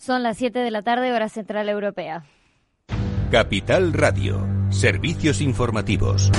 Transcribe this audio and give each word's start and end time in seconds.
Son 0.00 0.22
las 0.22 0.38
7 0.38 0.60
de 0.60 0.70
la 0.70 0.80
tarde, 0.80 1.12
hora 1.12 1.28
central 1.28 1.68
europea. 1.68 2.24
Capital 3.30 3.92
Radio, 3.92 4.48
servicios 4.70 5.42
informativos. 5.42 6.32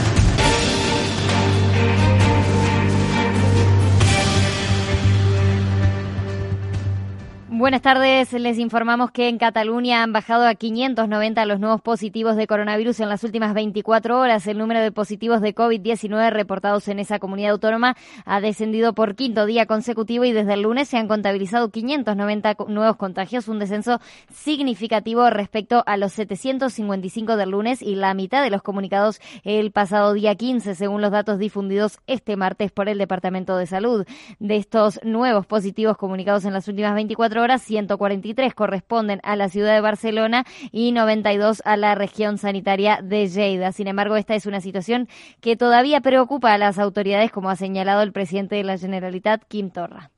Buenas 7.61 7.83
tardes. 7.83 8.33
Les 8.33 8.57
informamos 8.57 9.11
que 9.11 9.29
en 9.29 9.37
Cataluña 9.37 10.01
han 10.01 10.11
bajado 10.11 10.47
a 10.47 10.55
590 10.55 11.45
los 11.45 11.59
nuevos 11.59 11.79
positivos 11.79 12.35
de 12.35 12.47
coronavirus 12.47 13.01
en 13.01 13.09
las 13.09 13.23
últimas 13.23 13.53
24 13.53 14.17
horas. 14.17 14.47
El 14.47 14.57
número 14.57 14.79
de 14.79 14.91
positivos 14.91 15.41
de 15.41 15.53
COVID-19 15.53 16.31
reportados 16.31 16.87
en 16.87 16.97
esa 16.97 17.19
comunidad 17.19 17.51
autónoma 17.51 17.95
ha 18.25 18.41
descendido 18.41 18.93
por 18.93 19.13
quinto 19.13 19.45
día 19.45 19.67
consecutivo 19.67 20.25
y 20.25 20.31
desde 20.31 20.55
el 20.55 20.63
lunes 20.63 20.87
se 20.87 20.97
han 20.97 21.07
contabilizado 21.07 21.69
590 21.69 22.55
nuevos 22.67 22.95
contagios, 22.95 23.47
un 23.47 23.59
descenso 23.59 23.99
significativo 24.33 25.29
respecto 25.29 25.83
a 25.85 25.97
los 25.97 26.13
755 26.13 27.37
del 27.37 27.51
lunes 27.51 27.83
y 27.83 27.93
la 27.93 28.15
mitad 28.15 28.41
de 28.41 28.49
los 28.49 28.63
comunicados 28.63 29.21
el 29.43 29.69
pasado 29.69 30.13
día 30.13 30.33
15, 30.33 30.73
según 30.73 30.99
los 31.01 31.11
datos 31.11 31.37
difundidos 31.37 31.99
este 32.07 32.37
martes 32.37 32.71
por 32.71 32.89
el 32.89 32.97
Departamento 32.97 33.55
de 33.55 33.67
Salud. 33.67 34.07
De 34.39 34.55
estos 34.55 34.99
nuevos 35.03 35.45
positivos 35.45 35.95
comunicados 35.95 36.45
en 36.45 36.53
las 36.53 36.67
últimas 36.67 36.95
24 36.95 37.43
horas, 37.43 37.50
143 37.57 38.53
corresponden 38.53 39.19
a 39.23 39.35
la 39.35 39.49
ciudad 39.49 39.73
de 39.73 39.81
Barcelona 39.81 40.45
y 40.71 40.91
92 40.91 41.61
a 41.65 41.77
la 41.77 41.95
región 41.95 42.37
sanitaria 42.37 42.99
de 43.01 43.27
Lleida. 43.27 43.71
Sin 43.71 43.87
embargo, 43.87 44.15
esta 44.15 44.35
es 44.35 44.45
una 44.45 44.61
situación 44.61 45.07
que 45.39 45.55
todavía 45.55 46.01
preocupa 46.01 46.53
a 46.53 46.57
las 46.57 46.79
autoridades, 46.79 47.31
como 47.31 47.49
ha 47.49 47.55
señalado 47.55 48.01
el 48.01 48.11
presidente 48.11 48.55
de 48.55 48.63
la 48.63 48.77
Generalitat, 48.77 49.43
Quim 49.47 49.71
Torra 49.71 50.11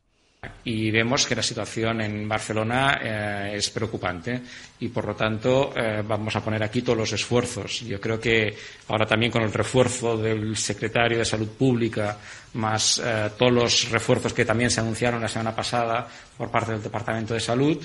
y 0.64 0.92
vemos 0.92 1.26
que 1.26 1.36
la 1.36 1.44
situación 1.44 2.02
en 2.02 2.28
Barcelona 2.28 3.00
eh, 3.02 3.54
es 3.56 3.70
preocupante 3.70 4.42
y 4.80 4.90
por 4.90 5.06
lo 5.06 5.16
tanto 5.16 5.74
eh, 5.76 6.04
vamos 6.06 6.36
a 6.36 6.44
poner 6.44 6.64
aquí 6.64 6.82
todos 6.82 6.98
los 6.98 7.14
esfuerzos. 7.14 7.82
Yo 7.82 8.00
creo 8.00 8.20
que 8.20 8.56
ahora 8.88 9.06
también 9.06 9.32
con 9.32 9.44
el 9.44 9.54
refuerzo 9.54 10.18
del 10.18 10.56
secretario 10.58 11.18
de 11.18 11.26
Salud 11.26 11.50
Pública 11.50 12.18
más 12.54 13.02
eh, 13.04 13.32
todos 13.38 13.52
los 13.52 13.90
refuerzos 13.92 14.34
que 14.34 14.46
también 14.46 14.70
se 14.70 14.80
anunciaron 14.80 15.22
la 15.22 15.28
semana 15.28 15.56
pasada 15.56 16.08
por 16.38 16.50
parte 16.50 16.74
del 16.74 16.84
Departamento 16.84 17.34
de 17.34 17.40
Salud, 17.40 17.78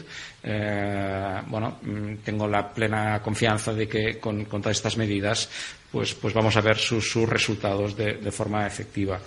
bueno, 0.43 1.79
mm, 1.83 2.17
tengo 2.25 2.47
la 2.49 2.73
plena 2.73 3.21
confianza 3.21 3.73
de 3.73 3.87
que 3.87 4.19
con, 4.19 4.47
todas 4.47 4.77
estas 4.77 4.97
medidas 4.97 5.49
pues, 5.93 6.15
pues 6.15 6.33
vamos 6.33 6.57
a 6.57 6.61
ver 6.61 6.77
sus, 6.79 7.15
resultados 7.29 7.97
de 7.97 8.31
forma 8.33 8.67
efectiva. 8.67 9.21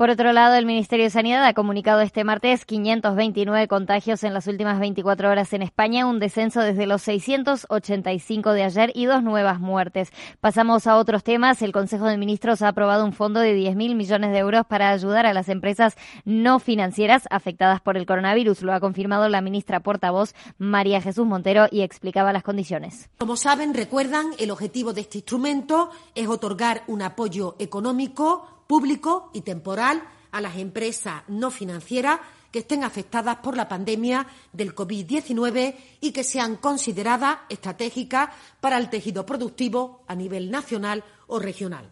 Por 0.00 0.08
otro 0.08 0.32
lado, 0.32 0.54
el 0.54 0.64
Ministerio 0.64 1.04
de 1.04 1.10
Sanidad 1.10 1.44
ha 1.44 1.52
comunicado 1.52 2.00
este 2.00 2.24
martes 2.24 2.64
529 2.64 3.68
contagios 3.68 4.24
en 4.24 4.32
las 4.32 4.46
últimas 4.46 4.80
24 4.80 5.28
horas 5.28 5.52
en 5.52 5.60
España, 5.60 6.06
un 6.06 6.18
descenso 6.18 6.62
desde 6.62 6.86
los 6.86 7.02
685 7.02 8.54
de 8.54 8.62
ayer 8.62 8.92
y 8.94 9.04
dos 9.04 9.22
nuevas 9.22 9.60
muertes. 9.60 10.10
Pasamos 10.40 10.86
a 10.86 10.96
otros 10.96 11.22
temas. 11.22 11.60
El 11.60 11.72
Consejo 11.72 12.06
de 12.06 12.16
Ministros 12.16 12.62
ha 12.62 12.68
aprobado 12.68 13.04
un 13.04 13.12
fondo 13.12 13.40
de 13.40 13.54
10.000 13.54 13.94
millones 13.94 14.32
de 14.32 14.38
euros 14.38 14.64
para 14.64 14.88
ayudar 14.88 15.26
a 15.26 15.34
las 15.34 15.50
empresas 15.50 15.96
no 16.24 16.60
financieras 16.60 17.24
afectadas 17.28 17.82
por 17.82 17.98
el 17.98 18.06
coronavirus. 18.06 18.62
Lo 18.62 18.72
ha 18.72 18.80
confirmado 18.80 19.28
la 19.28 19.42
ministra 19.42 19.80
portavoz 19.80 20.32
María 20.56 21.02
Jesús 21.02 21.26
Montero 21.26 21.66
y 21.70 21.82
explicaba 21.82 22.32
las 22.32 22.42
condiciones. 22.42 23.10
Como 23.18 23.36
saben, 23.36 23.74
recuerdan, 23.74 24.28
el 24.38 24.50
objetivo 24.50 24.94
de 24.94 25.02
este 25.02 25.18
instrumento 25.18 25.90
es 26.14 26.26
otorgar 26.26 26.84
un 26.86 27.02
apoyo 27.02 27.54
económico 27.58 28.59
público 28.70 29.32
y 29.34 29.40
temporal 29.40 30.00
a 30.30 30.40
las 30.40 30.56
empresas 30.56 31.24
no 31.26 31.50
financieras 31.50 32.20
que 32.52 32.60
estén 32.60 32.84
afectadas 32.84 33.38
por 33.38 33.56
la 33.56 33.66
pandemia 33.66 34.28
del 34.52 34.76
COVID-19 34.76 35.74
y 36.00 36.12
que 36.12 36.22
sean 36.22 36.54
consideradas 36.54 37.38
estratégicas 37.48 38.30
para 38.60 38.78
el 38.78 38.88
tejido 38.88 39.26
productivo 39.26 40.04
a 40.06 40.14
nivel 40.14 40.52
nacional 40.52 41.02
o 41.26 41.40
regional. 41.40 41.90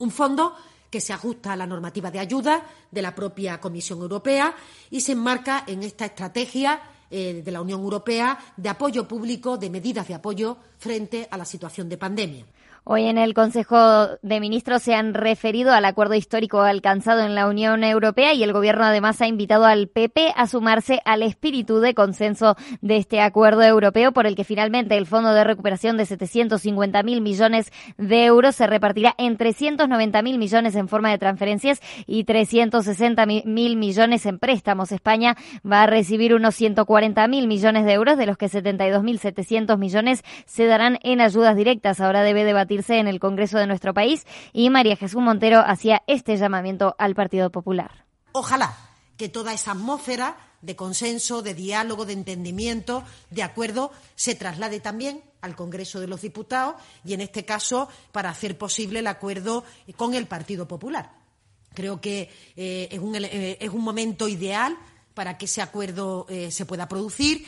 Un 0.00 0.10
fondo 0.10 0.54
que 0.90 1.00
se 1.00 1.14
ajusta 1.14 1.54
a 1.54 1.56
la 1.56 1.66
normativa 1.66 2.10
de 2.10 2.18
ayuda 2.18 2.62
de 2.90 3.00
la 3.00 3.14
propia 3.14 3.58
Comisión 3.58 4.02
Europea 4.02 4.54
y 4.90 5.00
se 5.00 5.12
enmarca 5.12 5.64
en 5.66 5.82
esta 5.82 6.04
estrategia 6.04 6.78
eh, 7.10 7.40
de 7.42 7.52
la 7.52 7.62
Unión 7.62 7.80
Europea 7.80 8.38
de 8.54 8.68
apoyo 8.68 9.08
público, 9.08 9.56
de 9.56 9.70
medidas 9.70 10.06
de 10.08 10.12
apoyo 10.12 10.58
frente 10.76 11.26
a 11.30 11.38
la 11.38 11.46
situación 11.46 11.88
de 11.88 11.96
pandemia. 11.96 12.44
Hoy 12.84 13.04
en 13.04 13.16
el 13.16 13.32
Consejo 13.32 14.08
de 14.22 14.40
Ministros 14.40 14.82
se 14.82 14.96
han 14.96 15.14
referido 15.14 15.70
al 15.70 15.84
acuerdo 15.84 16.14
histórico 16.14 16.62
alcanzado 16.62 17.20
en 17.20 17.36
la 17.36 17.46
Unión 17.46 17.84
Europea 17.84 18.34
y 18.34 18.42
el 18.42 18.52
Gobierno 18.52 18.82
además 18.82 19.20
ha 19.20 19.28
invitado 19.28 19.66
al 19.66 19.86
PP 19.86 20.32
a 20.34 20.48
sumarse 20.48 21.00
al 21.04 21.22
espíritu 21.22 21.78
de 21.78 21.94
consenso 21.94 22.56
de 22.80 22.96
este 22.96 23.20
acuerdo 23.20 23.62
europeo 23.62 24.10
por 24.10 24.26
el 24.26 24.34
que 24.34 24.42
finalmente 24.42 24.96
el 24.96 25.06
Fondo 25.06 25.32
de 25.32 25.44
Recuperación 25.44 25.96
de 25.96 26.06
750.000 26.06 27.20
millones 27.20 27.72
de 27.98 28.24
euros 28.24 28.56
se 28.56 28.66
repartirá 28.66 29.14
en 29.16 29.38
390.000 29.38 30.36
millones 30.36 30.74
en 30.74 30.88
forma 30.88 31.12
de 31.12 31.18
transferencias 31.18 31.80
y 32.08 32.24
360.000 32.24 33.76
millones 33.76 34.26
en 34.26 34.40
préstamos. 34.40 34.90
España 34.90 35.36
va 35.64 35.84
a 35.84 35.86
recibir 35.86 36.34
unos 36.34 36.60
140.000 36.60 37.46
millones 37.46 37.84
de 37.84 37.92
euros, 37.92 38.18
de 38.18 38.26
los 38.26 38.36
que 38.36 38.46
72.700 38.46 39.78
millones 39.78 40.24
se 40.46 40.66
darán 40.66 40.98
en 41.04 41.20
ayudas 41.20 41.54
directas. 41.54 42.00
Ahora 42.00 42.24
debe 42.24 42.42
debatir 42.42 42.71
en 42.88 43.06
el 43.06 43.20
Congreso 43.20 43.58
de 43.58 43.66
nuestro 43.66 43.92
país 43.92 44.26
y 44.52 44.70
María 44.70 44.96
Jesús 44.96 45.20
Montero 45.20 45.62
hacía 45.64 46.02
este 46.06 46.36
llamamiento 46.36 46.94
al 46.98 47.14
Partido 47.14 47.50
Popular. 47.50 48.06
Ojalá 48.32 48.74
que 49.16 49.28
toda 49.28 49.52
esa 49.52 49.72
atmósfera 49.72 50.36
de 50.62 50.74
consenso, 50.74 51.42
de 51.42 51.54
diálogo, 51.54 52.06
de 52.06 52.14
entendimiento, 52.14 53.04
de 53.30 53.42
acuerdo, 53.42 53.92
se 54.14 54.34
traslade 54.34 54.80
también 54.80 55.22
al 55.42 55.54
Congreso 55.54 56.00
de 56.00 56.06
los 56.06 56.22
Diputados 56.22 56.76
y, 57.04 57.12
en 57.12 57.20
este 57.20 57.44
caso, 57.44 57.88
para 58.10 58.30
hacer 58.30 58.56
posible 58.56 59.00
el 59.00 59.06
acuerdo 59.06 59.64
con 59.96 60.14
el 60.14 60.26
Partido 60.26 60.66
Popular. 60.66 61.10
Creo 61.74 62.00
que 62.00 62.30
eh, 62.56 62.88
es, 62.90 62.98
un, 62.98 63.16
eh, 63.16 63.58
es, 63.60 63.70
un, 63.70 63.82
momento 63.82 64.28
ideal 64.28 64.76
para 65.14 65.36
que 65.36 65.44
ese 65.46 65.62
acuerdo 65.62 66.26
eh, 66.28 66.50
se 66.50 66.64
pueda 66.64 66.88
producir. 66.88 67.44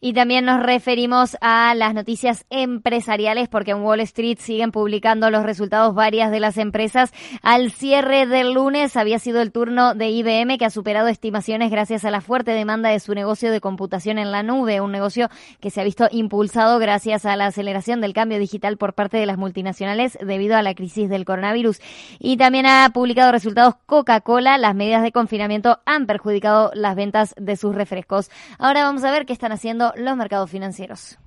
Y 0.00 0.12
también 0.12 0.44
nos 0.44 0.62
referimos 0.62 1.36
a 1.40 1.74
las 1.74 1.94
noticias 1.94 2.46
empresariales 2.50 3.48
porque 3.48 3.72
en 3.72 3.82
Wall 3.82 4.00
Street 4.00 4.38
siguen 4.40 4.72
publicando 4.72 5.30
los 5.30 5.44
resultados 5.44 5.94
varias 5.94 6.30
de 6.30 6.40
las 6.40 6.58
empresas. 6.58 7.12
Al 7.42 7.70
cierre 7.70 8.26
del 8.26 8.52
lunes 8.52 8.96
había 8.96 9.18
sido 9.18 9.40
el 9.40 9.52
turno 9.52 9.94
de 9.94 10.10
IBM 10.10 10.58
que 10.58 10.64
ha 10.64 10.70
superado 10.70 11.08
estimaciones 11.08 11.70
gracias 11.70 12.04
a 12.04 12.10
la 12.10 12.20
fuerte 12.20 12.52
demanda 12.52 12.88
de 12.88 13.00
su 13.00 13.14
negocio 13.14 13.50
de 13.50 13.60
computación 13.60 14.18
en 14.18 14.30
la 14.30 14.42
nube, 14.42 14.80
un 14.80 14.92
negocio 14.92 15.28
que 15.60 15.70
se 15.70 15.80
ha 15.80 15.84
visto 15.84 16.08
impulsado 16.10 16.78
gracias 16.78 17.26
a 17.26 17.36
la 17.36 17.46
aceleración 17.46 18.00
del 18.00 18.14
cambio 18.14 18.38
digital 18.38 18.76
por 18.76 18.94
parte 18.94 19.16
de 19.16 19.26
las 19.26 19.38
multinacionales 19.38 20.18
debido 20.20 20.56
a 20.56 20.62
la 20.62 20.74
crisis 20.74 21.08
del 21.08 21.24
coronavirus. 21.24 21.80
Y 22.18 22.36
también 22.36 22.66
ha 22.66 22.88
publicado 22.92 23.32
resultados 23.32 23.74
Coca-Cola. 23.86 24.58
Las 24.58 24.74
medidas 24.74 25.02
de 25.02 25.12
confinamiento 25.12 25.80
han 25.84 26.06
perjudicado 26.06 26.70
las 26.74 26.96
ventas 26.96 27.34
de 27.38 27.56
sus 27.56 27.74
refrescos. 27.74 28.30
Ahora 28.58 28.84
vamos 28.84 29.04
a 29.04 29.10
ver 29.10 29.26
qué 29.26 29.32
están 29.32 29.52
haciendo 29.52 29.83
los 29.96 30.16
mercados 30.16 30.50
financieros. 30.50 31.18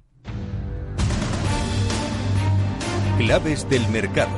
Claves 3.18 3.70
del 3.70 3.88
mercado. 3.90 4.30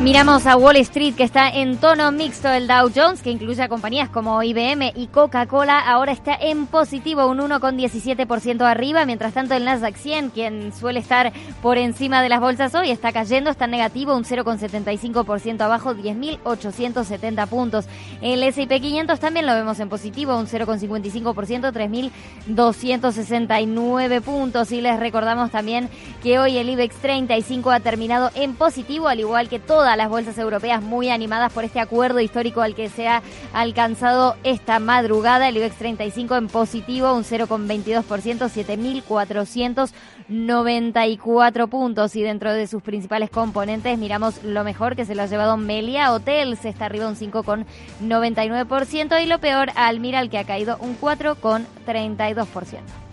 Miramos 0.00 0.46
a 0.46 0.56
Wall 0.58 0.76
Street 0.76 1.14
que 1.14 1.24
está 1.24 1.48
en 1.48 1.78
tono 1.78 2.12
mixto. 2.12 2.52
El 2.52 2.66
Dow 2.66 2.90
Jones, 2.94 3.22
que 3.22 3.30
incluye 3.30 3.62
a 3.62 3.68
compañías 3.70 4.10
como 4.10 4.42
IBM 4.42 4.92
y 4.94 5.06
Coca-Cola, 5.06 5.80
ahora 5.80 6.12
está 6.12 6.34
en 6.34 6.66
positivo, 6.66 7.26
un 7.26 7.38
1,17% 7.38 8.60
arriba. 8.60 9.06
Mientras 9.06 9.32
tanto, 9.32 9.54
el 9.54 9.64
Nasdaq 9.64 9.96
100, 9.96 10.30
quien 10.30 10.74
suele 10.74 11.00
estar 11.00 11.32
por 11.62 11.78
encima 11.78 12.20
de 12.20 12.28
las 12.28 12.40
bolsas 12.40 12.74
hoy, 12.74 12.90
está 12.90 13.10
cayendo, 13.10 13.48
está 13.48 13.66
negativo, 13.66 14.14
un 14.14 14.24
0,75% 14.24 15.62
abajo, 15.62 15.94
10.870 15.94 17.46
puntos. 17.48 17.86
El 18.20 18.42
S&P 18.42 18.78
500 18.82 19.18
también 19.18 19.46
lo 19.46 19.54
vemos 19.54 19.80
en 19.80 19.88
positivo, 19.88 20.36
un 20.36 20.46
0,55%, 20.46 21.72
3.269 22.46 24.20
puntos. 24.20 24.72
Y 24.72 24.82
les 24.82 25.00
recordamos 25.00 25.50
también 25.50 25.88
que 26.22 26.38
hoy 26.38 26.58
el 26.58 26.68
IBEX 26.68 26.96
35 26.96 27.70
ha 27.70 27.80
terminado 27.80 28.30
en 28.34 28.54
positivo, 28.54 29.08
al 29.08 29.20
igual 29.20 29.48
que 29.48 29.58
todo 29.86 29.94
las 29.94 30.08
bolsas 30.08 30.36
europeas 30.36 30.82
muy 30.82 31.10
animadas 31.10 31.52
por 31.52 31.62
este 31.62 31.78
acuerdo 31.78 32.18
histórico 32.18 32.60
al 32.60 32.74
que 32.74 32.88
se 32.88 33.06
ha 33.06 33.22
alcanzado 33.52 34.34
esta 34.42 34.80
madrugada. 34.80 35.48
El 35.48 35.58
IBEX 35.58 35.76
35 35.76 36.34
en 36.34 36.48
positivo, 36.48 37.14
un 37.14 37.22
0,22%, 37.22 38.02
7.494 40.28 41.68
puntos. 41.68 42.16
Y 42.16 42.22
dentro 42.22 42.52
de 42.52 42.66
sus 42.66 42.82
principales 42.82 43.30
componentes 43.30 43.96
miramos 43.96 44.42
lo 44.42 44.64
mejor 44.64 44.96
que 44.96 45.04
se 45.04 45.14
lo 45.14 45.22
ha 45.22 45.26
llevado 45.26 45.56
Melia 45.56 46.12
Hotels, 46.12 46.64
está 46.64 46.86
arriba 46.86 47.06
un 47.06 47.14
5,99% 47.14 49.22
y 49.22 49.26
lo 49.26 49.38
peor 49.38 49.70
Almiral 49.76 50.30
que 50.30 50.38
ha 50.38 50.44
caído 50.44 50.78
un 50.80 50.98
4,32%. 50.98 53.05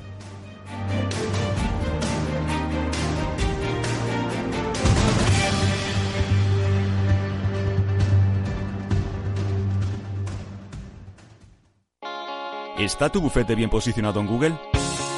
¿Está 12.77 13.09
tu 13.09 13.21
bufete 13.21 13.53
bien 13.53 13.69
posicionado 13.69 14.19
en 14.19 14.27
Google? 14.27 14.53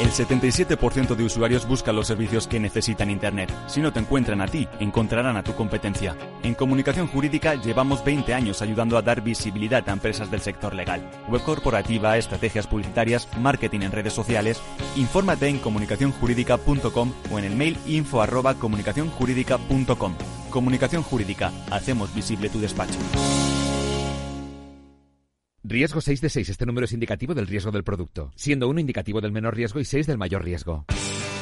El 0.01 0.11
77% 0.11 1.15
de 1.15 1.23
usuarios 1.23 1.65
buscan 1.65 1.95
los 1.95 2.07
servicios 2.07 2.47
que 2.47 2.59
necesitan 2.59 3.09
Internet. 3.09 3.49
Si 3.67 3.79
no 3.79 3.93
te 3.93 4.01
encuentran 4.01 4.41
a 4.41 4.47
ti, 4.47 4.67
encontrarán 4.81 5.37
a 5.37 5.43
tu 5.43 5.55
competencia. 5.55 6.17
En 6.43 6.53
comunicación 6.53 7.07
jurídica 7.07 7.55
llevamos 7.55 8.03
20 8.03 8.33
años 8.33 8.61
ayudando 8.61 8.97
a 8.97 9.01
dar 9.01 9.21
visibilidad 9.21 9.87
a 9.87 9.93
empresas 9.93 10.29
del 10.29 10.41
sector 10.41 10.75
legal. 10.75 11.09
Web 11.29 11.43
corporativa, 11.43 12.17
estrategias 12.17 12.67
publicitarias, 12.67 13.29
marketing 13.39 13.83
en 13.83 13.93
redes 13.93 14.11
sociales. 14.11 14.61
Infórmate 14.97 15.47
en 15.47 15.59
comunicacionjurídica.com 15.59 17.13
o 17.31 17.39
en 17.39 17.45
el 17.45 17.55
mail 17.55 17.77
info 17.85 18.21
arroba 18.21 18.55
comunicacionjurídica.com. 18.55 20.15
Comunicación 20.49 21.03
Jurídica. 21.03 21.53
Hacemos 21.71 22.13
visible 22.13 22.49
tu 22.49 22.59
despacho. 22.59 22.99
Riesgo 25.67 25.99
6 25.99 26.21
de 26.21 26.29
6. 26.29 26.49
Este 26.49 26.65
número 26.65 26.85
es 26.85 26.93
indicativo 26.93 27.33
del 27.33 27.47
riesgo 27.47 27.71
del 27.71 27.83
producto, 27.83 28.31
siendo 28.35 28.67
1 28.69 28.79
indicativo 28.79 29.19
del 29.19 29.31
menor 29.31 29.55
riesgo 29.55 29.79
y 29.79 29.85
6 29.85 30.05
del 30.05 30.17
mayor 30.17 30.43
riesgo. 30.43 30.85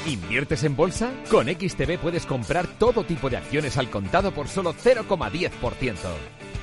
¿Inviertes 0.07 0.63
en 0.63 0.75
bolsa? 0.75 1.11
Con 1.29 1.47
XTB 1.47 1.97
puedes 1.97 2.25
comprar 2.25 2.67
todo 2.79 3.03
tipo 3.03 3.29
de 3.29 3.37
acciones 3.37 3.77
al 3.77 3.89
contado 3.89 4.33
por 4.33 4.47
solo 4.47 4.73
0,10%. 4.73 5.95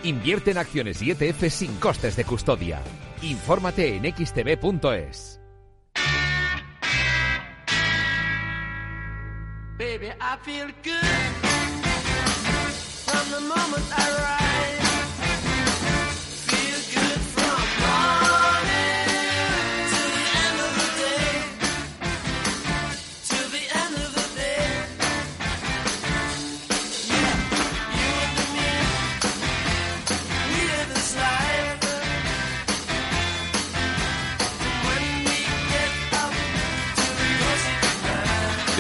Invierte 0.05 0.53
en 0.53 0.59
acciones 0.59 1.03
y 1.03 1.11
ETF 1.11 1.49
sin 1.51 1.75
costes 1.77 2.17
de 2.17 2.25
custodia. 2.25 2.81
Infórmate 3.23 3.97
en 3.97 4.05
xtb.es. 4.15 5.41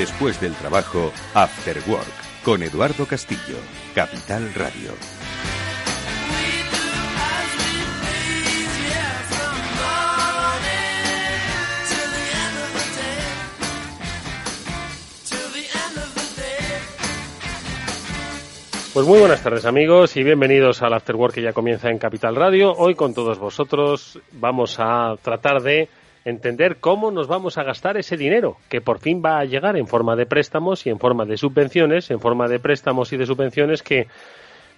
Después 0.01 0.41
del 0.41 0.55
trabajo, 0.55 1.13
After 1.35 1.77
Work, 1.87 2.43
con 2.43 2.63
Eduardo 2.63 3.05
Castillo, 3.05 3.59
Capital 3.95 4.51
Radio. 4.55 4.93
Pues 18.95 19.07
muy 19.07 19.19
buenas 19.19 19.43
tardes 19.43 19.67
amigos 19.67 20.17
y 20.17 20.23
bienvenidos 20.23 20.81
al 20.81 20.95
After 20.95 21.15
Work 21.15 21.35
que 21.35 21.43
ya 21.43 21.53
comienza 21.53 21.91
en 21.91 21.99
Capital 21.99 22.37
Radio. 22.37 22.73
Hoy 22.73 22.95
con 22.95 23.13
todos 23.13 23.39
vosotros 23.39 24.19
vamos 24.33 24.77
a 24.79 25.17
tratar 25.23 25.61
de 25.61 25.91
entender 26.25 26.77
cómo 26.77 27.11
nos 27.11 27.27
vamos 27.27 27.59
a 27.59 27.63
gastar 27.63 27.97
ese 27.97 28.17
dinero, 28.17 28.57
que 28.69 28.81
por 28.81 28.99
fin 28.99 29.23
va 29.25 29.39
a 29.39 29.45
llegar 29.45 29.77
en 29.77 29.87
forma 29.87 30.17
de 30.17 30.27
préstamos 30.27 30.87
y 30.87 30.91
en 30.91 30.99
forma 30.99 31.25
de 31.25 31.37
subvenciones, 31.37 32.11
en 32.11 32.21
forma 32.21 32.49
de 32.49 32.59
préstamos 32.59 33.13
y 33.13 33.17
de 33.17 33.27
subvenciones 33.27 33.83
que 33.83 34.07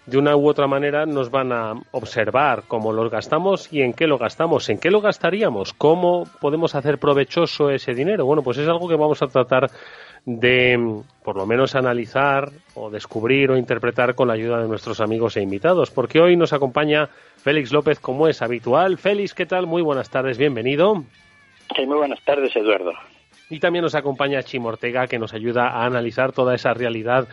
de 0.07 0.19
una 0.19 0.37
u 0.37 0.49
otra 0.49 0.67
manera 0.67 1.07
nos 1.07 1.31
van 1.31 1.53
a 1.53 1.75
observar 1.93 2.65
cómo 2.67 2.93
los 2.93 3.11
gastamos 3.11 3.73
y 3.73 3.83
en 3.83 3.93
qué 3.93 4.07
lo 4.07 4.19
gastamos, 4.19 4.69
en 4.69 4.79
qué 4.79 4.91
lo 4.91 5.01
gastaríamos, 5.01 5.73
cómo 5.75 6.25
podemos 6.41 6.75
hacer 6.75 6.99
provechoso 6.99 7.71
ese 7.71 7.95
dinero. 7.95 8.27
Bueno, 8.27 8.43
pues 8.43 8.59
es 8.59 8.69
algo 8.69 8.89
que 8.89 8.97
vamos 8.97 9.23
a 9.23 9.29
tratar 9.29 9.71
de 10.25 11.03
por 11.25 11.37
lo 11.37 11.47
menos 11.47 11.75
analizar 11.75 12.51
o 12.75 12.91
descubrir 12.91 13.51
o 13.51 13.57
interpretar 13.57 14.15
con 14.15 14.29
la 14.29 14.35
ayuda 14.35 14.61
de 14.61 14.69
nuestros 14.69 15.01
amigos 15.01 15.37
e 15.37 15.43
invitados, 15.43 15.91
porque 15.91 16.21
hoy 16.21 16.37
nos 16.37 16.53
acompaña 16.53 17.09
Félix 17.37 17.73
López 17.73 18.01
como 18.01 18.27
es 18.27 18.43
habitual. 18.43 18.99
Félix, 18.99 19.35
¿qué 19.35 19.47
tal? 19.47 19.67
Muy 19.67 19.83
buenas 19.83 20.11
tardes, 20.11 20.37
bienvenido 20.37 21.05
muy 21.87 21.97
buenas 21.97 22.21
tardes, 22.25 22.55
Eduardo. 22.55 22.93
Y 23.51 23.61
también 23.61 23.83
nos 23.83 23.95
acompaña 23.95 24.43
Chimo 24.43 24.69
Ortega, 24.69 25.07
que 25.07 25.19
nos 25.19 25.35
ayuda 25.35 25.69
a 25.69 25.85
analizar 25.85 26.33
toda 26.33 26.55
esa 26.55 26.73
realidad 26.73 27.29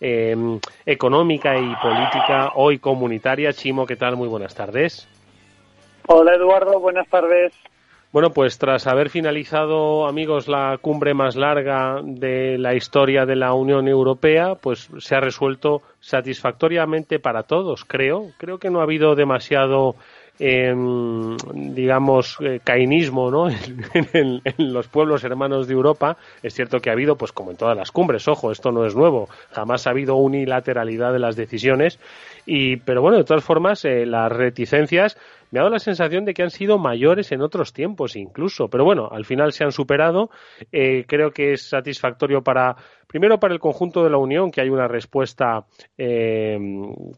em, 0.00 0.60
económica 0.86 1.56
y 1.58 1.74
política 1.76 2.52
hoy 2.54 2.78
comunitaria. 2.78 3.52
Chimo, 3.52 3.86
¿qué 3.86 3.96
tal? 3.96 4.16
Muy 4.16 4.28
buenas 4.28 4.54
tardes. 4.54 5.08
Hola, 6.06 6.34
Eduardo, 6.34 6.78
buenas 6.78 7.08
tardes. 7.08 7.52
Bueno, 8.14 8.30
pues 8.30 8.58
tras 8.58 8.86
haber 8.86 9.10
finalizado, 9.10 10.06
amigos, 10.06 10.46
la 10.46 10.78
cumbre 10.80 11.14
más 11.14 11.34
larga 11.34 12.00
de 12.04 12.58
la 12.58 12.76
historia 12.76 13.26
de 13.26 13.34
la 13.34 13.54
Unión 13.54 13.88
Europea, 13.88 14.54
pues 14.54 14.88
se 14.98 15.16
ha 15.16 15.20
resuelto 15.20 15.82
satisfactoriamente 15.98 17.18
para 17.18 17.42
todos, 17.42 17.84
creo. 17.84 18.28
Creo 18.38 18.58
que 18.58 18.70
no 18.70 18.78
ha 18.78 18.84
habido 18.84 19.16
demasiado 19.16 19.96
Em, 20.40 21.36
digamos, 21.52 22.38
eh, 22.40 22.58
cainismo 22.64 23.30
¿no? 23.30 23.48
en, 23.94 24.42
los 24.58 24.88
pueblos 24.88 25.22
hermanos 25.22 25.68
de 25.68 25.74
Europa. 25.74 26.16
Es 26.42 26.54
cierto 26.54 26.80
que 26.80 26.90
ha 26.90 26.92
habido, 26.92 27.16
pues 27.16 27.30
como 27.30 27.52
en 27.52 27.56
todas 27.56 27.76
las 27.76 27.92
cumbres, 27.92 28.26
ojo, 28.26 28.50
esto 28.50 28.72
no 28.72 28.84
es 28.84 28.96
nuevo, 28.96 29.28
jamás 29.52 29.86
ha 29.86 29.90
habido 29.90 30.16
unilateralidad 30.16 31.12
de 31.12 31.20
las 31.20 31.36
decisiones. 31.36 32.00
Y, 32.46 32.76
pero 32.78 33.00
bueno, 33.00 33.16
de 33.16 33.24
todas 33.24 33.44
formas, 33.44 33.84
eh, 33.84 34.06
las 34.06 34.30
reticencias 34.32 35.16
me 35.54 35.60
ha 35.60 35.62
dado 35.62 35.74
la 35.74 35.78
sensación 35.78 36.24
de 36.24 36.34
que 36.34 36.42
han 36.42 36.50
sido 36.50 36.78
mayores 36.78 37.30
en 37.30 37.40
otros 37.40 37.72
tiempos 37.72 38.16
incluso. 38.16 38.66
Pero 38.68 38.84
bueno, 38.84 39.08
al 39.12 39.24
final 39.24 39.52
se 39.52 39.62
han 39.62 39.70
superado. 39.70 40.28
Eh, 40.72 41.04
creo 41.06 41.30
que 41.30 41.52
es 41.52 41.68
satisfactorio 41.68 42.42
para, 42.42 42.74
primero 43.06 43.38
para 43.38 43.54
el 43.54 43.60
conjunto 43.60 44.02
de 44.02 44.10
la 44.10 44.18
Unión, 44.18 44.50
que 44.50 44.60
hay 44.60 44.68
una 44.68 44.88
respuesta 44.88 45.64
eh, 45.96 46.58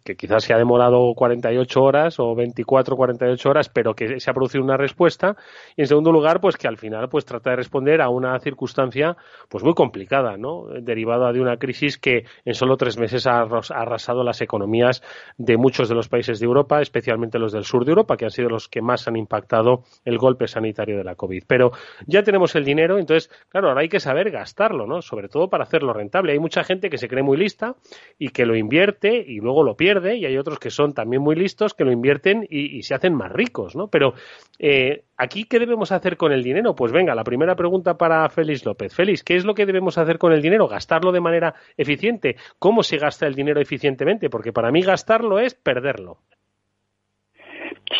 que 0.05 0.17
quizás 0.17 0.45
se 0.45 0.53
ha 0.53 0.59
demorado 0.59 1.15
48 1.15 1.83
horas 1.83 2.21
o 2.21 2.35
24, 2.35 2.95
48 2.95 3.49
horas, 3.49 3.71
pero 3.71 3.95
que 3.95 4.21
se 4.21 4.31
ha 4.31 4.35
producido 4.35 4.63
una 4.63 4.77
respuesta. 4.77 5.35
Y 5.75 5.81
en 5.81 5.87
segundo 5.87 6.13
lugar, 6.13 6.43
pues 6.43 6.59
que 6.59 6.69
al 6.69 6.77
final 6.77 7.09
pues 7.09 7.25
trata 7.25 7.49
de 7.49 7.57
responder 7.57 8.03
a 8.03 8.11
una 8.11 8.39
circunstancia 8.41 9.17
pues 9.49 9.65
muy 9.65 9.73
complicada, 9.73 10.37
¿no? 10.37 10.67
Derivada 10.83 11.33
de 11.33 11.41
una 11.41 11.57
crisis 11.57 11.97
que 11.97 12.25
en 12.45 12.53
solo 12.53 12.77
tres 12.77 12.99
meses 12.99 13.27
ha 13.27 13.41
arrasado 13.41 14.23
las 14.23 14.43
economías 14.43 15.03
de 15.39 15.57
muchos 15.57 15.89
de 15.89 15.95
los 15.95 16.11
países 16.11 16.39
de 16.39 16.45
Europa, 16.45 16.83
especialmente 16.83 17.39
los 17.39 17.53
del 17.53 17.65
sur 17.65 17.87
de 17.87 17.93
Europa, 17.93 18.19
que 18.19 18.26
han 18.27 18.31
sido 18.31 18.49
los 18.49 18.69
que 18.69 18.83
más 18.83 19.09
han 19.09 19.17
impactado 19.17 19.85
el 20.05 20.19
golpe 20.19 20.47
sanitario 20.47 20.97
de 20.99 21.05
la 21.05 21.15
COVID. 21.15 21.45
Pero 21.47 21.73
ya 22.07 22.23
tenemos 22.23 22.55
el 22.55 22.65
dinero, 22.65 22.99
entonces, 22.99 23.31
claro, 23.49 23.69
ahora 23.69 23.83
hay 23.83 23.89
que 23.89 24.01
saber 24.01 24.31
gastarlo, 24.31 24.87
¿no? 24.87 25.03
Sobre 25.03 25.29
todo 25.29 25.49
para 25.49 25.65
hacerlo 25.65 25.93
rentable. 25.93 26.33
Hay 26.33 26.39
mucha 26.39 26.65
gente 26.65 26.91
que 26.91 26.99
se 26.99 27.09
cree 27.09 27.23
muy 27.23 27.37
lista 27.37 27.77
y 28.19 28.29
que 28.29 28.47
lo 28.47 28.57
invierte 28.57 29.25
y 29.27 29.41
luego 29.41 29.63
lo 29.63 29.77
pierde, 29.77 30.17
y 30.17 30.27
hay 30.27 30.37
otros 30.37 30.59
que 30.59 30.71
son 30.71 30.93
también 30.93 31.23
muy 31.23 31.37
listos 31.37 31.75
que 31.75 31.85
lo 31.85 31.93
invierten 31.93 32.47
y, 32.49 32.83
se 32.83 32.95
hacen 32.95 33.15
más 33.15 33.33
ricos, 33.33 33.75
¿no? 33.75 33.89
Pero 33.89 34.15
eh, 34.59 35.05
aquí, 35.17 35.45
¿qué 35.45 35.59
debemos 35.59 35.93
hacer 35.93 36.17
con 36.17 36.33
el 36.33 36.43
dinero? 36.43 36.75
Pues 36.75 36.93
venga, 36.93 37.15
la 37.15 37.25
primera 37.25 37.57
pregunta 37.57 37.97
para 37.97 38.29
Félix 38.29 38.65
López. 38.65 38.95
Félix, 38.95 39.25
¿qué 39.25 39.37
es 39.37 39.45
lo 39.45 39.55
que 39.55 39.67
debemos 39.67 39.99
hacer 39.99 40.19
con 40.19 40.33
el 40.33 40.43
dinero? 40.43 40.69
¿Gastarlo 40.69 41.13
de 41.13 41.21
manera 41.21 41.55
eficiente? 41.77 42.37
¿Cómo 42.59 42.83
se 42.83 42.99
gasta 42.99 43.27
el 43.27 43.35
dinero 43.35 43.61
eficientemente? 43.61 44.31
Porque 44.31 44.53
para 44.53 44.71
mí 44.71 44.83
gastarlo 44.83 45.39
es 45.39 45.55
perderlo. 45.55 46.19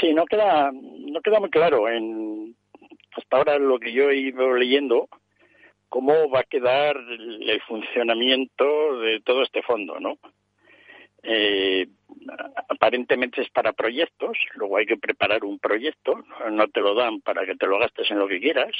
Sí, 0.01 0.13
no 0.13 0.27
queda, 0.27 0.71
no 0.73 1.21
queda 1.21 1.41
muy 1.41 1.51
claro 1.51 1.89
en 1.89 2.57
hasta 3.17 3.37
ahora 3.39 3.59
lo 3.59 3.79
que 3.79 3.93
yo 3.93 4.11
he 4.11 4.17
ido 4.17 4.55
leyendo 4.55 5.09
cómo 5.89 6.29
va 6.29 6.41
a 6.41 6.45
quedar 6.45 6.97
el 6.97 7.61
funcionamiento 7.63 9.01
de 9.01 9.21
todo 9.21 9.43
este 9.43 9.63
fondo, 9.63 9.99
¿no? 10.01 10.19
Eh, 11.23 11.87
aparentemente 12.69 13.43
es 13.43 13.51
para 13.51 13.73
proyectos, 13.73 14.37
luego 14.55 14.77
hay 14.77 14.87
que 14.87 14.97
preparar 14.97 15.45
un 15.45 15.59
proyecto, 15.59 16.23
no 16.51 16.69
te 16.69 16.81
lo 16.81 16.95
dan 16.95 17.21
para 17.21 17.45
que 17.47 17.57
te 17.57 17.67
lo 17.67 17.79
gastes 17.79 18.11
en 18.11 18.19
lo 18.19 18.29
que 18.29 18.41
quieras. 18.41 18.73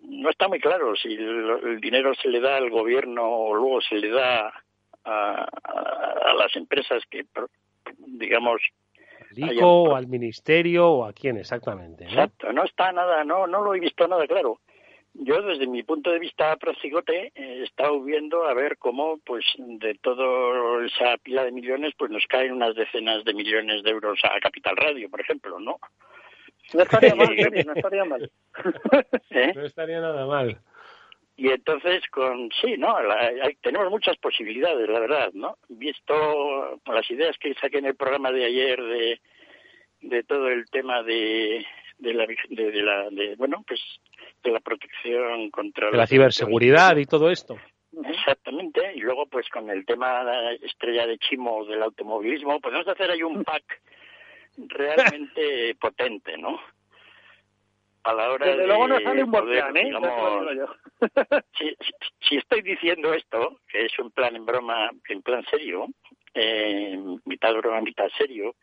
No 0.00 0.30
está 0.30 0.48
muy 0.48 0.60
claro 0.60 0.94
si 0.96 1.14
el, 1.14 1.80
dinero 1.80 2.14
se 2.14 2.28
le 2.28 2.40
da 2.40 2.58
al 2.58 2.70
gobierno 2.70 3.24
o 3.24 3.54
luego 3.54 3.80
se 3.80 3.96
le 3.96 4.08
da 4.10 4.52
a, 5.04 5.48
a 6.24 6.34
las 6.34 6.54
empresas 6.54 7.02
que, 7.10 7.24
digamos, 8.06 8.60
o 9.62 9.94
al 9.94 10.06
ministerio 10.06 10.88
o 10.88 11.04
a 11.04 11.12
quién 11.12 11.36
exactamente. 11.36 12.04
Exacto, 12.04 12.52
no 12.52 12.64
está 12.64 12.92
nada, 12.92 13.24
no, 13.24 13.46
no 13.46 13.62
lo 13.62 13.74
he 13.74 13.80
visto 13.80 14.06
nada 14.06 14.26
claro. 14.26 14.60
Yo 15.18 15.40
desde 15.40 15.66
mi 15.66 15.82
punto 15.82 16.10
de 16.10 16.18
vista 16.18 16.56
prosigote 16.56 17.32
he 17.34 17.62
estado 17.62 18.02
viendo 18.02 18.44
a 18.44 18.52
ver 18.52 18.76
cómo 18.76 19.18
pues 19.24 19.44
de 19.56 19.94
toda 19.94 20.84
esa 20.84 21.16
pila 21.22 21.44
de 21.44 21.52
millones 21.52 21.94
pues 21.96 22.10
nos 22.10 22.26
caen 22.26 22.52
unas 22.52 22.74
decenas 22.74 23.24
de 23.24 23.32
millones 23.32 23.82
de 23.82 23.90
euros 23.90 24.20
a 24.24 24.38
Capital 24.40 24.76
Radio, 24.76 25.08
por 25.08 25.20
ejemplo, 25.20 25.58
¿no? 25.58 25.78
No 26.74 26.82
estaría 26.82 27.14
mal, 27.14 27.34
no 27.66 27.72
estaría 27.72 28.04
mal. 28.04 28.30
¿Eh? 29.30 29.52
No 29.54 29.64
estaría 29.64 30.00
nada 30.00 30.26
mal. 30.26 30.60
Y 31.36 31.50
entonces, 31.50 32.02
con 32.10 32.50
sí, 32.62 32.76
¿no? 32.78 32.96
tenemos 33.60 33.90
muchas 33.90 34.16
posibilidades, 34.16 34.88
la 34.88 35.00
verdad, 35.00 35.30
¿no? 35.34 35.58
Visto 35.68 36.80
las 36.86 37.10
ideas 37.10 37.36
que 37.38 37.52
saqué 37.54 37.78
en 37.78 37.86
el 37.86 37.94
programa 37.94 38.32
de 38.32 38.46
ayer 38.46 38.82
de, 38.82 39.20
de 40.00 40.22
todo 40.22 40.48
el 40.48 40.64
tema 40.70 41.02
de, 41.02 41.66
de 41.98 42.14
la, 42.14 42.26
de, 42.26 42.82
la 42.82 43.10
de, 43.10 43.34
bueno, 43.36 43.62
pues 43.66 43.80
de 44.42 44.50
la 44.50 44.60
protección 44.60 45.50
contra 45.50 45.90
la 45.90 46.06
ciberseguridad 46.06 46.96
y 46.96 47.04
todo 47.04 47.30
esto. 47.30 47.56
Exactamente, 48.04 48.92
y 48.94 49.00
luego 49.00 49.26
pues 49.26 49.48
con 49.48 49.70
el 49.70 49.84
tema 49.86 50.22
la 50.22 50.52
estrella 50.52 51.06
de 51.06 51.18
Chimo 51.18 51.64
del 51.66 51.82
automovilismo, 51.82 52.60
podemos 52.60 52.88
hacer 52.88 53.10
ahí 53.10 53.22
un 53.22 53.42
pack 53.44 53.80
realmente 54.56 55.74
potente, 55.74 56.36
¿no? 56.38 56.58
A 58.06 58.14
la 58.14 58.30
hora 58.30 58.46
Desde 58.46 58.60
de 58.60 58.66
luego 58.68 58.86
no 58.86 59.00
sale 59.00 59.24
un 59.24 59.76
¿eh? 59.76 59.84
digamos, 59.84 60.70
si, 61.58 61.76
si, 62.20 62.36
estoy 62.36 62.62
diciendo 62.62 63.12
esto, 63.12 63.58
que 63.68 63.86
es 63.86 63.98
un 63.98 64.12
plan 64.12 64.36
en 64.36 64.46
broma, 64.46 64.90
en 65.08 65.22
plan 65.22 65.44
serio, 65.50 65.88
eh, 66.32 66.96
mitad 67.24 67.52
broma, 67.54 67.80
mitad 67.80 68.08
serio, 68.16 68.54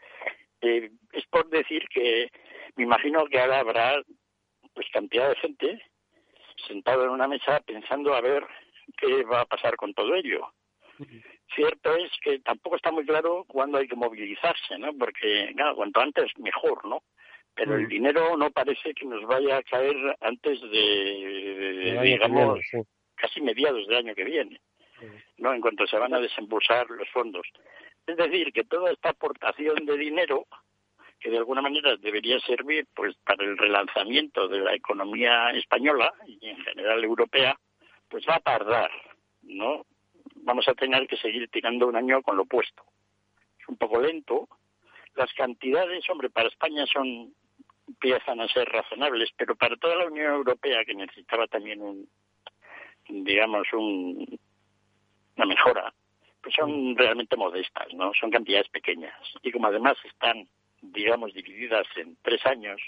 eh, 0.61 0.89
es 1.11 1.25
por 1.25 1.49
decir 1.49 1.85
que 1.89 2.31
me 2.77 2.85
imagino 2.85 3.25
que 3.25 3.37
ahora 3.37 3.59
habrá 3.59 4.01
pues 4.73 4.87
cantidad 4.93 5.27
de 5.27 5.35
gente 5.35 5.81
sentado 6.65 7.03
en 7.03 7.09
una 7.09 7.27
mesa 7.27 7.59
pensando 7.65 8.15
a 8.15 8.21
ver 8.21 8.47
qué 8.95 9.23
va 9.25 9.41
a 9.41 9.45
pasar 9.45 9.75
con 9.75 9.93
todo 9.93 10.15
ello. 10.15 10.53
Cierto 11.53 11.97
es 11.97 12.11
que 12.21 12.39
tampoco 12.39 12.77
está 12.77 12.93
muy 12.93 13.05
claro 13.05 13.43
cuándo 13.45 13.77
hay 13.77 13.89
que 13.89 13.95
movilizarse, 13.97 14.77
¿no? 14.79 14.93
Porque, 14.97 15.51
claro, 15.53 15.75
cuanto 15.75 15.99
antes 15.99 16.31
mejor, 16.37 16.85
¿no? 16.85 17.03
Pero 17.55 17.75
el 17.75 17.87
dinero 17.87 18.35
no 18.35 18.49
parece 18.49 18.93
que 18.93 19.05
nos 19.05 19.23
vaya 19.25 19.57
a 19.57 19.63
caer 19.63 19.95
antes 20.21 20.59
de, 20.61 21.99
digamos, 22.01 22.59
casi 23.15 23.41
mediados 23.41 23.87
del 23.87 23.97
año 23.97 24.15
que 24.15 24.23
viene, 24.23 24.59
¿no? 25.37 25.53
En 25.53 25.61
cuanto 25.61 25.85
se 25.85 25.97
van 25.97 26.13
a 26.13 26.19
desembolsar 26.19 26.89
los 26.89 27.07
fondos. 27.09 27.47
Es 28.07 28.17
decir, 28.17 28.51
que 28.51 28.63
toda 28.63 28.91
esta 28.91 29.09
aportación 29.09 29.85
de 29.85 29.97
dinero 29.97 30.47
que 31.23 31.29
de 31.29 31.37
alguna 31.37 31.61
manera 31.61 31.95
debería 31.95 32.37
servir 32.41 32.85
pues 32.93 33.15
para 33.23 33.45
el 33.45 33.57
relanzamiento 33.57 34.49
de 34.49 34.59
la 34.59 34.75
economía 34.75 35.51
española 35.51 36.13
y 36.27 36.49
en 36.49 36.57
general 36.57 37.01
europea, 37.01 37.57
pues 38.09 38.25
va 38.27 38.35
a 38.35 38.41
tardar, 38.41 38.91
¿no? 39.43 39.85
Vamos 40.35 40.67
a 40.67 40.73
tener 40.73 41.07
que 41.07 41.15
seguir 41.15 41.47
tirando 41.49 41.87
un 41.87 41.95
año 41.95 42.21
con 42.21 42.35
lo 42.35 42.43
puesto. 42.43 42.83
Es 43.57 43.69
un 43.69 43.77
poco 43.77 44.01
lento. 44.01 44.49
Las 45.15 45.31
cantidades, 45.33 46.09
hombre, 46.09 46.29
para 46.29 46.49
España 46.49 46.85
son 46.87 47.33
empiezan 47.87 48.41
a 48.41 48.47
ser 48.47 48.67
razonables, 48.69 49.29
pero 49.37 49.55
para 49.55 49.75
toda 49.77 49.95
la 49.95 50.07
Unión 50.07 50.33
Europea 50.33 50.85
que 50.85 50.95
necesitaba 50.95 51.47
también 51.47 51.81
un, 51.81 52.07
digamos, 53.07 53.67
un, 53.73 54.39
una 55.35 55.45
mejora, 55.45 55.93
pues 56.41 56.55
son 56.55 56.95
realmente 56.97 57.37
modestas, 57.37 57.87
¿no? 57.93 58.11
Son 58.19 58.29
cantidades 58.29 58.69
pequeñas. 58.69 59.15
Y 59.41 59.51
como 59.51 59.67
además 59.67 59.95
están, 60.05 60.47
digamos, 60.81 61.33
divididas 61.33 61.87
en 61.95 62.17
tres 62.21 62.45
años, 62.45 62.81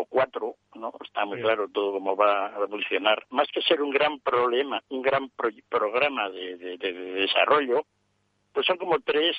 o 0.00 0.06
cuatro, 0.06 0.56
¿no? 0.74 0.92
Está 1.04 1.24
muy 1.24 1.40
claro 1.40 1.68
todo 1.68 1.92
cómo 1.92 2.16
va 2.16 2.48
a 2.48 2.56
evolucionar. 2.56 3.26
Más 3.30 3.48
que 3.48 3.62
ser 3.62 3.82
un 3.82 3.90
gran 3.90 4.18
problema, 4.20 4.82
un 4.88 5.02
gran 5.02 5.30
programa 5.68 6.30
de, 6.30 6.56
desarrollo, 6.78 7.84
pues 8.52 8.66
son 8.66 8.78
como 8.78 8.98
tres 9.00 9.36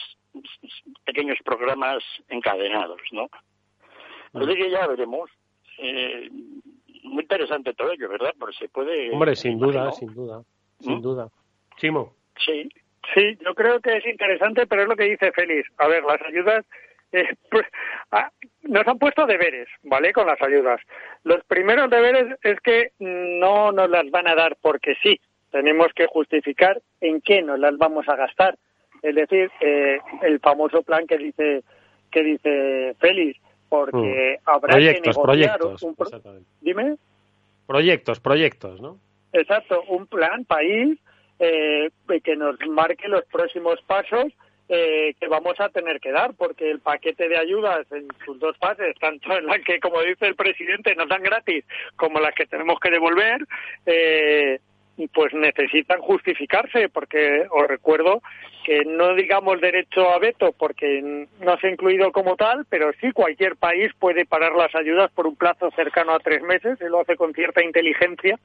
pequeños 1.04 1.40
programas 1.44 2.04
encadenados, 2.30 3.02
¿no? 3.12 3.30
Así 4.34 4.56
que 4.56 4.70
ya 4.70 4.88
veremos. 4.88 5.30
Eh, 5.78 6.30
muy 7.04 7.24
interesante 7.24 7.74
todo 7.74 7.92
ello, 7.92 8.10
¿verdad? 8.10 8.34
Porque 8.38 8.56
se 8.58 8.70
puede... 8.70 9.12
Hombre, 9.12 9.36
sin 9.36 9.60
duda, 9.60 9.92
sin 9.92 10.14
duda, 10.14 10.44
sin 10.80 10.98
¿Mm? 10.98 11.02
duda. 11.02 11.28
Chimo. 11.78 12.16
Sí. 12.38 12.70
Sí, 13.14 13.38
yo 13.44 13.56
creo 13.56 13.80
que 13.80 13.98
es 13.98 14.06
interesante, 14.06 14.68
pero 14.68 14.84
es 14.84 14.88
lo 14.88 14.96
que 14.96 15.06
dice 15.06 15.32
Félix. 15.32 15.68
A 15.78 15.88
ver, 15.88 16.04
las 16.04 16.22
ayudas 16.22 16.66
eh, 17.12 17.28
pues, 17.50 17.66
ah, 18.12 18.32
nos 18.64 18.88
han 18.88 18.98
puesto 18.98 19.26
deberes, 19.26 19.68
¿vale? 19.84 20.14
Con 20.14 20.28
las 20.28 20.42
ayudas. 20.42 20.80
Los 21.24 21.44
primeros 21.46 21.90
deberes 21.90 22.38
es 22.44 22.60
que 22.62 22.92
no 23.00 23.72
nos 23.72 23.90
las 23.90 24.10
van 24.12 24.28
a 24.28 24.36
dar 24.36 24.56
porque 24.62 24.96
sí. 25.04 25.20
Tenemos 25.52 25.88
que 25.94 26.08
justificar 26.08 26.82
en 27.02 27.20
qué 27.20 27.42
nos 27.42 27.60
las 27.60 27.78
vamos 27.78 28.08
a 28.08 28.16
gastar. 28.16 28.58
Es 29.02 29.16
decir, 29.16 29.52
eh, 29.60 30.00
el 30.22 30.40
famoso 30.40 30.84
plan 30.84 31.06
que 31.06 31.18
dice 31.18 31.64
que 32.10 32.24
dice 32.24 32.96
Félix, 33.00 33.40
porque 33.72 34.38
mm. 34.38 34.50
habrá 34.50 34.78
que 34.78 35.00
negociar 35.00 35.24
proyectos, 35.24 35.84
un 35.84 35.96
dime 36.60 36.98
proyectos, 37.66 38.20
proyectos, 38.20 38.82
¿no? 38.82 38.98
Exacto, 39.32 39.82
un 39.88 40.08
plan 40.08 40.44
país 40.44 41.00
eh, 41.40 41.90
que 42.22 42.36
nos 42.36 42.60
marque 42.68 43.08
los 43.08 43.24
próximos 43.32 43.82
pasos 43.88 44.26
eh, 44.68 45.16
que 45.22 45.28
vamos 45.30 45.58
a 45.60 45.70
tener 45.70 46.02
que 46.02 46.12
dar, 46.12 46.34
porque 46.34 46.70
el 46.70 46.82
paquete 46.82 47.30
de 47.30 47.38
ayudas 47.38 47.90
en 47.94 48.08
sus 48.26 48.38
dos 48.40 48.58
fases, 48.58 48.94
tanto 49.00 49.38
en 49.38 49.46
la 49.46 49.58
que, 49.60 49.80
como 49.80 50.02
dice 50.02 50.28
el 50.28 50.36
presidente, 50.36 50.94
nos 50.96 51.08
dan 51.08 51.24
gratis, 51.24 51.64
como 51.96 52.20
las 52.20 52.36
que 52.36 52.46
tenemos 52.48 52.78
que 52.82 52.92
devolver, 52.92 53.48
eh, 53.86 54.60
pues 55.14 55.34
necesitan 55.34 56.00
justificarse, 56.02 56.90
porque 56.90 57.46
os 57.50 57.68
recuerdo 57.68 58.22
que 58.64 58.86
no 58.86 59.16
digamos 59.16 59.60
derecho 59.60 60.10
a 60.10 60.20
veto 60.20 60.54
porque 60.58 61.28
no 61.40 61.58
se 61.58 61.68
ha 61.68 61.72
incluido 61.72 62.12
como 62.12 62.36
tal, 62.36 62.66
pero 62.70 62.92
sí 63.02 63.12
cualquier 63.12 63.56
país 63.56 63.92
puede 64.00 64.26
parar 64.26 64.54
las 64.56 64.74
ayudas 64.76 65.12
por 65.12 65.26
un 65.26 65.36
plazo 65.36 65.72
cercano 65.72 66.14
a 66.14 66.20
tres 66.20 66.44
meses 66.44 66.78
y 66.80 66.86
lo 66.86 67.02
hace 67.02 67.16
con 67.16 67.34
cierta 67.34 67.64
inteligencia 67.64 68.38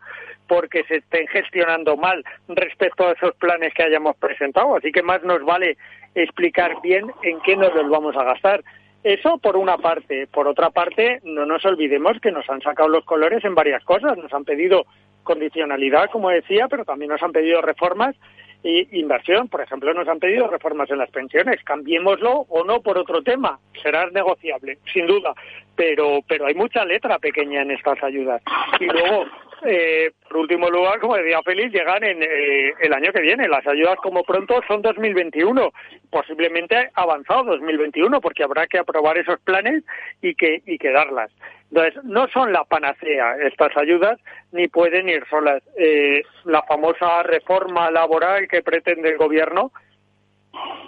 porque 0.48 0.84
se 0.84 0.96
estén 0.96 1.26
gestionando 1.28 1.96
mal 1.96 2.24
respecto 2.48 3.06
a 3.06 3.12
esos 3.12 3.34
planes 3.34 3.74
que 3.74 3.82
hayamos 3.82 4.16
presentado. 4.16 4.76
Así 4.76 4.90
que 4.90 5.02
más 5.02 5.22
nos 5.22 5.44
vale 5.44 5.76
explicar 6.14 6.80
bien 6.82 7.10
en 7.22 7.40
qué 7.42 7.56
nos 7.56 7.74
los 7.74 7.88
vamos 7.90 8.16
a 8.16 8.24
gastar. 8.24 8.62
Eso 9.04 9.38
por 9.38 9.56
una 9.56 9.76
parte. 9.76 10.26
Por 10.26 10.48
otra 10.48 10.70
parte, 10.70 11.20
no 11.22 11.46
nos 11.46 11.64
olvidemos 11.64 12.18
que 12.20 12.32
nos 12.32 12.48
han 12.48 12.60
sacado 12.62 12.88
los 12.88 13.04
colores 13.04 13.44
en 13.44 13.54
varias 13.54 13.84
cosas. 13.84 14.16
Nos 14.16 14.32
han 14.32 14.44
pedido 14.44 14.86
condicionalidad, 15.26 16.08
como 16.10 16.30
decía, 16.30 16.68
pero 16.68 16.86
también 16.86 17.10
nos 17.10 17.22
han 17.22 17.32
pedido 17.32 17.60
reformas 17.60 18.16
y 18.62 18.98
inversión. 18.98 19.48
Por 19.48 19.60
ejemplo, 19.60 19.92
nos 19.92 20.08
han 20.08 20.18
pedido 20.18 20.48
reformas 20.48 20.90
en 20.90 20.98
las 20.98 21.10
pensiones. 21.10 21.62
Cambiémoslo 21.64 22.46
o 22.48 22.64
no 22.64 22.80
por 22.80 22.96
otro 22.96 23.22
tema. 23.22 23.58
Será 23.82 24.08
negociable, 24.10 24.78
sin 24.92 25.06
duda. 25.06 25.34
Pero, 25.74 26.20
pero 26.26 26.46
hay 26.46 26.54
mucha 26.54 26.84
letra 26.84 27.18
pequeña 27.18 27.62
en 27.62 27.72
estas 27.72 28.02
ayudas. 28.02 28.42
Y 28.80 28.86
luego, 28.86 29.26
eh, 29.64 30.12
por 30.28 30.38
último 30.38 30.68
lugar, 30.68 31.00
como 31.00 31.16
decía 31.16 31.40
Félix, 31.44 31.72
llegan 31.72 32.04
en 32.04 32.22
eh, 32.22 32.74
el 32.80 32.92
año 32.92 33.12
que 33.12 33.20
viene. 33.20 33.48
Las 33.48 33.66
ayudas 33.66 33.96
como 33.96 34.22
pronto 34.22 34.60
son 34.68 34.82
2021, 34.82 35.72
posiblemente 36.10 36.90
avanzado 36.94 37.44
2021, 37.44 38.20
porque 38.20 38.44
habrá 38.44 38.66
que 38.66 38.78
aprobar 38.78 39.18
esos 39.18 39.40
planes 39.40 39.84
y 40.20 40.34
que, 40.34 40.62
y 40.66 40.78
que 40.78 40.90
darlas. 40.90 41.30
Entonces, 41.70 42.04
no 42.04 42.28
son 42.28 42.52
la 42.52 42.64
panacea 42.64 43.36
estas 43.42 43.76
ayudas, 43.76 44.20
ni 44.52 44.68
pueden 44.68 45.08
ir 45.08 45.24
solas. 45.28 45.62
Eh, 45.76 46.22
la 46.44 46.62
famosa 46.62 47.22
reforma 47.22 47.90
laboral 47.90 48.46
que 48.48 48.62
pretende 48.62 49.10
el 49.10 49.16
gobierno, 49.16 49.72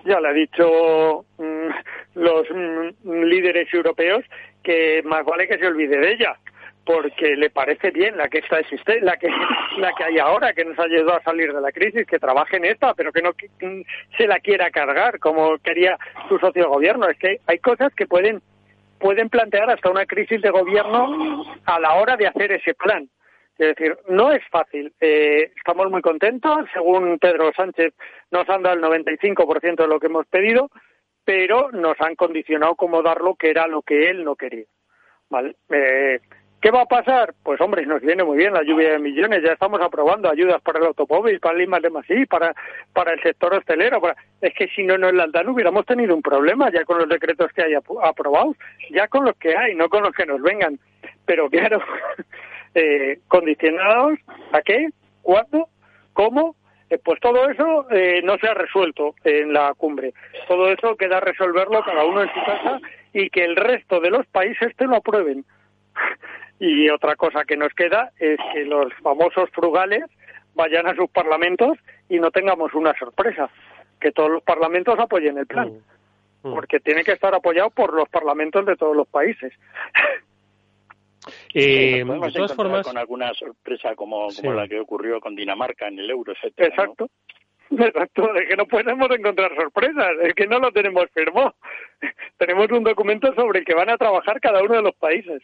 ya 0.05 0.21
le 0.21 0.29
ha 0.29 0.33
dicho 0.33 1.25
mm, 1.39 1.69
los 2.15 2.47
mm, 2.51 3.23
líderes 3.25 3.73
europeos 3.73 4.25
que 4.63 5.03
más 5.05 5.25
vale 5.25 5.49
que 5.49 5.59
se 5.59 5.67
olvide 5.67 5.99
de 5.99 6.13
ella 6.13 6.39
porque 6.89 7.37
le 7.37 7.51
parece 7.51 7.91
bien 7.91 8.17
la 8.17 8.29
que 8.29 8.39
está 8.39 8.61
existe, 8.61 9.03
la 9.03 9.19
que 9.19 9.29
la 9.77 9.93
que 9.93 10.05
hay 10.05 10.19
ahora 10.19 10.55
que 10.55 10.65
nos 10.65 10.79
ha 10.79 10.85
ayudado 10.85 11.19
a 11.19 11.23
salir 11.23 11.53
de 11.53 11.61
la 11.61 11.71
crisis, 11.71 12.07
que 12.07 12.19
trabaje 12.19 12.57
en 12.57 12.65
esta, 12.65 12.95
pero 12.95 13.13
que 13.13 13.21
no 13.21 13.33
se 14.17 14.27
la 14.27 14.41
quiera 14.41 14.71
cargar 14.71 15.19
como 15.19 15.59
quería 15.59 15.99
su 16.31 16.39
socio 16.39 16.63
de 16.63 16.69
gobierno. 16.69 17.07
Es 17.07 17.19
que 17.19 17.41
hay 17.47 17.59
cosas 17.59 17.95
que 17.95 18.07
pueden 18.07 18.41
pueden 18.99 19.29
plantear 19.29 19.69
hasta 19.69 19.91
una 19.91 20.07
crisis 20.07 20.41
de 20.41 20.49
gobierno 20.49 21.45
a 21.67 21.79
la 21.79 21.95
hora 21.97 22.17
de 22.17 22.27
hacer 22.27 22.53
ese 22.53 22.73
plan. 22.73 23.07
Es 23.59 23.77
decir, 23.77 23.99
no 24.09 24.33
es 24.33 24.43
fácil. 24.51 24.91
Eh, 24.99 25.53
estamos 25.57 25.91
muy 25.91 26.01
contentos. 26.01 26.61
Según 26.73 27.19
Pedro 27.19 27.53
Sánchez, 27.55 27.93
nos 28.31 28.49
han 28.49 28.63
dado 28.63 28.77
el 28.77 29.05
95% 29.05 29.77
de 29.77 29.89
lo 29.89 30.01
que 30.01 30.07
hemos 30.07 30.27
pedido, 30.27 30.71
pero 31.23 31.71
nos 31.71 32.01
han 32.01 32.15
condicionado 32.15 32.77
como 32.77 33.03
dar 33.03 33.21
lo 33.21 33.35
que 33.35 33.51
era 33.51 33.67
lo 33.67 33.83
que 33.83 34.09
él 34.09 34.25
no 34.25 34.37
quería. 34.37 34.65
¿Vale? 35.29 35.57
Eh, 35.69 36.21
¿Qué 36.61 36.73
va 36.73 36.83
a 36.83 36.87
pasar? 36.87 37.35
Pues 37.45 37.61
hombre, 37.61 37.87
nos 37.87 38.03
viene 38.03 38.25
muy 38.25 38.37
bien 38.37 38.53
la 38.53 38.65
lluvia 38.65 38.91
de 38.91 38.99
millones, 38.99 39.45
ya 39.45 39.53
estamos 39.53 39.81
aprobando 39.81 40.29
ayudas 40.29 40.61
para 40.61 40.81
el 40.81 40.87
automóvil, 40.87 41.39
para 41.39 41.57
Lima 41.57 41.79
de 41.79 41.89
Masí, 41.89 42.27
para, 42.27 42.53
para 42.93 43.13
el 43.13 43.23
sector 43.23 43.55
hostelero. 43.55 44.03
Es 44.41 44.55
que 44.55 44.67
si 44.69 44.83
no 44.83 44.99
nos 44.99 45.15
las 45.15 45.31
dan 45.31 45.49
hubiéramos 45.49 45.87
tenido 45.87 46.17
un 46.17 46.23
problema 46.23 46.69
ya 46.73 46.85
con 46.85 46.99
los 46.99 47.09
decretos 47.09 47.53
que 47.53 47.63
hay 47.63 47.75
aprobados, 47.75 48.57
ya 48.91 49.07
con 49.07 49.25
los 49.25 49.37
que 49.37 49.57
hay, 49.57 49.77
no 49.77 49.89
con 49.89 50.03
los 50.03 50.13
que 50.13 50.27
nos 50.27 50.43
vengan. 50.43 50.81
Pero 51.27 51.49
claro, 51.49 51.81
eh, 52.75 53.21
condicionados 53.29 54.19
a 54.53 54.61
qué, 54.63 54.89
cuándo, 55.23 55.69
cómo, 56.13 56.57
eh, 56.91 56.99
pues 56.99 57.21
todo 57.21 57.49
eso 57.49 57.87
eh, 57.93 58.21
no 58.25 58.37
se 58.39 58.49
ha 58.49 58.55
resuelto 58.55 59.15
en 59.23 59.53
la 59.53 59.75
cumbre. 59.75 60.13
Todo 60.49 60.73
eso 60.73 60.97
queda 60.97 61.21
resolverlo 61.21 61.85
cada 61.85 62.05
uno 62.05 62.23
en 62.23 62.29
su 62.35 62.45
casa 62.45 62.81
y 63.13 63.31
que 63.31 63.45
el 63.45 63.55
resto 63.55 64.01
de 64.01 64.11
los 64.11 64.27
países 64.27 64.75
te 64.75 64.87
lo 64.87 64.97
aprueben. 64.97 65.45
Y 66.61 66.89
otra 66.91 67.15
cosa 67.17 67.45
que 67.45 67.57
nos 67.57 67.73
queda 67.75 68.13
es 68.19 68.39
que 68.53 68.65
los 68.65 68.93
famosos 69.03 69.49
frugales 69.51 70.05
vayan 70.55 70.87
a 70.89 70.95
sus 70.95 71.09
parlamentos 71.11 71.79
y 72.09 72.19
no 72.19 72.31
tengamos 72.31 72.75
una 72.75 72.93
sorpresa, 72.99 73.49
que 74.01 74.11
todos 74.11 74.31
los 74.31 74.43
parlamentos 74.43 74.99
apoyen 74.99 75.39
el 75.39 75.47
plan, 75.47 75.69
mm. 76.43 76.49
Mm. 76.49 76.55
porque 76.55 76.81
tiene 76.81 77.05
que 77.05 77.13
estar 77.13 77.35
apoyado 77.35 77.71
por 77.71 77.95
los 77.95 78.09
parlamentos 78.09 78.67
de 78.67 78.77
todos 78.77 78.97
los 78.97 79.07
países. 79.07 79.53
Eh, 81.55 82.05
de 82.05 82.33
todas 82.33 82.55
formas, 82.55 82.87
con 82.87 82.97
alguna 82.97 83.33
sorpresa 83.35 83.95
como, 83.95 84.29
como 84.35 84.53
la 84.53 84.67
que 84.67 84.81
ocurrió 84.81 85.21
con 85.21 85.37
Dinamarca 85.37 85.89
en 85.89 85.99
el 85.99 86.11
euro, 86.11 86.33
etcétera. 86.33 86.69
Exacto. 86.69 87.09
Exacto, 87.71 88.35
es 88.35 88.49
que 88.49 88.57
no 88.57 88.67
podemos 88.67 89.11
encontrar 89.11 89.55
sorpresas, 89.55 90.13
es 90.23 90.35
que 90.35 90.47
no 90.47 90.59
lo 90.59 90.73
tenemos 90.73 91.05
firmado. 91.13 91.55
tenemos 92.39 92.71
un 92.71 92.83
documento 92.83 93.35
sobre 93.35 93.61
el 93.61 93.65
que 93.65 93.75
van 93.75 93.91
a 93.91 93.99
trabajar 93.99 94.41
cada 94.41 94.63
uno 94.63 94.77
de 94.77 94.83
los 94.83 94.95
países. 94.95 95.43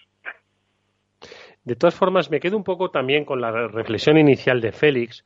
De 1.64 1.76
todas 1.76 1.94
formas, 1.94 2.30
me 2.30 2.40
quedo 2.40 2.56
un 2.56 2.64
poco 2.64 2.90
también 2.90 3.24
con 3.24 3.40
la 3.40 3.50
reflexión 3.68 4.18
inicial 4.18 4.60
de 4.60 4.72
Félix, 4.72 5.24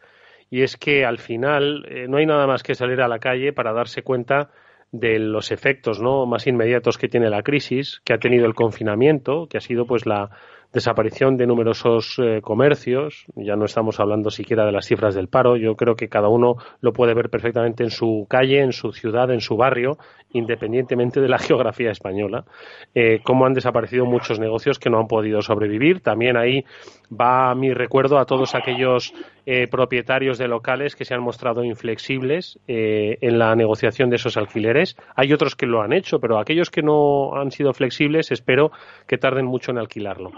y 0.51 0.63
es 0.63 0.77
que 0.77 1.05
al 1.05 1.19
final 1.19 1.85
eh, 1.89 2.07
no 2.09 2.19
hay 2.19 2.27
nada 2.27 2.47
más 2.47 2.63
que 2.63 2.75
salir 2.75 3.01
a 3.01 3.09
la 3.09 3.19
calle 3.19 3.53
para 3.53 3.73
darse 3.73 4.03
cuenta 4.03 4.51
de 4.93 5.19
los 5.19 5.51
efectos 5.51 6.01
¿no? 6.01 6.25
más 6.27 6.47
inmediatos 6.47 6.97
que 6.97 7.09
tiene 7.09 7.29
la 7.29 7.43
crisis, 7.43 8.01
que 8.05 8.15
ha 8.15 8.19
tenido 8.19 8.47
el 8.47 8.55
confinamiento, 8.55 9.47
que 9.49 9.59
ha 9.59 9.61
sido 9.61 9.87
pues 9.87 10.07
la 10.07 10.31
desaparición 10.73 11.37
de 11.37 11.47
numerosos 11.47 12.19
eh, 12.19 12.41
comercios, 12.43 13.25
ya 13.35 13.57
no 13.57 13.65
estamos 13.65 14.01
hablando 14.01 14.31
siquiera 14.31 14.67
de 14.67 14.73
las 14.73 14.87
cifras 14.87 15.15
del 15.15 15.29
paro, 15.29 15.57
yo 15.57 15.77
creo 15.77 15.97
que 15.97 16.09
cada 16.09 16.29
uno 16.29 16.57
lo 16.81 16.93
puede 16.93 17.15
ver 17.15 17.31
perfectamente 17.31 17.85
en 17.85 17.91
su 17.91 18.27
calle, 18.29 18.61
en 18.61 18.73
su 18.73 18.93
ciudad, 18.93 19.31
en 19.31 19.41
su 19.41 19.57
barrio, 19.57 19.99
independientemente 20.33 21.21
de 21.21 21.29
la 21.29 21.39
geografía 21.39 21.91
española, 21.91 22.45
eh, 22.95 23.21
cómo 23.23 23.47
han 23.47 23.55
desaparecido 23.55 24.05
muchos 24.07 24.39
negocios 24.39 24.79
que 24.79 24.91
no 24.91 24.99
han 24.99 25.09
podido 25.09 25.43
sobrevivir. 25.43 26.01
También 26.01 26.37
ahí 26.37 26.65
va 27.11 27.55
mi 27.55 27.73
recuerdo 27.73 28.19
a 28.19 28.27
todos 28.27 28.55
aquellos 28.55 29.15
eh, 29.47 29.67
propietarios 29.69 30.39
de 30.39 30.49
locales 30.49 30.95
que 30.95 31.05
se 31.05 31.15
han 31.15 31.23
mostrado 31.23 31.65
inflexibles 31.65 32.59
en 32.67 33.39
la 33.39 33.55
negociación 33.57 34.11
de 34.11 34.17
esos 34.17 34.37
alquileres. 34.37 34.97
Hay 35.15 35.33
otros 35.33 35.57
que 35.57 35.67
lo 35.67 35.81
han 35.81 35.93
hecho, 35.93 36.19
pero 36.21 36.39
aquellos 36.39 36.71
que 36.71 36.83
no 36.83 37.35
han 37.35 37.51
sido 37.51 37.73
flexibles 37.73 38.31
espero 38.31 38.71
que 39.07 39.19
tarden 39.19 39.47
mucho 39.47 39.71
en 39.71 39.79
alquilarlo. 39.79 40.31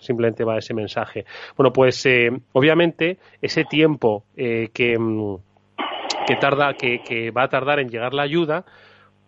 Simplemente 0.00 0.44
va 0.44 0.58
ese 0.58 0.74
mensaje. 0.74 1.24
Bueno, 1.56 1.72
pues 1.72 2.04
eh, 2.06 2.30
obviamente 2.52 3.18
ese 3.40 3.64
tiempo 3.64 4.24
eh, 4.36 4.68
que, 4.72 4.98
mm, 4.98 5.36
que, 6.26 6.36
tarda, 6.36 6.74
que, 6.74 7.30
va 7.30 7.44
a 7.44 7.48
tardar 7.48 7.80
en 7.80 7.88
llegar 7.88 8.14
la 8.14 8.22
ayuda, 8.22 8.64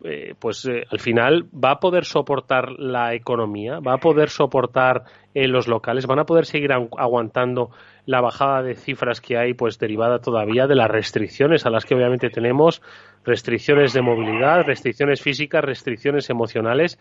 eh, 0.04 0.34
pues 0.38 0.66
al 0.66 0.98
final 0.98 1.44
va 1.52 1.72
a 1.72 1.80
poder 1.80 2.04
soportar 2.04 2.72
la 2.78 3.14
economía, 3.14 3.80
va 3.80 3.94
a 3.94 3.98
poder 3.98 4.30
soportar 4.30 5.04
los 5.34 5.68
locales, 5.68 6.06
van 6.06 6.18
a 6.18 6.24
poder 6.24 6.46
seguir 6.46 6.72
aguantando 6.72 7.70
la 8.06 8.20
bajada 8.20 8.62
de 8.62 8.74
cifras 8.74 9.20
que 9.20 9.36
hay, 9.36 9.54
pues 9.54 9.78
derivada 9.78 10.18
todavía 10.18 10.66
de 10.66 10.74
las 10.74 10.90
restricciones 10.90 11.66
a 11.66 11.70
las 11.70 11.84
que 11.84 11.94
obviamente 11.94 12.30
tenemos, 12.30 12.82
restricciones 13.24 13.92
de 13.92 14.02
movilidad, 14.02 14.64
restricciones 14.64 15.22
físicas, 15.22 15.64
restricciones 15.64 16.30
emocionales 16.30 16.98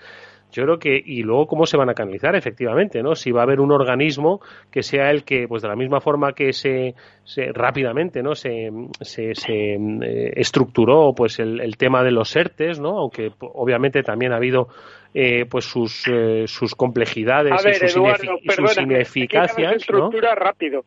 yo 0.51 0.63
creo 0.63 0.79
que 0.79 1.01
y 1.03 1.23
luego 1.23 1.47
cómo 1.47 1.65
se 1.65 1.77
van 1.77 1.89
a 1.89 1.93
canalizar 1.93 2.35
efectivamente 2.35 3.03
no 3.03 3.15
si 3.15 3.31
va 3.31 3.41
a 3.41 3.43
haber 3.43 3.59
un 3.59 3.71
organismo 3.71 4.41
que 4.71 4.83
sea 4.83 5.11
el 5.11 5.23
que 5.23 5.47
pues 5.47 5.61
de 5.61 5.67
la 5.67 5.75
misma 5.75 6.01
forma 6.01 6.33
que 6.33 6.53
se, 6.53 6.95
se 7.23 7.51
rápidamente 7.53 8.23
no 8.23 8.35
se, 8.35 8.71
se, 9.01 9.35
se 9.35 9.73
eh, 9.75 10.33
estructuró 10.35 11.13
pues 11.15 11.39
el, 11.39 11.61
el, 11.61 11.77
tema 11.77 12.03
de 12.03 12.11
los 12.11 12.35
ERTES 12.35 12.79
no 12.79 12.97
aunque 12.97 13.31
obviamente 13.39 14.01
también 14.01 14.33
ha 14.33 14.37
habido 14.37 14.69
eh, 15.13 15.45
pues 15.49 15.65
sus 15.65 16.07
eh, 16.07 16.45
sus 16.47 16.75
complejidades 16.75 17.53
y 17.65 17.87
sus, 17.87 18.55
sus 18.55 18.77
ineficacias 18.77 19.77
estructura 19.77 20.35
rápido. 20.35 20.83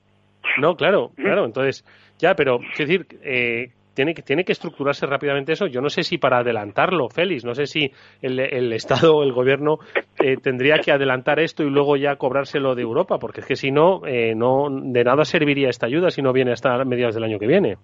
No 0.58 0.76
claro 0.76 1.10
claro 1.16 1.44
entonces 1.44 1.84
ya 2.18 2.34
pero 2.34 2.60
es 2.72 2.78
decir 2.78 3.06
eh, 3.22 3.70
tiene 3.94 4.14
que, 4.14 4.22
tiene 4.22 4.44
que 4.44 4.52
estructurarse 4.52 5.06
rápidamente 5.06 5.52
eso. 5.52 5.66
Yo 5.66 5.80
no 5.80 5.88
sé 5.88 6.02
si 6.02 6.18
para 6.18 6.38
adelantarlo, 6.38 7.08
Félix, 7.08 7.44
no 7.44 7.54
sé 7.54 7.66
si 7.66 7.90
el, 8.20 8.72
Estado 8.72 9.16
o 9.16 9.22
el 9.22 9.32
Gobierno 9.32 9.78
eh, 10.22 10.36
tendría 10.42 10.78
que 10.78 10.92
adelantar 10.92 11.40
esto 11.40 11.62
y 11.62 11.70
luego 11.70 11.96
ya 11.96 12.16
cobrárselo 12.16 12.74
de 12.74 12.82
Europa, 12.82 13.18
porque 13.18 13.40
es 13.40 13.46
que 13.46 13.56
si 13.56 13.70
no, 13.70 14.06
eh, 14.06 14.34
no 14.34 14.68
de 14.70 15.04
nada 15.04 15.24
serviría 15.24 15.68
esta 15.68 15.86
ayuda 15.86 16.10
si 16.10 16.22
no 16.22 16.32
viene 16.32 16.52
hasta 16.52 16.84
mediados 16.84 17.14
del 17.14 17.24
año 17.24 17.38
que 17.38 17.46
viene. 17.46 17.76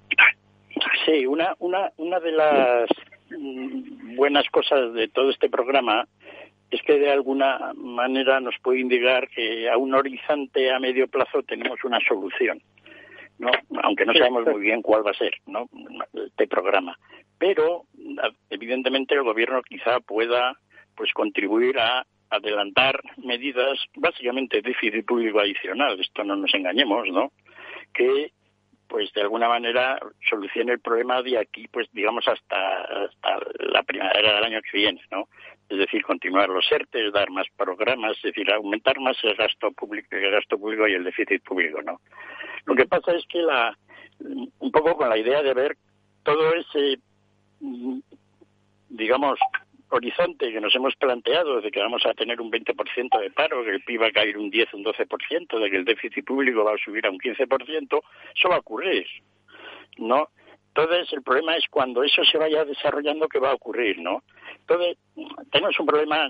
Sí, 1.05 1.27
una, 1.27 1.55
una, 1.59 1.90
una 1.97 2.21
de 2.21 2.33
las 2.33 2.88
mm, 3.31 4.16
buenas 4.16 4.49
cosas 4.51 4.92
de 4.94 5.09
todo 5.09 5.31
este 5.31 5.49
programa 5.49 6.07
es 6.71 6.83
que 6.83 6.99
de 6.99 7.11
alguna 7.11 7.73
manera 7.75 8.40
nos 8.40 8.55
puede 8.62 8.81
indicar 8.81 9.29
que 9.29 9.71
a 9.71 9.77
un 9.79 9.94
horizonte 9.94 10.71
a 10.71 10.79
medio 10.79 11.09
plazo 11.09 11.42
tenemos 11.42 11.83
una 11.85 11.99
solución. 12.07 12.61
¿No? 13.38 13.51
aunque 13.83 14.05
no 14.05 14.12
sabemos 14.12 14.44
muy 14.46 14.61
bien 14.61 14.83
cuál 14.83 15.07
va 15.07 15.12
a 15.12 15.14
ser 15.14 15.33
¿no? 15.46 15.68
este 16.14 16.46
programa. 16.46 16.98
Pero 17.38 17.85
evidentemente 18.51 19.14
el 19.14 19.22
gobierno 19.22 19.62
quizá 19.62 20.01
pueda 20.01 20.59
pues 20.96 21.12
contribuir 21.12 21.79
a 21.79 22.05
adelantar 22.31 23.01
medidas, 23.16 23.79
básicamente 23.96 24.61
déficit 24.61 25.07
público 25.07 25.40
adicional, 25.40 25.98
esto 26.01 26.24
no 26.24 26.37
nos 26.37 26.53
engañemos, 26.53 27.09
¿no? 27.09 27.33
Que 27.94 28.33
pues 28.88 29.12
de 29.12 29.20
alguna 29.20 29.48
manera 29.48 29.98
solucione 30.29 30.72
el 30.72 30.81
problema 30.81 31.22
de 31.22 31.38
aquí, 31.38 31.68
pues 31.68 31.88
digamos 31.92 32.27
hasta, 32.27 32.83
hasta 33.05 33.38
la 33.59 33.83
primavera 33.83 34.35
del 34.35 34.44
año 34.44 34.61
que 34.62 34.79
viene, 34.79 35.01
¿no? 35.11 35.29
Es 35.69 35.79
decir, 35.79 36.03
continuar 36.03 36.49
los 36.49 36.71
ERTES, 36.71 37.13
dar 37.13 37.31
más 37.31 37.47
programas, 37.57 38.17
es 38.17 38.23
decir, 38.23 38.51
aumentar 38.51 38.99
más 39.01 39.17
el 39.23 39.35
gasto 39.35 39.71
público, 39.73 40.09
el 40.13 40.31
gasto 40.31 40.59
público 40.59 40.89
y 40.89 40.95
el 40.95 41.05
déficit 41.05 41.43
público, 41.43 41.83
¿no? 41.83 42.01
Lo 42.65 42.75
que 42.75 42.87
pasa 42.87 43.13
es 43.13 43.27
que 43.29 43.43
la, 43.43 43.77
un 44.21 44.73
poco 44.73 44.97
con 44.97 45.09
la 45.09 45.19
idea 45.19 45.43
de 45.43 45.55
ver 45.55 45.77
todo 46.23 46.55
ese, 46.55 46.99
digamos, 48.89 49.39
horizonte 49.91 50.53
que 50.53 50.61
nos 50.61 50.75
hemos 50.75 50.95
planteado 50.97 51.61
de 51.61 51.71
que 51.71 51.81
vamos 51.81 52.05
a 52.05 52.15
tener 52.15 52.41
un 52.41 52.51
20% 52.51 53.21
de 53.21 53.31
paro, 53.31 53.65
que 53.65 53.71
el 53.71 53.83
PIB 53.83 54.03
va 54.03 54.07
a 54.09 54.13
caer 54.13 54.37
un 54.37 54.51
10, 54.51 54.75
un 54.75 54.85
12%, 54.85 55.59
de 55.59 55.71
que 55.71 55.77
el 55.77 55.85
déficit 55.85 56.25
público 56.25 56.65
va 56.65 56.75
a 56.75 56.79
subir 56.79 57.07
a 57.07 57.11
un 57.11 57.19
15%, 57.19 58.01
eso 58.37 58.49
va 58.49 58.57
a 58.57 58.61
ocurrir, 58.61 59.07
¿no? 59.99 60.29
Entonces, 60.79 61.12
el 61.12 61.23
problema 61.23 61.57
es 61.57 61.64
cuando 61.69 62.05
eso 62.05 62.23
se 62.25 62.38
vaya 62.38 62.64
desarrollando, 62.64 63.27
¿qué 63.27 63.41
va 63.41 63.51
a 63.51 63.55
ocurrir, 63.55 63.99
no? 63.99 64.23
Entonces, 64.61 64.97
tenemos 65.51 65.79
un 65.81 65.87
problema, 65.87 66.29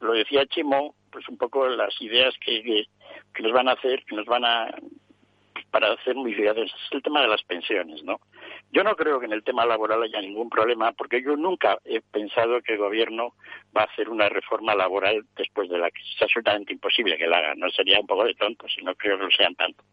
lo 0.00 0.12
decía 0.12 0.44
Chimo, 0.46 0.96
pues 1.12 1.28
un 1.28 1.38
poco 1.38 1.68
las 1.68 1.94
ideas 2.02 2.34
que, 2.44 2.84
que, 3.32 3.42
nos 3.44 3.52
van 3.52 3.68
a 3.68 3.72
hacer, 3.72 4.04
que 4.06 4.16
nos 4.16 4.26
van 4.26 4.44
a 4.44 4.74
para 5.70 5.92
hacer 5.92 6.16
modificaciones 6.16 6.72
es 6.72 6.92
el 6.92 7.00
tema 7.00 7.22
de 7.22 7.28
las 7.28 7.44
pensiones, 7.44 8.02
¿no? 8.02 8.18
Yo 8.72 8.82
no 8.82 8.96
creo 8.96 9.20
que 9.20 9.26
en 9.26 9.34
el 9.34 9.44
tema 9.44 9.64
laboral 9.64 10.02
haya 10.02 10.20
ningún 10.20 10.50
problema, 10.50 10.90
porque 10.90 11.22
yo 11.22 11.36
nunca 11.36 11.78
he 11.84 12.00
pensado 12.00 12.60
que 12.62 12.72
el 12.72 12.78
gobierno 12.78 13.34
va 13.76 13.82
a 13.82 13.84
hacer 13.84 14.08
una 14.08 14.28
reforma 14.28 14.74
laboral 14.74 15.24
después 15.36 15.68
de 15.70 15.78
la 15.78 15.92
crisis. 15.92 16.16
Es 16.16 16.22
absolutamente 16.22 16.72
imposible 16.72 17.16
que 17.16 17.28
la 17.28 17.38
haga, 17.38 17.54
no 17.54 17.70
sería 17.70 18.00
un 18.00 18.06
poco 18.08 18.24
de 18.24 18.34
tonto, 18.34 18.66
si 18.68 18.82
no 18.82 18.96
creo 18.96 19.16
que 19.16 19.24
lo 19.24 19.30
sean 19.30 19.54
tanto. 19.54 19.84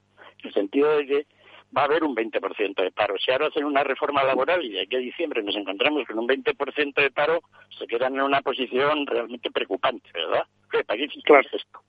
En 0.42 0.48
el 0.48 0.54
sentido 0.56 0.98
de 0.98 1.06
que 1.06 1.28
va 1.76 1.82
a 1.82 1.86
haber 1.86 2.04
un 2.04 2.16
20% 2.16 2.82
de 2.82 2.92
paro. 2.92 3.16
Si 3.18 3.32
ahora 3.32 3.48
hacen 3.48 3.66
una 3.66 3.84
reforma 3.84 4.24
laboral 4.24 4.64
y 4.64 4.72
de 4.72 4.82
aquí 4.82 4.96
a 4.96 5.00
diciembre 5.00 5.44
nos 5.44 5.56
encontramos 5.56 6.06
con 6.08 6.20
un 6.20 6.28
20% 6.28 6.94
de 6.94 7.12
paro, 7.12 7.42
se 7.78 7.88
quedan 7.88 8.16
en 8.16 8.22
una 8.22 8.42
posición 8.42 9.06
realmente 9.06 9.52
preocupante, 9.52 10.10
¿verdad? 10.14 10.46
¿Para 10.86 10.98
qué 10.98 11.08
claro. 11.24 11.48
esto? 11.52 11.82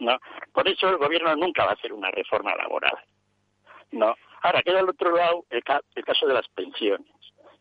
¿no? 0.00 0.18
Por 0.52 0.68
eso 0.68 0.88
el 0.88 0.98
gobierno 0.98 1.34
nunca 1.36 1.64
va 1.64 1.70
a 1.70 1.74
hacer 1.74 1.92
una 1.92 2.10
reforma 2.10 2.54
laboral, 2.54 2.96
¿no? 3.92 4.14
Ahora 4.42 4.62
queda 4.62 4.80
al 4.80 4.88
otro 4.88 5.16
lado 5.16 5.44
el, 5.50 5.62
caso 5.62 6.26
de 6.26 6.34
las 6.34 6.48
pensiones. 6.48 7.06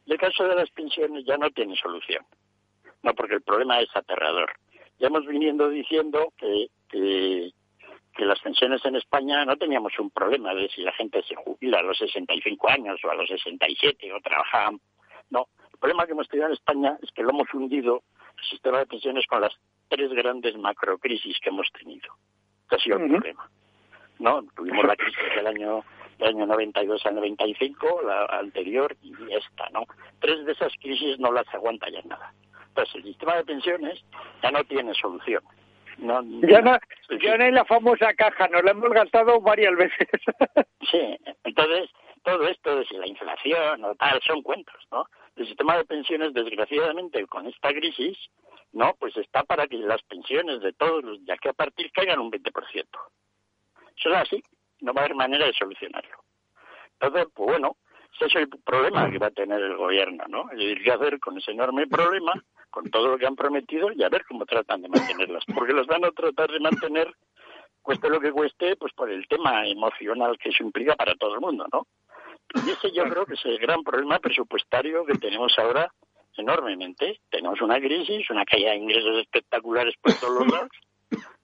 Y 0.06 0.12
el 0.12 0.18
caso 0.18 0.46
de 0.46 0.56
las 0.56 0.70
pensiones 0.72 1.24
ya 1.26 1.38
no 1.38 1.50
tiene 1.52 1.76
solución, 1.78 2.26
no 3.04 3.13
porque 3.13 3.36
el 3.36 3.42
problema 3.42 3.80
es 3.80 3.96
aterrador. 3.96 4.52
Ya 5.00 5.08
hemos 5.08 5.26
viniendo 5.26 5.70
diciendo 5.70 6.34
que, 6.38 6.68
que, 6.89 7.52
que 8.15 8.26
las 8.26 8.39
pensiones 8.39 8.84
en 8.86 8.95
España 8.95 9.43
no 9.45 9.58
teníamos 9.58 9.97
un 9.99 10.10
problema 10.10 10.54
de 10.54 10.69
si 10.69 10.82
la 10.82 10.91
gente 10.93 11.23
se 11.23 11.36
jubila 11.36 11.80
a 11.80 11.84
los 11.84 11.97
65 11.97 12.69
años 12.69 12.99
o 13.04 13.10
a 13.10 13.15
los 13.15 13.28
67 13.28 14.13
o 14.13 14.19
trabaja. 14.21 14.71
No, 15.30 15.47
el 15.71 15.80
problema 15.80 16.06
que 16.06 16.12
hemos 16.12 16.28
tenido 16.28 16.47
en 16.47 16.54
España 16.54 16.97
es 17.02 17.12
que 17.12 17.23
lo 17.23 17.32
hemos 17.32 17.54
hundido 17.54 18.04
el 18.38 18.43
sistema 18.45 18.80
de 18.80 18.86
pensiones 18.86 19.26
con 19.28 19.41
las 19.41 19.54
tres 19.89 20.12
grandes 20.13 20.56
macrocrisis 20.58 21.39
que 21.39 21.49
hemos 21.49 21.67
tenido. 21.71 22.13
Este 22.63 22.76
ha 22.76 22.80
sido 22.80 22.97
el 22.97 23.10
problema. 23.10 23.49
¿no? 24.19 24.43
Tuvimos 24.56 24.86
la 24.86 24.95
crisis 24.95 25.36
del 25.36 25.47
año 25.47 25.84
del 26.19 26.30
año 26.30 26.45
92 26.45 27.06
al 27.06 27.15
95, 27.15 28.02
la 28.04 28.26
anterior 28.26 28.95
y 29.02 29.13
esta, 29.34 29.67
¿no? 29.71 29.86
Tres 30.19 30.45
de 30.45 30.52
esas 30.52 30.71
crisis 30.80 31.19
no 31.19 31.32
las 31.32 31.52
aguanta 31.54 31.89
ya 31.89 32.02
nada. 32.04 32.34
Entonces, 32.67 32.95
el 32.95 33.04
sistema 33.04 33.36
de 33.36 33.45
pensiones 33.45 34.04
ya 34.41 34.52
no 34.52 34.63
tiene 34.63 34.93
solución. 34.93 35.43
No, 35.97 36.21
ya, 36.47 36.62
no, 36.62 36.77
ya 37.21 37.38
no 37.38 37.43
hay 37.43 37.51
la 37.51 37.65
famosa 37.65 38.13
caja, 38.13 38.47
nos 38.47 38.63
la 38.63 38.71
hemos 38.71 38.89
gastado 38.89 39.39
varias 39.41 39.75
veces. 39.75 40.08
sí, 40.91 41.17
entonces, 41.43 41.89
todo 42.23 42.47
esto 42.47 42.75
de 42.75 42.86
la 42.97 43.08
inflación 43.08 43.84
o 43.86 43.95
tal 43.95 44.19
son 44.21 44.41
cuentos, 44.41 44.75
¿no? 44.91 45.06
El 45.36 45.47
sistema 45.47 45.77
de 45.77 45.86
pensiones, 45.86 46.34
desgraciadamente, 46.34 47.25
con 47.27 47.47
esta 47.47 47.69
crisis, 47.69 48.17
no, 48.71 48.95
pues 48.99 49.15
está 49.17 49.43
para 49.43 49.67
que 49.67 49.77
las 49.77 50.01
pensiones 50.03 50.62
de 50.62 50.73
todos 50.73 51.03
los 51.03 51.25
de 51.25 51.34
aquí 51.34 51.49
a 51.49 51.53
partir 51.53 51.91
caigan 51.91 52.19
un 52.19 52.32
20%. 52.32 52.86
Eso 53.95 54.10
es 54.10 54.15
así, 54.15 54.43
no 54.82 54.93
va 54.93 55.01
a 55.01 55.06
haber 55.06 55.15
manera 55.15 55.45
de 55.45 55.53
solucionarlo. 55.53 56.17
Entonces, 56.99 57.27
pues 57.34 57.51
bueno, 57.51 57.77
ese 58.15 58.25
es 58.25 58.36
el 58.36 58.49
problema 58.63 59.10
que 59.10 59.17
va 59.17 59.27
a 59.27 59.32
tener 59.32 59.62
el 59.62 59.75
gobierno, 59.75 60.23
¿no? 60.27 60.49
Es 60.51 60.58
decir, 60.58 60.84
¿qué 60.84 60.91
hacer 60.91 61.19
con 61.19 61.38
ese 61.38 61.51
enorme 61.51 61.88
problema 61.88 62.34
con 62.73 62.89
todo 62.89 63.07
lo 63.09 63.17
que 63.19 63.27
han 63.27 63.36
prometido 63.36 63.91
y 63.91 64.01
a 64.01 64.09
ver 64.09 64.25
cómo 64.25 64.45
tratan 64.47 64.81
de 64.81 64.89
mantenerlas, 64.89 65.43
porque 65.53 65.73
las 65.73 65.86
van 65.86 66.03
a 66.05 66.12
tratar 66.12 66.49
de 66.49 66.59
mantener 66.59 67.13
cueste 67.83 68.09
lo 68.09 68.19
que 68.19 68.31
cueste, 68.31 68.75
pues 68.77 68.91
por 68.93 69.12
el 69.12 69.27
tema 69.27 69.67
emocional 69.67 70.38
que 70.39 70.49
eso 70.49 70.63
implica 70.63 70.95
para 70.95 71.13
todo 71.13 71.36
el 71.36 71.41
mundo, 71.41 71.67
¿no? 71.71 71.86
Y 72.65 72.71
ese 72.71 72.91
yo 72.91 73.03
creo 73.03 73.25
que 73.27 73.36
es 73.36 73.45
el 73.45 73.59
gran 73.59 73.83
problema 73.83 74.17
presupuestario 74.17 75.05
que 75.05 75.19
tenemos 75.19 75.53
ahora 75.59 75.91
enormemente. 76.36 77.19
Tenemos 77.29 77.62
una 77.62 77.79
crisis, 77.79 78.27
una 78.31 78.43
caída 78.43 78.71
de 78.71 78.77
ingresos 78.77 79.17
espectaculares 79.21 79.93
por 80.01 80.13
todos 80.15 80.39
los 80.39 80.51
lados 80.51 80.71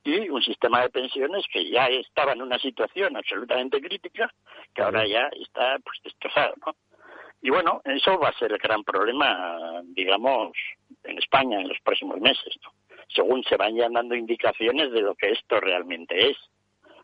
y 0.03 0.29
un 0.29 0.41
sistema 0.41 0.81
de 0.81 0.89
pensiones 0.89 1.45
que 1.53 1.69
ya 1.69 1.85
estaba 1.87 2.33
en 2.33 2.41
una 2.41 2.57
situación 2.57 3.15
absolutamente 3.15 3.79
crítica, 3.79 4.33
que 4.73 4.81
ahora 4.81 5.05
ya 5.05 5.29
está 5.39 5.77
pues 5.83 5.99
destrozado, 6.03 6.55
¿no? 6.65 6.73
Y 7.41 7.49
bueno, 7.49 7.81
eso 7.85 8.19
va 8.19 8.29
a 8.29 8.37
ser 8.37 8.51
el 8.51 8.57
gran 8.57 8.83
problema, 8.83 9.81
digamos, 9.85 10.51
en 11.03 11.17
España 11.17 11.61
en 11.61 11.69
los 11.69 11.79
próximos 11.81 12.19
meses, 12.19 12.57
¿no? 12.63 12.71
según 13.07 13.43
se 13.43 13.57
vayan 13.57 13.93
dando 13.93 14.15
indicaciones 14.15 14.91
de 14.91 15.01
lo 15.01 15.15
que 15.15 15.31
esto 15.31 15.59
realmente 15.59 16.29
es. 16.29 16.37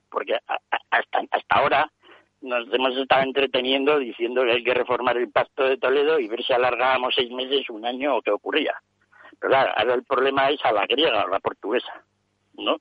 Porque 0.10 0.38
hasta, 0.92 1.20
hasta 1.32 1.56
ahora 1.56 1.92
nos 2.42 2.72
hemos 2.74 2.96
estado 2.96 3.24
entreteniendo 3.24 3.98
diciendo 3.98 4.44
que 4.44 4.52
hay 4.52 4.64
que 4.64 4.74
reformar 4.74 5.18
el 5.18 5.32
Pacto 5.32 5.64
de 5.64 5.78
Toledo 5.78 6.20
y 6.20 6.28
ver 6.28 6.44
si 6.44 6.54
alargábamos 6.54 7.16
seis 7.16 7.32
meses, 7.32 7.70
un 7.70 7.86
año 7.86 8.18
o 8.18 8.22
qué 8.22 8.32
ocurría. 8.32 8.76
Pero 9.40 9.52
claro, 9.52 9.74
ahora 9.76 9.96
el 9.96 10.04
problema 10.04 10.50
es 10.50 10.64
a 10.64 10.72
la 10.72 10.86
griega, 10.86 11.22
a 11.22 11.28
la 11.28 11.40
portuguesa, 11.40 12.04
¿no? 12.54 12.78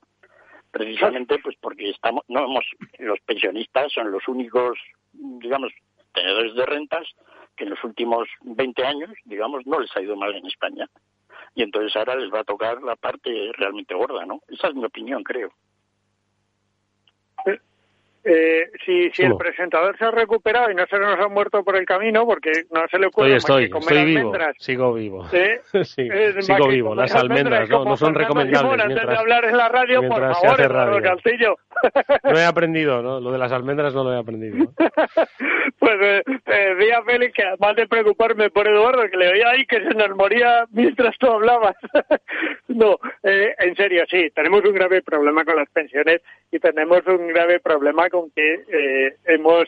Precisamente 0.71 1.39
pues 1.39 1.55
porque 1.59 1.89
estamos, 1.89 2.23
no 2.27 2.45
hemos, 2.45 2.65
los 2.99 3.19
pensionistas 3.21 3.91
son 3.91 4.11
los 4.11 4.27
únicos, 4.27 4.77
digamos, 5.13 5.73
tenedores 6.13 6.53
de 6.53 6.65
rentas 6.65 7.07
que 7.55 7.63
en 7.63 7.71
los 7.71 7.83
últimos 7.83 8.27
20 8.41 8.85
años, 8.85 9.09
digamos, 9.25 9.65
no 9.65 9.79
les 9.79 9.95
ha 9.95 10.01
ido 10.01 10.15
mal 10.15 10.35
en 10.35 10.45
España. 10.45 10.87
Y 11.55 11.63
entonces 11.63 11.95
ahora 11.95 12.15
les 12.15 12.31
va 12.31 12.41
a 12.41 12.43
tocar 12.43 12.81
la 12.83 12.95
parte 12.95 13.51
realmente 13.53 13.93
gorda, 13.93 14.25
¿no? 14.25 14.41
Esa 14.47 14.67
es 14.67 14.75
mi 14.75 14.85
opinión, 14.85 15.23
creo. 15.23 15.51
Eh, 18.27 18.71
si, 18.83 19.11
si 19.11 19.21
el 19.21 19.37
presentador 19.37 19.95
se 19.99 20.05
ha 20.05 20.09
recuperado 20.09 20.71
y 20.71 20.75
no 20.75 20.87
se 20.87 20.97
nos 20.97 21.19
ha 21.19 21.27
muerto 21.27 21.63
por 21.63 21.75
el 21.75 21.85
camino, 21.85 22.25
porque 22.25 22.51
no 22.71 22.81
se 22.89 22.97
le 22.97 23.05
ocurre 23.05 23.35
estoy, 23.35 23.69
más 23.69 23.77
estoy, 23.77 23.87
comer 23.93 24.05
vivo, 24.05 24.19
almendras. 24.19 24.55
sigo 24.59 24.93
vivo. 24.93 25.27
¿Sí? 25.29 25.43
sí, 25.83 26.09
sigo 26.41 26.67
que 26.67 26.73
vivo. 26.73 26.95
Las 26.95 27.13
almendras 27.13 27.69
no, 27.69 27.77
como 27.79 27.91
no 27.91 27.97
son 27.97 28.15
recomendables. 28.15 28.59
Simón, 28.61 28.81
antes 28.81 28.95
mientras- 28.95 29.09
de 29.15 29.21
hablar 29.21 29.45
en 29.45 29.57
la 29.57 29.69
radio, 29.69 30.01
por 30.07 30.33
favor, 30.33 30.61
Eduardo. 30.61 31.01
Castillo. 31.01 31.55
No 32.23 32.39
he 32.39 32.45
aprendido, 32.45 33.01
¿no? 33.03 33.19
Lo 33.19 33.31
de 33.31 33.37
las 33.37 33.51
almendras 33.51 33.93
no 33.93 34.03
lo 34.03 34.13
he 34.13 34.17
aprendido. 34.17 34.71
pues 35.77 35.95
eh, 36.01 36.23
eh, 36.47 36.75
Félix 37.05 37.33
que 37.33 37.43
además 37.43 37.75
de 37.75 37.87
preocuparme 37.87 38.49
por 38.49 38.67
Eduardo, 38.67 39.03
que 39.09 39.17
le 39.17 39.29
oía 39.29 39.49
ahí 39.49 39.65
que 39.65 39.77
se 39.77 39.93
nos 39.93 40.09
moría 40.15 40.65
mientras 40.71 41.15
tú 41.19 41.27
hablabas. 41.27 41.75
no, 42.69 42.97
eh, 43.23 43.53
en 43.59 43.75
serio, 43.75 44.03
sí, 44.09 44.31
tenemos 44.33 44.63
un 44.63 44.73
grave 44.73 45.01
problema 45.01 45.43
con 45.45 45.57
las 45.57 45.69
pensiones 45.69 46.21
y 46.51 46.59
tenemos 46.59 47.05
un 47.05 47.27
grave 47.27 47.59
problema 47.59 48.09
con 48.09 48.14
que 48.35 48.63
eh, 48.67 49.15
hemos 49.25 49.65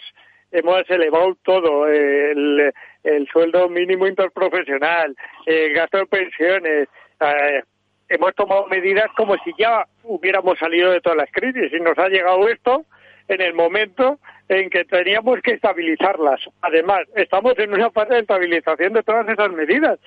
hemos 0.51 0.89
elevado 0.89 1.37
todo, 1.43 1.89
eh, 1.89 2.31
el, 2.31 2.73
el 3.03 3.27
sueldo 3.27 3.67
mínimo 3.69 4.07
interprofesional, 4.07 5.15
el 5.45 5.73
gasto 5.73 5.97
de 5.97 6.05
pensiones, 6.05 6.87
eh, 7.19 7.61
hemos 8.09 8.33
tomado 8.35 8.65
medidas 8.67 9.07
como 9.15 9.35
si 9.43 9.51
ya 9.57 9.85
hubiéramos 10.03 10.57
salido 10.57 10.91
de 10.91 11.01
todas 11.01 11.17
las 11.17 11.31
crisis 11.31 11.71
y 11.73 11.79
nos 11.81 11.97
ha 11.97 12.07
llegado 12.07 12.47
esto 12.47 12.85
en 13.27 13.41
el 13.41 13.53
momento 13.53 14.19
en 14.47 14.69
que 14.69 14.85
teníamos 14.85 15.41
que 15.41 15.51
estabilizarlas. 15.51 16.39
Además, 16.61 17.01
estamos 17.15 17.53
en 17.59 17.73
una 17.73 17.91
fase 17.91 18.13
de 18.13 18.19
estabilización 18.21 18.93
de 18.93 19.03
todas 19.03 19.27
esas 19.27 19.51
medidas 19.51 19.99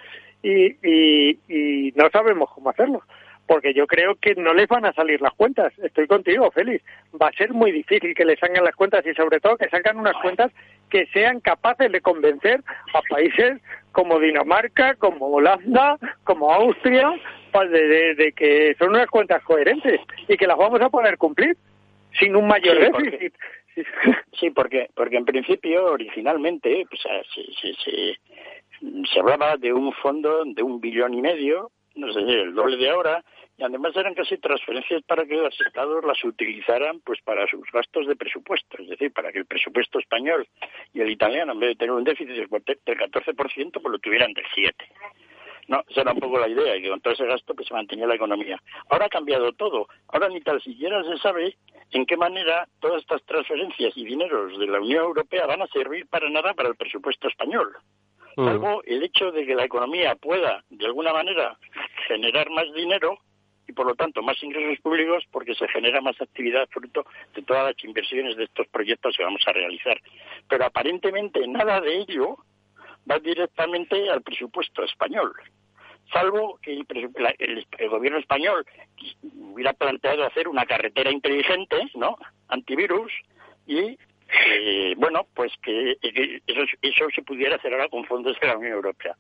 y, 0.43 0.77
y, 0.83 1.39
y 1.49 1.93
no 1.95 2.09
sabemos 2.11 2.49
cómo 2.55 2.71
hacerlo. 2.71 3.03
Porque 3.51 3.75
yo 3.75 3.89
creo 3.89 4.15
que 4.15 4.37
no 4.37 4.55
les 4.55 4.69
van 4.69 4.85
a 4.85 4.93
salir 4.93 5.21
las 5.21 5.33
cuentas. 5.35 5.73
Estoy 5.83 6.07
contigo, 6.07 6.53
Félix. 6.53 6.85
Va 7.21 7.27
a 7.27 7.33
ser 7.33 7.53
muy 7.53 7.73
difícil 7.73 8.15
que 8.15 8.25
les 8.25 8.39
salgan 8.39 8.63
las 8.63 8.77
cuentas 8.77 9.05
y 9.05 9.13
sobre 9.15 9.41
todo 9.41 9.57
que 9.57 9.69
salgan 9.69 9.99
unas 9.99 10.15
cuentas 10.23 10.53
que 10.89 11.07
sean 11.07 11.41
capaces 11.41 11.91
de 11.91 12.01
convencer 12.01 12.61
a 12.95 13.01
países 13.11 13.61
como 13.91 14.21
Dinamarca, 14.21 14.95
como 14.95 15.27
Holanda, 15.27 15.99
como 16.23 16.53
Austria, 16.53 17.11
de, 17.53 17.69
de- 17.89 18.15
de 18.15 18.33
que 18.33 18.77
son 18.79 18.91
unas 18.91 19.09
cuentas 19.09 19.43
coherentes 19.43 20.01
y 20.29 20.37
que 20.37 20.47
las 20.47 20.57
vamos 20.57 20.81
a 20.81 20.89
poder 20.89 21.19
cumplir 21.19 21.57
sin 22.21 22.37
un 22.37 22.47
mayor 22.47 22.77
Sí, 22.85 22.89
porque- 22.93 23.11
déficit. 23.11 23.35
Sí, 24.39 24.51
porque, 24.51 24.91
porque 24.95 25.17
en 25.17 25.25
principio, 25.25 25.87
originalmente, 25.87 26.85
pues, 26.89 27.01
se, 27.03 27.53
se, 27.61 27.75
se, 27.83 29.07
se 29.13 29.19
hablaba 29.19 29.57
de 29.57 29.73
un 29.73 29.93
fondo 29.95 30.45
de 30.45 30.63
un 30.63 30.81
billón 30.81 31.15
y 31.15 31.21
medio, 31.21 31.71
no 31.95 32.13
sé, 32.13 32.21
el 32.21 32.55
doble 32.55 32.77
de 32.77 32.91
ahora, 32.91 33.25
y 33.59 33.65
además 33.65 33.95
eran 33.97 34.15
casi 34.15 34.39
transferencias 34.39 35.03
para 35.03 35.27
que 35.27 35.37
los 35.37 35.61
estados 35.61 36.05
las 36.05 36.23
utilizaran 36.25 37.01
pues 37.01 37.21
para 37.23 37.47
sus 37.47 37.61
gastos 37.73 38.07
de 38.07 38.17
presupuesto, 38.17 38.79
es 38.83 38.89
decir, 38.89 39.13
para 39.13 39.33
que 39.33 39.39
el 39.39 39.47
presupuesto 39.47 39.99
español 39.99 40.47
y 40.95 41.01
el 41.01 41.11
italiano, 41.11 41.53
en 41.53 41.61
vez 41.61 41.71
de 41.71 41.77
tener 41.77 41.93
un 41.93 42.05
déficit 42.05 42.35
del 42.35 42.49
14%, 42.49 43.73
pues 43.73 43.93
lo 43.93 43.99
tuvieran 43.99 44.33
del 44.33 44.45
7%. 44.57 44.75
No, 45.69 45.85
esa 45.89 46.01
era 46.01 46.13
un 46.13 46.19
poco 46.19 46.39
la 46.39 46.49
idea, 46.49 46.75
y 46.75 46.83
que 46.83 46.89
con 46.89 47.01
todo 47.01 47.15
ese 47.15 47.27
gasto 47.27 47.55
pues 47.55 47.69
se 47.69 47.75
mantenía 47.75 48.07
la 48.07 48.17
economía. 48.17 48.61
Ahora 48.89 49.07
ha 49.07 49.09
cambiado 49.09 49.53
todo. 49.53 49.87
Ahora 50.09 50.29
ni 50.29 50.41
tan 50.41 50.61
siquiera 50.61 51.01
se 51.05 51.17
sabe 51.19 51.57
en 51.93 52.07
qué 52.07 52.17
manera 52.17 52.67
todas 52.81 53.03
estas 53.03 53.23
transferencias 53.25 53.97
y 53.97 54.05
dineros 54.05 54.59
de 54.59 54.67
la 54.67 54.81
Unión 54.81 55.05
Europea 55.05 55.47
van 55.47 55.63
a 55.63 55.69
servir 55.69 56.09
para 56.09 56.29
nada 56.29 56.55
para 56.55 56.71
el 56.71 56.75
presupuesto 56.77 57.29
español. 57.29 57.77
Mm. 58.37 58.45
Salvo 58.45 58.83
el 58.85 59.03
hecho 59.03 59.33
de 59.33 59.45
que 59.47 59.55
la 59.55 59.65
economía 59.65 60.15
pueda, 60.15 60.65
de 60.71 60.87
alguna 60.87 61.13
manera, 61.13 61.59
generar 62.09 62.49
más 62.51 62.73
dinero 62.75 63.19
y, 63.69 63.73
por 63.73 63.87
lo 63.87 63.95
tanto, 63.95 64.23
más 64.23 64.43
ingresos 64.43 64.81
públicos 64.83 65.25
porque 65.31 65.55
se 65.55 65.69
genera 65.69 66.01
más 66.01 66.21
actividad 66.21 66.69
fruto 66.71 67.05
de 67.35 67.43
todas 67.43 67.67
las 67.75 67.85
inversiones 67.85 68.37
de 68.37 68.45
estos 68.45 68.67
proyectos 68.69 69.17
que 69.17 69.25
vamos 69.25 69.43
a 69.47 69.53
realizar. 69.53 70.01
Pero 70.49 70.65
aparentemente 70.65 71.47
nada 71.47 71.81
de 71.81 71.99
ello 71.99 72.37
va 73.11 73.19
directamente 73.19 74.09
al 74.11 74.23
presupuesto 74.23 74.85
español 74.85 75.33
salvo 76.13 76.59
que 76.61 76.73
el, 76.73 76.87
el- 77.39 77.67
el 77.79 77.89
gobierno 77.89 78.19
español 78.19 78.67
hubiera 79.53 79.73
planteado 79.75 80.25
hacer 80.25 80.49
una 80.49 80.67
carretera 80.67 81.09
inteligente, 81.13 81.77
¿no? 81.95 82.17
Antivirus 82.49 83.13
y 83.69 83.97
eh, 84.33 84.95
bueno, 84.97 85.27
pues 85.35 85.53
que, 85.63 85.97
que 86.01 86.43
eso, 86.47 86.63
eso 86.83 87.07
se 87.15 87.23
pudiera 87.23 87.57
hacer 87.57 87.73
ahora 87.73 87.89
con 87.89 88.05
fondos 88.05 88.39
de 88.41 88.47
la 88.47 88.57
Unión 88.57 88.75
Europea. 88.75 89.17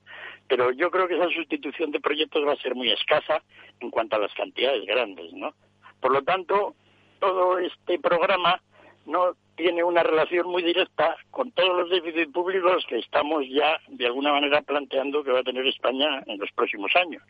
Pero 0.49 0.73
yo 0.73 0.90
creo 0.90 1.09
que 1.09 1.16
esa 1.16 1.31
sustitución 1.31 1.90
de 1.90 2.01
proyectos 2.01 2.46
va 2.46 2.53
a 2.53 2.62
ser 2.62 2.75
muy 2.75 2.90
escasa 2.90 3.42
en 3.81 3.90
cuanto 3.90 4.16
a 4.16 4.20
las 4.20 4.35
cantidades 4.35 4.85
grandes, 4.87 5.33
¿no? 5.33 5.55
Por 6.01 6.12
lo 6.12 6.23
tanto, 6.23 6.75
todo 7.18 7.59
este 7.59 7.99
programa 7.99 8.61
no 9.07 9.35
tiene 9.57 9.85
una 9.85 10.03
relación 10.03 10.49
muy 10.49 10.62
directa 10.62 11.16
con 11.31 11.53
todos 11.53 11.77
los 11.77 11.90
déficits 11.90 12.33
públicos 12.33 12.85
que 12.88 12.99
estamos 12.99 13.44
ya 13.49 13.79
de 13.88 14.07
alguna 14.07 14.33
manera 14.33 14.62
planteando 14.62 15.23
que 15.23 15.33
va 15.33 15.40
a 15.40 15.44
tener 15.44 15.66
España 15.66 16.23
en 16.27 16.38
los 16.38 16.51
próximos 16.53 16.90
años. 16.96 17.23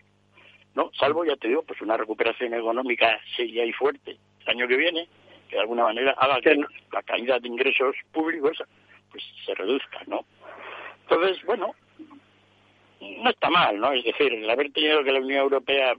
¿No? 0.75 0.93
Salvo, 0.97 1.25
ya 1.25 1.35
te 1.37 1.49
digo, 1.49 1.63
pues 1.63 1.81
una 1.81 1.97
recuperación 1.97 2.55
económica 2.55 3.19
seria 3.37 3.65
y 3.65 3.73
fuerte 3.73 4.17
el 4.43 4.49
año 4.49 4.69
que 4.69 4.77
viene, 4.77 5.09
que 5.51 5.57
de 5.57 5.63
alguna 5.63 5.85
manera 5.85 6.13
haga 6.13 6.41
que 6.41 6.55
la 6.93 7.03
caída 7.03 7.39
de 7.41 7.49
ingresos 7.49 7.97
públicos 8.13 8.63
pues 9.11 9.25
se 9.45 9.55
reduzca, 9.55 10.01
¿no? 10.07 10.25
Entonces, 11.03 11.45
bueno, 11.45 11.75
no 13.01 13.31
está 13.31 13.51
mal, 13.51 13.79
¿no? 13.81 13.93
Es 13.93 14.05
decir, 14.05 14.33
el 14.33 14.49
haber 14.49 14.73
tenido 14.73 15.03
que 15.03 15.13
la 15.13 15.21
Unión 15.21 15.41
Europea 15.43 15.95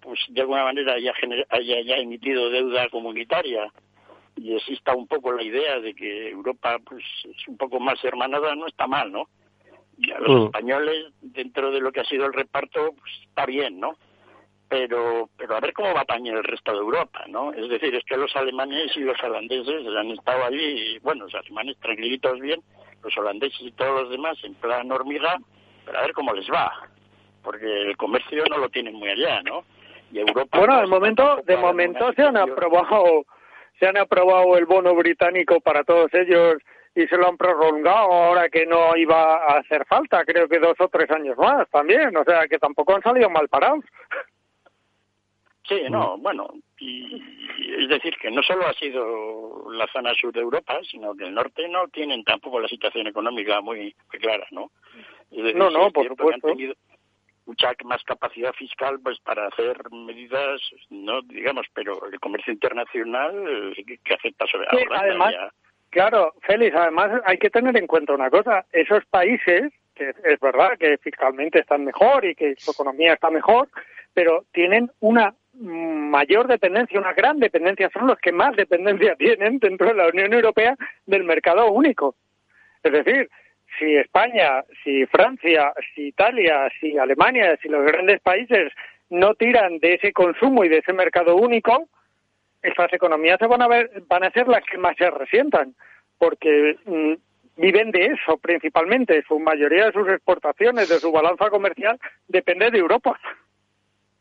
pues 0.00 0.18
de 0.28 0.40
alguna 0.40 0.64
manera 0.64 0.94
haya, 0.94 1.12
gener- 1.14 1.46
haya 1.50 1.80
ya 1.82 1.96
emitido 1.96 2.50
deuda 2.50 2.88
comunitaria 2.88 3.70
y 4.36 4.54
exista 4.56 4.94
un 4.94 5.06
poco 5.06 5.30
la 5.32 5.42
idea 5.42 5.78
de 5.78 5.94
que 5.94 6.30
Europa 6.30 6.78
pues 6.84 7.04
es 7.24 7.46
un 7.48 7.56
poco 7.56 7.78
más 7.78 8.02
hermanada, 8.02 8.54
no 8.56 8.66
está 8.66 8.86
mal, 8.86 9.12
¿no? 9.12 9.28
Y 9.98 10.10
a 10.10 10.18
los 10.18 10.30
Mm. 10.40 10.44
españoles, 10.46 11.06
dentro 11.20 11.70
de 11.70 11.80
lo 11.80 11.92
que 11.92 12.00
ha 12.00 12.04
sido 12.04 12.26
el 12.26 12.32
reparto, 12.32 12.94
pues 12.98 13.12
está 13.28 13.46
bien, 13.46 13.78
¿no? 13.78 13.96
Pero, 14.68 15.28
pero 15.36 15.56
a 15.56 15.60
ver 15.60 15.72
cómo 15.72 15.94
va 15.94 16.04
también 16.04 16.36
el 16.36 16.44
resto 16.44 16.72
de 16.72 16.78
Europa, 16.78 17.24
¿no? 17.28 17.52
Es 17.52 17.68
decir, 17.68 17.94
es 17.94 18.04
que 18.04 18.16
los 18.16 18.34
alemanes 18.34 18.96
y 18.96 19.00
los 19.00 19.22
holandeses 19.22 19.86
han 19.86 20.10
estado 20.10 20.44
allí, 20.44 20.94
y, 20.94 20.98
bueno, 21.00 21.24
los 21.24 21.34
alemanes 21.34 21.76
tranquilitos 21.80 22.40
bien, 22.40 22.60
los 23.02 23.16
holandeses 23.16 23.60
y 23.60 23.72
todos 23.72 24.02
los 24.02 24.10
demás 24.10 24.36
en 24.42 24.54
plan 24.54 24.90
hormiga, 24.90 25.38
pero 25.84 25.98
a 25.98 26.02
ver 26.02 26.12
cómo 26.12 26.32
les 26.32 26.50
va, 26.50 26.72
porque 27.42 27.66
el 27.66 27.96
comercio 27.96 28.42
no 28.50 28.58
lo 28.58 28.68
tienen 28.70 28.94
muy 28.94 29.10
allá, 29.10 29.42
¿no? 29.42 29.64
Y 30.10 30.20
Europa... 30.20 30.58
Bueno, 30.58 30.74
pues, 30.74 30.82
de 30.82 30.86
momento, 30.88 31.22
tampoco 31.22 31.46
de 31.46 31.56
momento 31.56 32.12
se 32.14 32.22
han 32.22 32.36
aprobado, 32.36 33.26
se 33.78 33.86
han 33.86 33.98
aprobado 33.98 34.56
el 34.56 34.64
bono 34.64 34.94
británico 34.94 35.60
para 35.60 35.84
todos 35.84 36.12
ellos 36.14 36.56
y 36.94 37.06
se 37.06 37.16
lo 37.16 37.28
han 37.28 37.36
prolongado 37.36 38.12
ahora 38.12 38.48
que 38.48 38.66
no 38.66 38.96
iba 38.96 39.44
a 39.44 39.58
hacer 39.58 39.84
falta, 39.86 40.24
creo 40.24 40.48
que 40.48 40.58
dos 40.58 40.76
o 40.78 40.88
tres 40.88 41.10
años 41.10 41.36
más 41.36 41.68
también, 41.70 42.16
o 42.16 42.24
sea 42.24 42.46
que 42.48 42.58
tampoco 42.58 42.94
han 42.94 43.02
salido 43.02 43.28
mal 43.28 43.48
parados. 43.48 43.84
Sí, 45.66 45.80
no, 45.90 46.18
bueno, 46.18 46.48
y, 46.78 47.16
y 47.58 47.82
es 47.84 47.88
decir, 47.88 48.14
que 48.20 48.30
no 48.30 48.42
solo 48.42 48.66
ha 48.66 48.74
sido 48.74 49.70
la 49.72 49.86
zona 49.86 50.12
sur 50.14 50.32
de 50.32 50.40
Europa, 50.40 50.78
sino 50.90 51.14
que 51.14 51.24
el 51.24 51.34
norte 51.34 51.66
no 51.68 51.88
tienen 51.88 52.22
tampoco 52.24 52.60
la 52.60 52.68
situación 52.68 53.06
económica 53.06 53.60
muy, 53.62 53.94
muy 54.12 54.20
clara, 54.20 54.46
¿no? 54.50 54.70
Es 55.30 55.38
decir, 55.38 55.56
No, 55.56 55.70
no, 55.70 55.90
por 55.90 56.02
que 56.04 56.08
han 56.10 56.16
supuesto. 56.16 56.48
tenido, 56.48 56.74
mucha 57.46 57.72
más 57.84 58.02
capacidad 58.04 58.52
fiscal 58.54 58.98
pues 59.02 59.18
para 59.20 59.46
hacer 59.48 59.78
medidas, 59.90 60.60
no 60.90 61.22
digamos, 61.22 61.66
pero 61.74 62.06
el 62.10 62.18
comercio 62.20 62.52
internacional 62.52 63.74
eh, 63.76 63.98
que 64.02 64.14
afecta 64.14 64.46
sobre 64.46 64.68
sí, 64.70 64.84
además, 64.90 65.34
Claro, 65.90 66.34
Félix, 66.42 66.74
además 66.74 67.22
hay 67.24 67.38
que 67.38 67.50
tener 67.50 67.76
en 67.76 67.86
cuenta 67.86 68.14
una 68.14 68.28
cosa, 68.28 68.66
esos 68.72 69.04
países, 69.06 69.72
que 69.94 70.08
es 70.24 70.40
verdad 70.40 70.76
que 70.76 70.98
fiscalmente 70.98 71.60
están 71.60 71.84
mejor 71.84 72.24
y 72.24 72.34
que 72.34 72.56
su 72.56 72.72
economía 72.72 73.12
está 73.12 73.30
mejor, 73.30 73.68
pero 74.12 74.44
tienen 74.52 74.90
una 74.98 75.34
mayor 75.60 76.46
dependencia, 76.46 76.98
una 77.00 77.12
gran 77.12 77.38
dependencia, 77.38 77.90
son 77.90 78.06
los 78.06 78.18
que 78.18 78.32
más 78.32 78.56
dependencia 78.56 79.14
tienen 79.18 79.58
dentro 79.58 79.88
de 79.88 79.94
la 79.94 80.08
Unión 80.08 80.32
Europea 80.32 80.76
del 81.06 81.24
mercado 81.24 81.70
único. 81.70 82.14
Es 82.82 82.92
decir, 82.92 83.28
si 83.78 83.96
España, 83.96 84.64
si 84.82 85.06
Francia, 85.06 85.72
si 85.94 86.08
Italia, 86.08 86.68
si 86.80 86.98
Alemania, 86.98 87.58
si 87.62 87.68
los 87.68 87.84
grandes 87.84 88.20
países 88.20 88.72
no 89.10 89.34
tiran 89.34 89.78
de 89.78 89.94
ese 89.94 90.12
consumo 90.12 90.64
y 90.64 90.68
de 90.68 90.78
ese 90.78 90.92
mercado 90.92 91.36
único, 91.36 91.88
estas 92.62 92.92
economías 92.92 93.38
se 93.38 93.46
van 93.46 93.62
a 93.62 93.68
ver, 93.68 93.90
van 94.08 94.24
a 94.24 94.30
ser 94.30 94.48
las 94.48 94.64
que 94.64 94.78
más 94.78 94.96
se 94.96 95.10
resientan, 95.10 95.74
porque 96.18 96.76
mm, 96.84 97.14
viven 97.56 97.90
de 97.90 98.06
eso 98.06 98.38
principalmente. 98.38 99.22
Su 99.28 99.38
mayoría 99.38 99.86
de 99.86 99.92
sus 99.92 100.08
exportaciones, 100.08 100.88
de 100.88 100.98
su 100.98 101.12
balanza 101.12 101.50
comercial, 101.50 101.98
depende 102.28 102.70
de 102.70 102.78
Europa. 102.78 103.18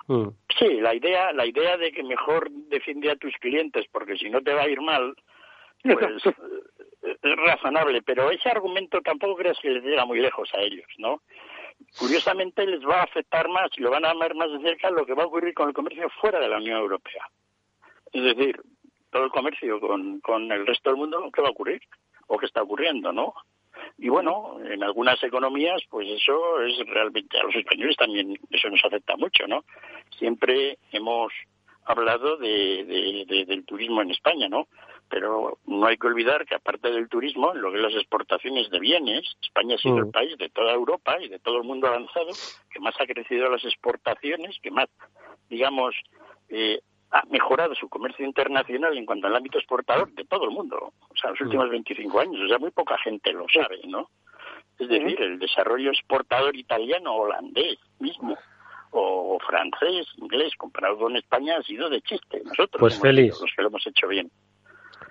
Mm. 0.07 0.29
Sí, 0.59 0.81
la 0.81 0.93
idea, 0.93 1.31
la 1.33 1.45
idea 1.45 1.77
de 1.77 1.91
que 1.91 2.03
mejor 2.03 2.49
defiende 2.51 3.11
a 3.11 3.15
tus 3.15 3.33
clientes, 3.37 3.85
porque 3.91 4.17
si 4.17 4.29
no 4.29 4.41
te 4.41 4.53
va 4.53 4.63
a 4.63 4.69
ir 4.69 4.81
mal, 4.81 5.15
pues 5.83 6.25
es 7.03 7.35
razonable, 7.37 8.01
pero 8.01 8.31
ese 8.31 8.49
argumento 8.49 9.01
tampoco 9.01 9.35
crees 9.35 9.57
que 9.59 9.69
les 9.69 9.83
llega 9.83 10.05
muy 10.05 10.19
lejos 10.19 10.49
a 10.53 10.61
ellos, 10.61 10.87
¿no? 10.97 11.21
Curiosamente 11.97 12.65
les 12.65 12.81
va 12.85 13.01
a 13.01 13.03
afectar 13.03 13.49
más 13.49 13.69
y 13.77 13.81
lo 13.81 13.91
van 13.91 14.05
a 14.05 14.13
ver 14.13 14.35
más 14.35 14.51
de 14.51 14.61
cerca 14.61 14.89
lo 14.89 15.05
que 15.05 15.13
va 15.13 15.23
a 15.23 15.27
ocurrir 15.27 15.53
con 15.53 15.67
el 15.67 15.73
comercio 15.73 16.09
fuera 16.21 16.39
de 16.39 16.47
la 16.47 16.57
Unión 16.57 16.77
Europea. 16.77 17.27
Es 18.11 18.23
decir, 18.23 18.61
todo 19.09 19.25
el 19.25 19.31
comercio 19.31 19.79
con, 19.79 20.19
con 20.21 20.51
el 20.51 20.65
resto 20.65 20.89
del 20.89 20.97
mundo, 20.97 21.29
¿qué 21.33 21.41
va 21.41 21.49
a 21.49 21.51
ocurrir? 21.51 21.81
¿O 22.27 22.37
qué 22.37 22.45
está 22.45 22.61
ocurriendo, 22.61 23.11
no? 23.11 23.33
Y 23.97 24.09
bueno, 24.09 24.57
en 24.63 24.83
algunas 24.83 25.21
economías, 25.23 25.81
pues 25.89 26.09
eso 26.09 26.61
es 26.61 26.77
realmente, 26.87 27.39
a 27.39 27.43
los 27.43 27.55
españoles 27.55 27.95
también 27.95 28.37
eso 28.49 28.69
nos 28.69 28.83
afecta 28.83 29.15
mucho, 29.15 29.47
¿no? 29.47 29.63
Siempre 30.17 30.77
hemos 30.91 31.31
hablado 31.85 32.37
de, 32.37 33.25
del 33.47 33.65
turismo 33.65 34.01
en 34.01 34.11
España, 34.11 34.47
¿no? 34.49 34.67
Pero 35.09 35.59
no 35.67 35.85
hay 35.85 35.97
que 35.97 36.07
olvidar 36.07 36.45
que 36.45 36.55
aparte 36.55 36.91
del 36.91 37.09
turismo, 37.09 37.53
en 37.53 37.61
lo 37.61 37.71
que 37.71 37.77
es 37.77 37.83
las 37.83 37.95
exportaciones 37.95 38.69
de 38.69 38.79
bienes, 38.79 39.35
España 39.41 39.75
ha 39.75 39.77
sido 39.77 39.97
el 39.97 40.05
mm. 40.05 40.11
país 40.11 40.37
de 40.37 40.49
toda 40.49 40.73
Europa 40.73 41.17
y 41.21 41.27
de 41.27 41.39
todo 41.39 41.57
el 41.57 41.63
mundo 41.63 41.87
avanzado 41.87 42.31
que 42.71 42.79
más 42.79 42.95
ha 42.99 43.05
crecido 43.05 43.49
las 43.49 43.63
exportaciones, 43.63 44.57
que 44.61 44.71
más, 44.71 44.89
digamos, 45.49 45.93
eh, 46.49 46.81
ha 47.13 47.23
mejorado 47.29 47.75
su 47.75 47.87
comercio 47.87 48.25
internacional 48.25 48.97
en 48.97 49.05
cuanto 49.05 49.27
al 49.27 49.35
ámbito 49.35 49.59
exportador 49.59 50.11
de 50.13 50.25
todo 50.25 50.45
el 50.45 50.51
mundo, 50.51 50.77
o 50.77 51.15
sea, 51.15 51.29
los 51.29 51.39
mm. 51.39 51.43
últimos 51.43 51.69
25 51.69 52.19
años, 52.19 52.41
o 52.43 52.47
sea, 52.47 52.57
muy 52.57 52.71
poca 52.71 52.97
gente 52.97 53.31
lo 53.31 53.45
sabe, 53.53 53.79
¿no? 53.87 54.09
Es 54.79 54.89
decir, 54.89 55.21
el 55.21 55.37
desarrollo 55.37 55.91
exportador 55.91 56.55
italiano, 56.55 57.13
holandés 57.13 57.77
mismo, 57.99 58.35
o 58.89 59.37
francés, 59.45 60.07
inglés, 60.17 60.53
comparado 60.57 60.97
con 60.97 61.15
España, 61.15 61.57
ha 61.57 61.63
sido 61.63 61.89
de 61.89 62.01
chiste. 62.01 62.41
Nosotros 62.43 62.79
pues 62.79 62.99
feliz. 62.99 63.39
los 63.39 63.51
que 63.55 63.61
lo 63.61 63.69
hemos 63.69 63.85
hecho 63.87 64.07
bien. 64.07 64.31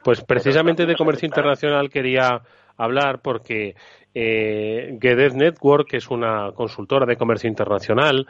Pues 0.04 0.22
precisamente 0.24 0.84
de 0.86 0.96
comercio 0.96 1.26
internacional 1.26 1.88
quería 1.90 2.42
hablar 2.76 3.20
porque 3.22 3.74
eh, 4.14 4.98
Gedet 5.00 5.34
Network, 5.34 5.88
que 5.88 5.96
es 5.96 6.10
una 6.10 6.52
consultora 6.54 7.06
de 7.06 7.16
comercio 7.16 7.48
internacional, 7.48 8.26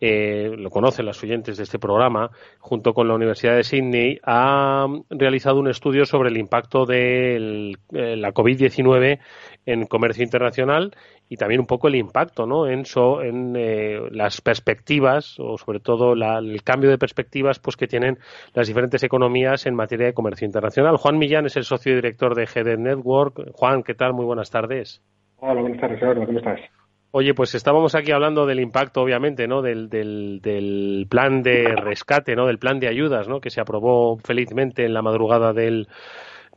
eh, 0.00 0.54
lo 0.56 0.70
conocen 0.70 1.06
las 1.06 1.22
oyentes 1.22 1.56
de 1.56 1.64
este 1.64 1.78
programa, 1.78 2.30
junto 2.60 2.94
con 2.94 3.08
la 3.08 3.14
Universidad 3.14 3.56
de 3.56 3.64
Sydney, 3.64 4.20
ha 4.24 4.86
realizado 5.10 5.58
un 5.58 5.68
estudio 5.68 6.06
sobre 6.06 6.30
el 6.30 6.36
impacto 6.36 6.86
de 6.86 7.74
eh, 7.92 8.16
la 8.16 8.32
COVID-19 8.32 9.18
en 9.66 9.86
comercio 9.86 10.22
internacional 10.22 10.94
y 11.28 11.36
también 11.36 11.60
un 11.60 11.66
poco 11.66 11.88
el 11.88 11.96
impacto 11.96 12.46
¿no? 12.46 12.66
en, 12.66 12.84
en 13.22 13.56
eh, 13.56 14.00
las 14.10 14.40
perspectivas 14.40 15.36
o 15.38 15.56
sobre 15.56 15.80
todo 15.80 16.12
el 16.12 16.62
cambio 16.62 16.90
de 16.90 16.98
perspectivas 16.98 17.58
pues 17.58 17.76
que 17.76 17.86
tienen 17.86 18.18
las 18.52 18.68
diferentes 18.68 19.02
economías 19.02 19.66
en 19.66 19.74
materia 19.74 20.06
de 20.06 20.14
comercio 20.14 20.46
internacional. 20.46 20.96
Juan 20.96 21.18
Millán 21.18 21.46
es 21.46 21.56
el 21.56 21.64
socio 21.64 21.94
director 21.94 22.34
de 22.34 22.46
GD 22.46 22.78
Network. 22.78 23.52
Juan, 23.52 23.82
¿qué 23.82 23.94
tal? 23.94 24.12
Muy 24.12 24.24
buenas 24.24 24.50
tardes. 24.50 25.02
Hola, 25.38 25.60
buenas 25.60 25.80
tardes, 25.80 26.00
Eduardo. 26.00 26.26
¿Cómo 26.26 26.38
estás? 26.38 26.60
Oye, 27.16 27.32
pues 27.32 27.54
estábamos 27.54 27.94
aquí 27.94 28.10
hablando 28.10 28.44
del 28.44 28.58
impacto, 28.58 29.00
obviamente, 29.00 29.46
¿no? 29.46 29.62
Del, 29.62 29.88
del, 29.88 30.40
del, 30.42 31.06
plan 31.08 31.44
de 31.44 31.76
rescate, 31.76 32.34
¿no? 32.34 32.46
Del 32.46 32.58
plan 32.58 32.80
de 32.80 32.88
ayudas, 32.88 33.28
¿no? 33.28 33.40
Que 33.40 33.50
se 33.50 33.60
aprobó 33.60 34.18
felizmente 34.18 34.84
en 34.84 34.94
la 34.94 35.00
madrugada 35.00 35.52
del, 35.52 35.86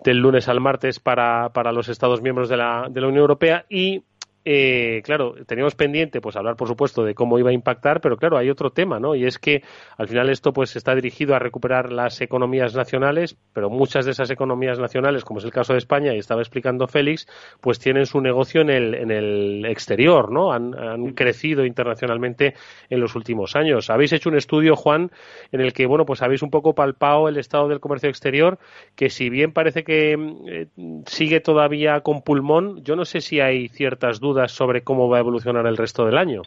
del 0.03 0.17
lunes 0.17 0.47
al 0.47 0.59
martes 0.59 0.99
para, 0.99 1.49
para 1.49 1.71
los 1.71 1.89
Estados 1.89 2.21
miembros 2.21 2.49
de 2.49 2.57
la, 2.57 2.87
de 2.89 3.01
la 3.01 3.07
Unión 3.07 3.21
Europea. 3.21 3.65
Y 3.69 4.03
eh, 4.49 5.01
claro, 5.03 5.35
teníamos 5.45 5.75
pendiente 5.75 6.21
pues 6.21 6.37
hablar, 6.37 6.55
por 6.55 6.69
supuesto, 6.69 7.03
de 7.03 7.13
cómo 7.13 7.37
iba 7.37 7.49
a 7.49 7.53
impactar, 7.53 7.99
pero 7.99 8.15
claro, 8.15 8.37
hay 8.37 8.49
otro 8.49 8.69
tema, 8.69 8.97
¿no? 8.97 9.13
Y 9.13 9.25
es 9.25 9.39
que 9.39 9.61
al 9.97 10.07
final 10.07 10.29
esto 10.29 10.53
pues 10.53 10.77
está 10.77 10.95
dirigido 10.95 11.35
a 11.35 11.39
recuperar 11.39 11.91
las 11.91 12.21
economías 12.21 12.73
nacionales, 12.73 13.35
pero 13.51 13.69
muchas 13.69 14.05
de 14.05 14.11
esas 14.11 14.29
economías 14.31 14.79
nacionales, 14.79 15.25
como 15.25 15.39
es 15.39 15.45
el 15.45 15.51
caso 15.51 15.73
de 15.73 15.79
España, 15.79 16.15
y 16.15 16.19
estaba 16.19 16.39
explicando 16.39 16.87
Félix, 16.87 17.27
pues 17.59 17.77
tienen 17.77 18.05
su 18.05 18.21
negocio 18.21 18.61
en 18.61 18.69
el, 18.69 18.93
en 18.95 19.11
el 19.11 19.65
exterior, 19.65 20.31
¿no? 20.31 20.53
Han, 20.53 20.73
han 20.79 21.11
crecido 21.11 21.65
internacionalmente 21.65 22.53
en 22.89 23.01
los 23.01 23.15
últimos 23.15 23.57
años. 23.57 23.89
Habéis 23.89 24.13
hecho 24.13 24.29
un 24.29 24.37
estudio, 24.37 24.77
Juan, 24.77 25.11
en 25.51 25.59
el 25.59 25.73
que, 25.73 25.87
bueno, 25.87 26.05
pues 26.05 26.21
habéis 26.21 26.41
un 26.41 26.51
poco 26.51 26.73
palpado 26.73 27.27
el 27.27 27.35
estado 27.35 27.67
del 27.67 27.81
comercio 27.81 28.07
exterior, 28.09 28.59
que 28.95 29.09
si 29.09 29.29
bien 29.29 29.51
parece 29.51 29.83
que 29.83 30.13
eh, 30.47 30.67
sigue 31.05 31.41
todavía 31.41 31.99
con 31.99 32.21
pulmón, 32.21 32.81
yo 32.85 32.95
no 32.95 33.03
sé 33.03 33.19
si 33.19 33.41
hay 33.41 33.67
ciertas 33.67 34.21
dudas 34.21 34.36
sobre 34.47 34.83
cómo 34.83 35.09
va 35.09 35.17
a 35.17 35.21
evolucionar 35.21 35.65
el 35.65 35.77
resto 35.77 36.05
del 36.05 36.17
año? 36.17 36.43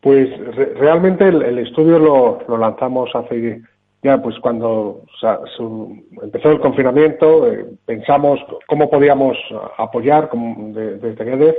Pues 0.00 0.28
realmente 0.76 1.26
el, 1.26 1.58
estudio 1.58 1.98
lo, 1.98 2.58
lanzamos 2.58 3.10
hace 3.14 3.60
ya, 4.02 4.22
pues 4.22 4.38
cuando 4.38 5.02
empezó 6.22 6.52
el 6.52 6.60
confinamiento, 6.60 7.52
eh, 7.52 7.66
pensamos 7.84 8.38
cómo 8.68 8.88
podíamos 8.88 9.36
apoyar 9.76 10.30
desde 10.32 11.24
GEDEF 11.24 11.56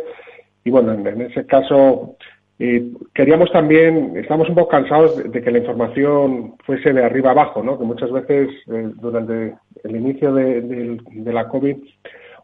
y 0.63 0.69
bueno, 0.69 0.93
en, 0.93 1.21
ese 1.21 1.45
caso 1.45 2.15
eh, 2.59 2.91
queríamos 3.13 3.51
también, 3.51 4.13
estamos 4.15 4.47
un 4.47 4.55
poco 4.55 4.69
cansados 4.69 5.31
de, 5.31 5.41
que 5.41 5.51
la 5.51 5.57
información 5.57 6.55
fuese 6.65 6.93
de 6.93 7.03
arriba 7.03 7.31
abajo, 7.31 7.61
¿no? 7.61 7.77
que 7.77 7.83
muchas 7.83 8.11
veces 8.11 8.49
eh, 8.71 8.89
durante 8.95 9.55
el 9.83 9.95
inicio 9.97 10.33
de, 10.33 10.61
de 10.61 11.33
la 11.33 11.49
COVID 11.49 11.75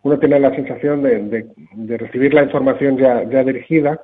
uno 0.05 0.19
tiene 0.19 0.39
la 0.39 0.53
sensación 0.53 1.01
de, 1.01 1.97
recibir 1.97 2.31
la 2.31 2.43
información 2.43 2.95
ya, 2.95 3.23
dirigida 3.43 3.99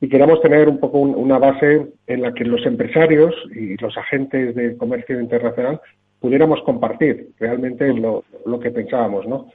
y 0.00 0.08
queremos 0.08 0.40
tener 0.40 0.68
un 0.68 0.78
poco 0.78 1.00
una 1.00 1.36
base 1.36 1.88
en 2.06 2.22
la 2.22 2.32
que 2.32 2.44
los 2.44 2.64
empresarios 2.64 3.34
y 3.52 3.76
los 3.78 3.98
agentes 3.98 4.54
de 4.54 4.76
comercio 4.76 5.20
internacional 5.20 5.80
pudiéramos 6.20 6.62
compartir 6.62 7.30
realmente 7.40 7.92
lo, 7.92 8.22
que 8.60 8.70
pensábamos, 8.70 9.26
¿no? 9.26 9.48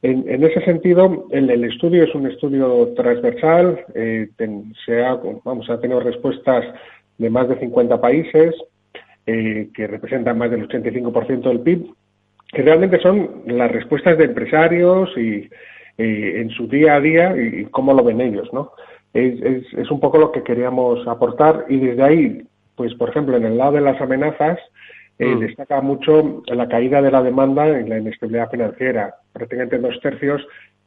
En, 0.00 0.44
ese 0.44 0.64
sentido, 0.64 1.26
el, 1.30 1.64
estudio 1.64 2.04
es 2.04 2.14
un 2.14 2.26
estudio 2.26 2.94
transversal, 2.96 3.84
eh, 3.94 4.28
se 4.86 5.04
ha, 5.04 5.18
vamos, 5.44 5.68
ha 5.68 5.78
tenido 5.78 6.00
respuestas 6.00 6.64
de 7.18 7.28
más 7.28 7.50
de 7.50 7.58
50 7.58 8.00
países, 8.00 8.54
eh, 9.26 9.68
que 9.74 9.86
representan 9.86 10.38
más 10.38 10.50
del 10.50 10.66
85% 10.68 11.42
del 11.42 11.60
PIB, 11.60 11.94
que 12.54 12.62
realmente 12.62 13.00
son 13.00 13.42
las 13.46 13.70
respuestas 13.70 14.16
de 14.18 14.24
empresarios 14.24 15.10
y, 15.16 15.48
en 15.96 16.50
su 16.50 16.66
día 16.66 16.96
a 16.96 17.00
día 17.00 17.36
y, 17.36 17.66
cómo 17.66 17.92
lo 17.92 18.02
ven 18.02 18.20
ellos, 18.20 18.48
¿no? 18.52 18.72
Es, 19.12 19.40
es, 19.72 19.90
un 19.92 20.00
poco 20.00 20.18
lo 20.18 20.32
que 20.32 20.42
queríamos 20.42 21.06
aportar 21.06 21.66
y 21.68 21.78
desde 21.78 22.02
ahí, 22.02 22.42
pues 22.74 22.94
por 22.94 23.10
ejemplo, 23.10 23.36
en 23.36 23.44
el 23.44 23.56
lado 23.56 23.72
de 23.72 23.80
las 23.80 24.00
amenazas, 24.00 24.58
eh, 25.18 25.26
mm. 25.26 25.40
destaca 25.40 25.80
mucho 25.80 26.42
la 26.46 26.68
caída 26.68 27.00
de 27.00 27.12
la 27.12 27.22
demanda 27.22 27.80
y 27.80 27.88
la 27.88 27.98
inestabilidad 27.98 28.50
financiera. 28.50 29.14
Prácticamente 29.32 29.78
dos 29.78 30.00
tercios 30.00 30.44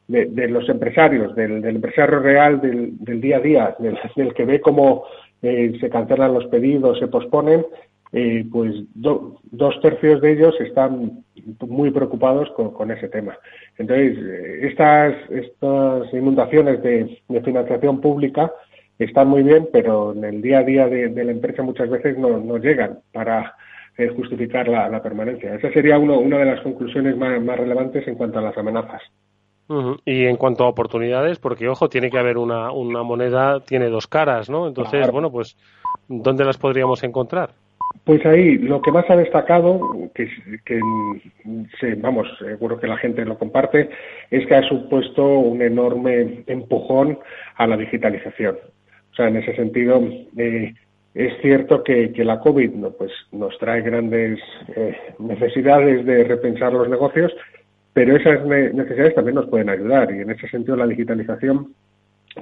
de, 0.08 0.48
los 0.48 0.68
empresarios, 0.68 1.34
del, 1.34 1.64
empresario 1.64 2.18
real, 2.20 2.60
del, 2.60 3.20
día 3.20 3.36
a 3.36 3.40
día, 3.40 3.76
del, 3.78 4.34
que 4.34 4.44
ve 4.44 4.60
cómo 4.60 5.04
eh, 5.42 5.76
se 5.80 5.90
cancelan 5.90 6.34
los 6.34 6.46
pedidos, 6.46 6.98
se 6.98 7.08
posponen, 7.08 7.64
eh, 8.12 8.46
pues 8.50 8.74
dos 8.94 9.80
tercios 9.82 10.20
de 10.20 10.32
ellos 10.32 10.54
están 10.60 11.24
muy 11.60 11.90
preocupados 11.90 12.50
con, 12.50 12.90
ese 12.90 13.08
tema. 13.08 13.38
Entonces, 13.76 14.18
eh, 14.18 14.60
estas, 14.62 15.14
estas 15.30 16.12
inundaciones 16.12 16.82
de, 16.82 17.20
financiación 17.44 18.00
pública 18.00 18.52
están 18.98 19.28
muy 19.28 19.42
bien, 19.42 19.68
pero 19.72 20.12
en 20.12 20.24
el 20.24 20.42
día 20.42 20.58
a 20.58 20.64
día 20.64 20.88
de, 20.88 21.24
la 21.24 21.32
empresa 21.32 21.62
muchas 21.62 21.88
veces 21.90 22.16
no, 22.18 22.56
llegan 22.58 23.00
para 23.12 23.54
eh, 23.96 24.08
justificar 24.08 24.68
la, 24.68 25.02
permanencia. 25.02 25.54
Esa 25.54 25.70
sería 25.72 25.98
uno, 25.98 26.18
una 26.18 26.38
de 26.38 26.46
las 26.46 26.60
conclusiones 26.62 27.16
más, 27.16 27.40
relevantes 27.58 28.06
en 28.08 28.14
cuanto 28.14 28.38
a 28.38 28.42
las 28.42 28.56
amenazas. 28.56 29.02
Y 30.06 30.24
en 30.24 30.36
cuanto 30.36 30.64
a 30.64 30.68
oportunidades, 30.68 31.38
porque 31.38 31.68
ojo, 31.68 31.90
tiene 31.90 32.10
que 32.10 32.18
haber 32.18 32.38
una, 32.38 32.72
una 32.72 33.02
moneda, 33.02 33.60
tiene 33.60 33.90
dos 33.90 34.06
caras, 34.06 34.48
¿no? 34.48 34.66
Entonces, 34.66 35.10
bueno, 35.10 35.30
pues, 35.30 35.58
¿dónde 36.08 36.46
las 36.46 36.56
podríamos 36.56 37.02
encontrar? 37.02 37.50
Pues 38.08 38.24
ahí 38.24 38.56
lo 38.56 38.80
que 38.80 38.90
más 38.90 39.04
ha 39.10 39.16
destacado, 39.16 40.08
que, 40.14 40.30
que 40.64 40.80
vamos, 41.98 42.26
seguro 42.38 42.80
que 42.80 42.86
la 42.86 42.96
gente 42.96 43.22
lo 43.26 43.36
comparte, 43.36 43.90
es 44.30 44.46
que 44.46 44.54
ha 44.54 44.62
supuesto 44.62 45.22
un 45.40 45.60
enorme 45.60 46.42
empujón 46.46 47.18
a 47.56 47.66
la 47.66 47.76
digitalización. 47.76 48.56
O 49.12 49.14
sea, 49.14 49.28
en 49.28 49.36
ese 49.36 49.54
sentido, 49.54 50.02
eh, 50.38 50.72
es 51.12 51.34
cierto 51.42 51.84
que, 51.84 52.10
que, 52.10 52.24
la 52.24 52.40
COVID 52.40 52.70
no, 52.70 52.92
pues, 52.92 53.12
nos 53.30 53.58
trae 53.58 53.82
grandes 53.82 54.40
eh, 54.74 54.96
necesidades 55.18 56.06
de 56.06 56.24
repensar 56.24 56.72
los 56.72 56.88
negocios, 56.88 57.30
pero 57.92 58.16
esas 58.16 58.42
necesidades 58.46 59.16
también 59.16 59.34
nos 59.34 59.50
pueden 59.50 59.68
ayudar 59.68 60.10
y 60.14 60.20
en 60.22 60.30
ese 60.30 60.48
sentido 60.48 60.76
la 60.76 60.86
digitalización 60.86 61.74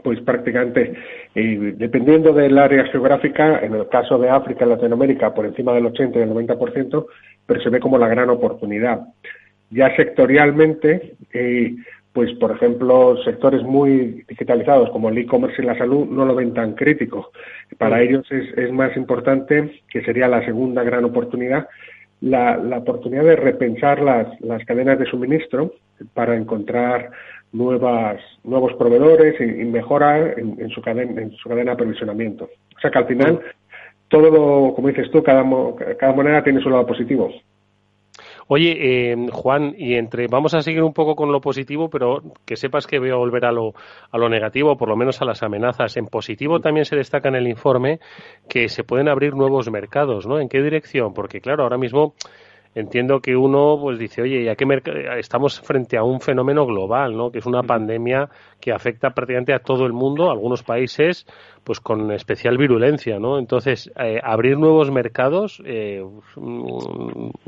pues 0.02 0.20
prácticamente, 0.20 0.94
eh, 1.35 1.74
dependiendo 1.76 2.32
del 2.32 2.59
área 2.59 2.85
geográfica, 2.87 3.61
en 3.61 3.74
el 3.74 3.88
caso 3.88 4.18
de 4.18 4.30
África 4.30 4.64
y 4.64 4.68
Latinoamérica, 4.68 5.35
por 5.35 5.46
encima 5.46 5.72
del 5.74 5.87
80 5.87 6.18
y 6.18 6.22
el 6.22 6.30
90%, 6.30 7.06
pero 7.46 7.61
se 7.61 7.70
ve 7.70 7.80
como 7.80 7.98
la 7.98 8.09
gran 8.09 8.30
oportunidad. 8.30 9.00
Ya 9.70 9.94
sectorialmente, 9.96 11.16
eh, 11.32 11.74
pues 12.12 12.32
por 12.35 12.52
ejemplo, 12.52 13.22
sectores 13.24 13.62
muy 13.62 14.24
digitalizados 14.28 14.90
como 14.90 15.11
el 15.11 15.18
e-commerce 15.18 15.61
y 15.61 15.66
la 15.66 15.76
salud 15.76 16.06
no 16.06 16.24
lo 16.24 16.35
ven 16.35 16.54
tan 16.54 16.74
crítico. 16.74 17.30
Para 17.76 18.00
ellos 18.00 18.26
es, 18.30 18.56
es, 18.56 18.72
más 18.72 18.96
importante, 18.96 19.82
que 19.90 20.02
sería 20.02 20.26
la 20.26 20.44
segunda 20.44 20.82
gran 20.82 21.04
oportunidad, 21.04 21.68
la, 22.20 22.56
la 22.56 22.78
oportunidad 22.78 23.24
de 23.24 23.37
repensar 23.37 24.00
las, 24.00 24.28
las 24.40 24.64
cadenas 24.64 24.98
de 24.98 25.04
suministro 25.04 25.74
para 26.14 26.37
encontrar 26.37 27.11
nuevas, 27.52 28.20
nuevos 28.44 28.74
proveedores 28.74 29.40
y, 29.40 29.64
mejorar 29.64 30.38
en, 30.38 30.68
su 30.70 30.80
cadena, 30.82 31.22
en 31.22 31.32
su 31.32 31.48
cadena 31.48 31.70
de 31.70 31.74
aprovisionamiento. 31.74 32.48
O 32.76 32.80
sea 32.80 32.90
que 32.90 32.98
al 32.98 33.06
final, 33.06 33.40
todo 34.09 34.30
lo, 34.30 34.74
como 34.74 34.88
dices 34.88 35.11
tú, 35.11 35.22
cada, 35.22 35.44
cada 35.98 36.12
moneda 36.12 36.42
tiene 36.42 36.61
su 36.61 36.70
lado 36.70 36.87
positivo. 36.87 37.30
Oye, 38.48 38.76
eh, 39.11 39.16
Juan, 39.32 39.74
y 39.76 39.94
entre 39.94 40.28
vamos 40.28 40.54
a 40.54 40.62
seguir 40.62 40.82
un 40.85 40.92
poco 40.92 41.16
con 41.16 41.32
lo 41.32 41.40
positivo, 41.40 41.90
pero 41.90 42.22
que 42.44 42.56
sepas 42.56 42.87
que 42.87 43.00
voy 43.00 43.11
a 43.11 43.16
volver 43.16 43.44
a 43.44 43.50
lo, 43.50 43.74
a 44.12 44.18
lo 44.18 44.28
negativo, 44.28 44.76
por 44.76 44.88
lo 44.88 44.96
menos 44.96 45.20
a 45.20 45.24
las 45.24 45.42
amenazas. 45.42 45.96
En 45.96 46.06
positivo 46.06 46.61
también 46.61 46.85
se 46.85 46.94
destaca 46.94 47.28
en 47.28 47.35
el 47.35 47.48
informe 47.48 47.98
que 48.48 48.68
se 48.68 48.85
pueden 48.85 49.09
abrir 49.09 49.35
nuevos 49.35 49.68
mercados, 49.68 50.28
¿no? 50.28 50.38
¿En 50.38 50.48
qué 50.48 50.62
dirección? 50.62 51.12
Porque 51.12 51.40
claro, 51.40 51.64
ahora 51.64 51.76
mismo 51.76 52.14
entiendo 52.76 53.20
que 53.20 53.34
uno 53.34 53.78
pues 53.80 53.98
dice, 53.98 54.20
oye, 54.20 54.44
ya 54.44 54.54
que 54.54 54.66
estamos 55.18 55.60
frente 55.60 55.96
a 55.96 56.04
un 56.04 56.20
fenómeno 56.20 56.66
global, 56.66 57.16
¿no? 57.16 57.30
Que 57.30 57.38
es 57.38 57.46
una 57.46 57.62
pandemia 57.62 58.28
que 58.60 58.70
afecta 58.70 59.10
prácticamente 59.10 59.54
a 59.54 59.60
todo 59.60 59.86
el 59.86 59.94
mundo, 59.94 60.30
algunos 60.30 60.62
países 60.62 61.26
pues 61.64 61.80
con 61.80 62.12
especial 62.12 62.58
virulencia, 62.58 63.18
¿no? 63.18 63.38
Entonces, 63.38 63.90
eh, 63.98 64.20
abrir 64.22 64.58
nuevos 64.58 64.90
mercados 64.90 65.62
eh, 65.64 66.04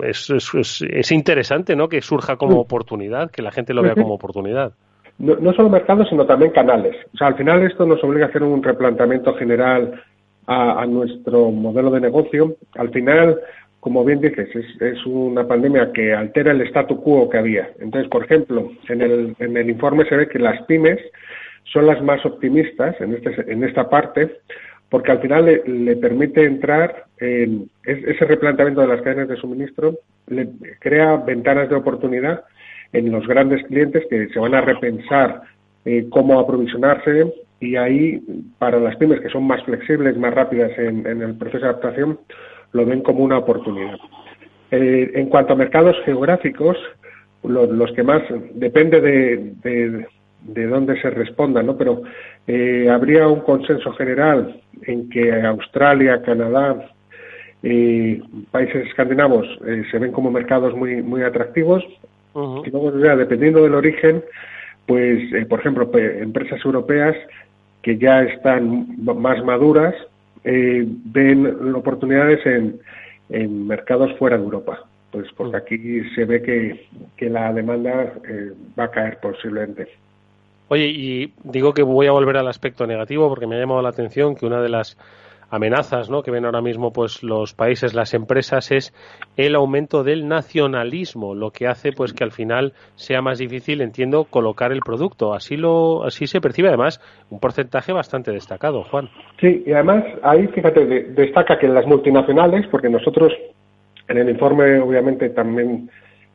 es, 0.02 0.30
es, 0.30 0.82
es, 0.82 1.12
interesante, 1.12 1.76
¿no? 1.76 1.88
Que 1.88 2.00
surja 2.00 2.36
como 2.36 2.58
oportunidad, 2.58 3.30
que 3.30 3.42
la 3.42 3.52
gente 3.52 3.74
lo 3.74 3.82
vea 3.82 3.94
como 3.94 4.14
oportunidad. 4.14 4.72
No, 5.18 5.36
no 5.36 5.52
solo 5.52 5.68
mercados, 5.68 6.08
sino 6.08 6.24
también 6.24 6.52
canales. 6.52 6.96
O 7.14 7.18
sea, 7.18 7.28
al 7.28 7.36
final 7.36 7.62
esto 7.62 7.84
nos 7.84 8.02
obliga 8.02 8.26
a 8.26 8.28
hacer 8.30 8.42
un 8.42 8.62
replanteamiento 8.62 9.34
general 9.34 10.02
a, 10.46 10.80
a 10.82 10.86
nuestro 10.86 11.50
modelo 11.50 11.90
de 11.90 12.00
negocio. 12.00 12.56
Al 12.76 12.88
final, 12.90 13.38
como 13.80 14.04
bien 14.04 14.20
dices, 14.20 14.48
es, 14.80 15.06
una 15.06 15.46
pandemia 15.46 15.92
que 15.92 16.12
altera 16.12 16.52
el 16.52 16.62
statu 16.62 17.00
quo 17.00 17.28
que 17.28 17.38
había. 17.38 17.70
Entonces, 17.78 18.10
por 18.10 18.24
ejemplo, 18.24 18.72
en 18.88 19.02
el, 19.02 19.36
en 19.38 19.56
el 19.56 19.70
informe 19.70 20.04
se 20.06 20.16
ve 20.16 20.28
que 20.28 20.38
las 20.38 20.60
pymes 20.62 20.98
son 21.72 21.86
las 21.86 22.02
más 22.02 22.24
optimistas 22.26 23.00
en, 23.00 23.14
este, 23.14 23.52
en 23.52 23.62
esta 23.62 23.88
parte, 23.88 24.40
porque 24.88 25.12
al 25.12 25.20
final 25.20 25.62
le, 25.64 25.96
permite 25.96 26.44
entrar 26.44 27.04
en 27.18 27.70
ese 27.84 28.24
replanteamiento 28.24 28.80
de 28.80 28.88
las 28.88 29.02
cadenas 29.02 29.28
de 29.28 29.36
suministro, 29.36 29.98
le 30.26 30.48
crea 30.80 31.16
ventanas 31.16 31.68
de 31.68 31.76
oportunidad 31.76 32.44
en 32.92 33.12
los 33.12 33.26
grandes 33.26 33.64
clientes 33.66 34.04
que 34.08 34.28
se 34.28 34.38
van 34.38 34.54
a 34.54 34.62
repensar 34.62 35.42
eh, 35.84 36.06
cómo 36.10 36.40
aprovisionarse 36.40 37.32
y 37.60 37.76
ahí 37.76 38.22
para 38.58 38.80
las 38.80 38.96
pymes 38.96 39.20
que 39.20 39.28
son 39.28 39.44
más 39.46 39.62
flexibles, 39.64 40.16
más 40.16 40.32
rápidas 40.32 40.72
en 40.78 41.06
el 41.06 41.34
proceso 41.36 41.64
de 41.64 41.70
adaptación, 41.70 42.18
lo 42.72 42.86
ven 42.86 43.02
como 43.02 43.24
una 43.24 43.38
oportunidad. 43.38 43.98
Eh, 44.70 45.12
en 45.14 45.26
cuanto 45.28 45.54
a 45.54 45.56
mercados 45.56 45.96
geográficos, 46.04 46.76
los, 47.42 47.92
que 47.92 48.02
más 48.02 48.22
depende 48.54 49.00
de, 49.00 50.04
de, 50.42 50.66
dónde 50.66 51.00
se 51.00 51.10
responda, 51.10 51.62
¿no? 51.62 51.76
Pero 51.76 52.02
eh, 52.46 52.88
habría 52.90 53.28
un 53.28 53.40
consenso 53.40 53.92
general 53.92 54.60
en 54.82 55.08
que 55.08 55.32
Australia, 55.42 56.20
Canadá, 56.22 56.90
y 57.62 58.16
países 58.50 58.86
escandinavos 58.86 59.46
eh, 59.66 59.84
se 59.90 59.98
ven 59.98 60.12
como 60.12 60.30
mercados 60.30 60.76
muy 60.76 61.02
muy 61.02 61.22
atractivos 61.22 61.84
y 62.64 62.70
luego 62.70 62.92
dependiendo 62.92 63.64
del 63.64 63.74
origen 63.74 64.22
pues 64.86 65.18
por 65.48 65.58
ejemplo 65.58 65.90
empresas 65.92 66.64
europeas 66.64 67.16
que 67.82 67.98
ya 67.98 68.22
están 68.22 68.96
más 69.02 69.44
maduras 69.44 69.94
eh, 70.44 70.84
ven 70.86 71.74
oportunidades 71.74 72.44
en, 72.46 72.80
en, 73.30 73.66
mercados 73.66 74.16
fuera 74.18 74.36
de 74.36 74.44
Europa. 74.44 74.84
Pues 75.10 75.26
porque 75.36 75.56
mm. 75.56 75.60
aquí 75.60 76.10
se 76.14 76.24
ve 76.24 76.42
que, 76.42 76.86
que 77.16 77.30
la 77.30 77.52
demanda 77.52 78.12
eh, 78.28 78.52
va 78.78 78.84
a 78.84 78.90
caer 78.90 79.18
posiblemente. 79.20 79.88
Oye, 80.68 80.86
y 80.86 81.32
digo 81.44 81.72
que 81.72 81.82
voy 81.82 82.06
a 82.06 82.12
volver 82.12 82.36
al 82.36 82.48
aspecto 82.48 82.86
negativo 82.86 83.28
porque 83.28 83.46
me 83.46 83.56
ha 83.56 83.60
llamado 83.60 83.80
la 83.80 83.88
atención 83.88 84.36
que 84.36 84.44
una 84.44 84.60
de 84.60 84.68
las 84.68 84.98
amenazas 85.50 86.10
¿no? 86.10 86.22
que 86.22 86.30
ven 86.30 86.44
ahora 86.44 86.60
mismo 86.60 86.92
pues 86.92 87.22
los 87.22 87.54
países, 87.54 87.94
las 87.94 88.14
empresas, 88.14 88.70
es 88.70 88.92
el 89.36 89.54
aumento 89.54 90.04
del 90.04 90.28
nacionalismo, 90.28 91.34
lo 91.34 91.50
que 91.50 91.66
hace 91.66 91.92
pues 91.92 92.12
que 92.12 92.24
al 92.24 92.32
final 92.32 92.72
sea 92.94 93.22
más 93.22 93.38
difícil, 93.38 93.80
entiendo, 93.80 94.24
colocar 94.24 94.72
el 94.72 94.80
producto. 94.80 95.34
Así 95.34 95.56
lo, 95.56 96.04
así 96.04 96.26
se 96.26 96.40
percibe 96.40 96.68
además 96.68 97.00
un 97.30 97.40
porcentaje 97.40 97.92
bastante 97.92 98.32
destacado, 98.32 98.84
Juan. 98.84 99.08
Sí, 99.40 99.64
y 99.66 99.72
además 99.72 100.04
ahí 100.22 100.46
fíjate 100.48 100.84
destaca 100.86 101.58
que 101.58 101.68
las 101.68 101.86
multinacionales, 101.86 102.66
porque 102.68 102.88
nosotros 102.88 103.32
en 104.08 104.18
el 104.18 104.30
informe 104.30 104.78
obviamente 104.78 105.30
también 105.30 105.90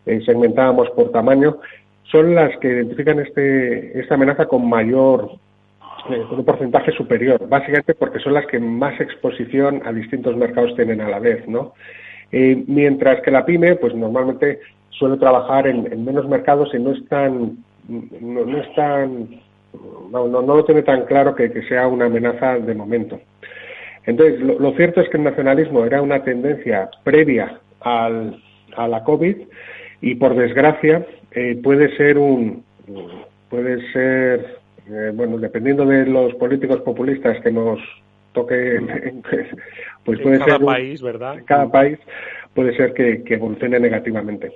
eh, 0.06 0.22
segmentábamos 0.26 0.90
por 0.92 1.12
tamaño, 1.12 1.58
son 2.12 2.36
las 2.36 2.56
que 2.60 2.68
identifican 2.68 3.20
este, 3.20 4.00
esta 4.00 4.16
amenaza 4.16 4.46
con 4.46 4.68
mayor 4.68 5.32
con 6.04 6.40
un 6.40 6.46
porcentaje 6.46 6.92
superior, 6.92 7.48
básicamente 7.48 7.96
porque 7.96 8.20
son 8.20 8.34
las 8.34 8.46
que 8.48 8.60
más 8.60 9.00
exposición 9.00 9.82
a 9.86 9.92
distintos 9.92 10.36
mercados 10.36 10.76
tienen 10.76 11.02
a 11.02 11.10
la 11.10 11.20
vez, 11.20 11.48
¿no? 11.48 11.74
Eh, 12.32 12.64
mientras 12.68 13.22
que 13.22 13.32
la 13.32 13.46
pyme, 13.46 13.76
pues 13.76 13.94
normalmente 13.96 14.60
suele 14.90 15.18
trabajar 15.18 15.68
en, 15.68 16.04
menos 16.04 16.28
mercados 16.28 16.74
y 16.74 16.80
no 16.80 16.92
es 16.92 17.08
tan, 17.08 17.58
no, 17.88 18.46
no 18.46 18.58
es 18.58 18.76
tan, 18.76 19.42
no, 20.12 20.28
no, 20.28 20.42
lo 20.42 20.66
tiene 20.66 20.82
tan 20.82 21.06
claro 21.06 21.36
que, 21.36 21.50
sea 21.68 21.88
una 21.88 22.06
amenaza 22.06 22.58
de 22.58 22.74
momento. 22.74 23.20
Entonces, 24.06 24.40
lo, 24.42 24.72
cierto 24.74 25.00
es 25.00 25.10
que 25.10 25.18
el 25.18 25.24
nacionalismo 25.24 25.86
era 25.86 26.02
una 26.02 26.24
tendencia 26.24 26.90
previa 27.04 27.60
al, 27.82 28.42
a 28.76 28.88
la 28.88 29.04
COVID 29.04 29.38
y, 30.02 30.16
por 30.16 30.36
desgracia, 30.36 31.06
eh, 31.32 31.58
puede 31.64 31.96
ser 31.96 32.18
un, 32.18 32.64
puede 33.50 33.92
ser 33.92 34.63
eh, 34.90 35.12
bueno, 35.14 35.38
dependiendo 35.38 35.86
de 35.86 36.06
los 36.06 36.34
políticos 36.36 36.82
populistas 36.82 37.40
que 37.42 37.52
nos 37.52 37.80
toque, 38.34 38.80
pues 40.06 40.20
puede 40.20 40.40
cada 40.40 40.58
ser. 40.58 40.66
país, 40.66 41.02
¿verdad? 41.02 41.42
Cada 41.46 41.72
país 41.72 42.00
puede 42.54 42.76
ser 42.76 42.94
que, 42.94 43.24
que 43.24 43.36
evolucione 43.36 43.80
negativamente. 43.80 44.54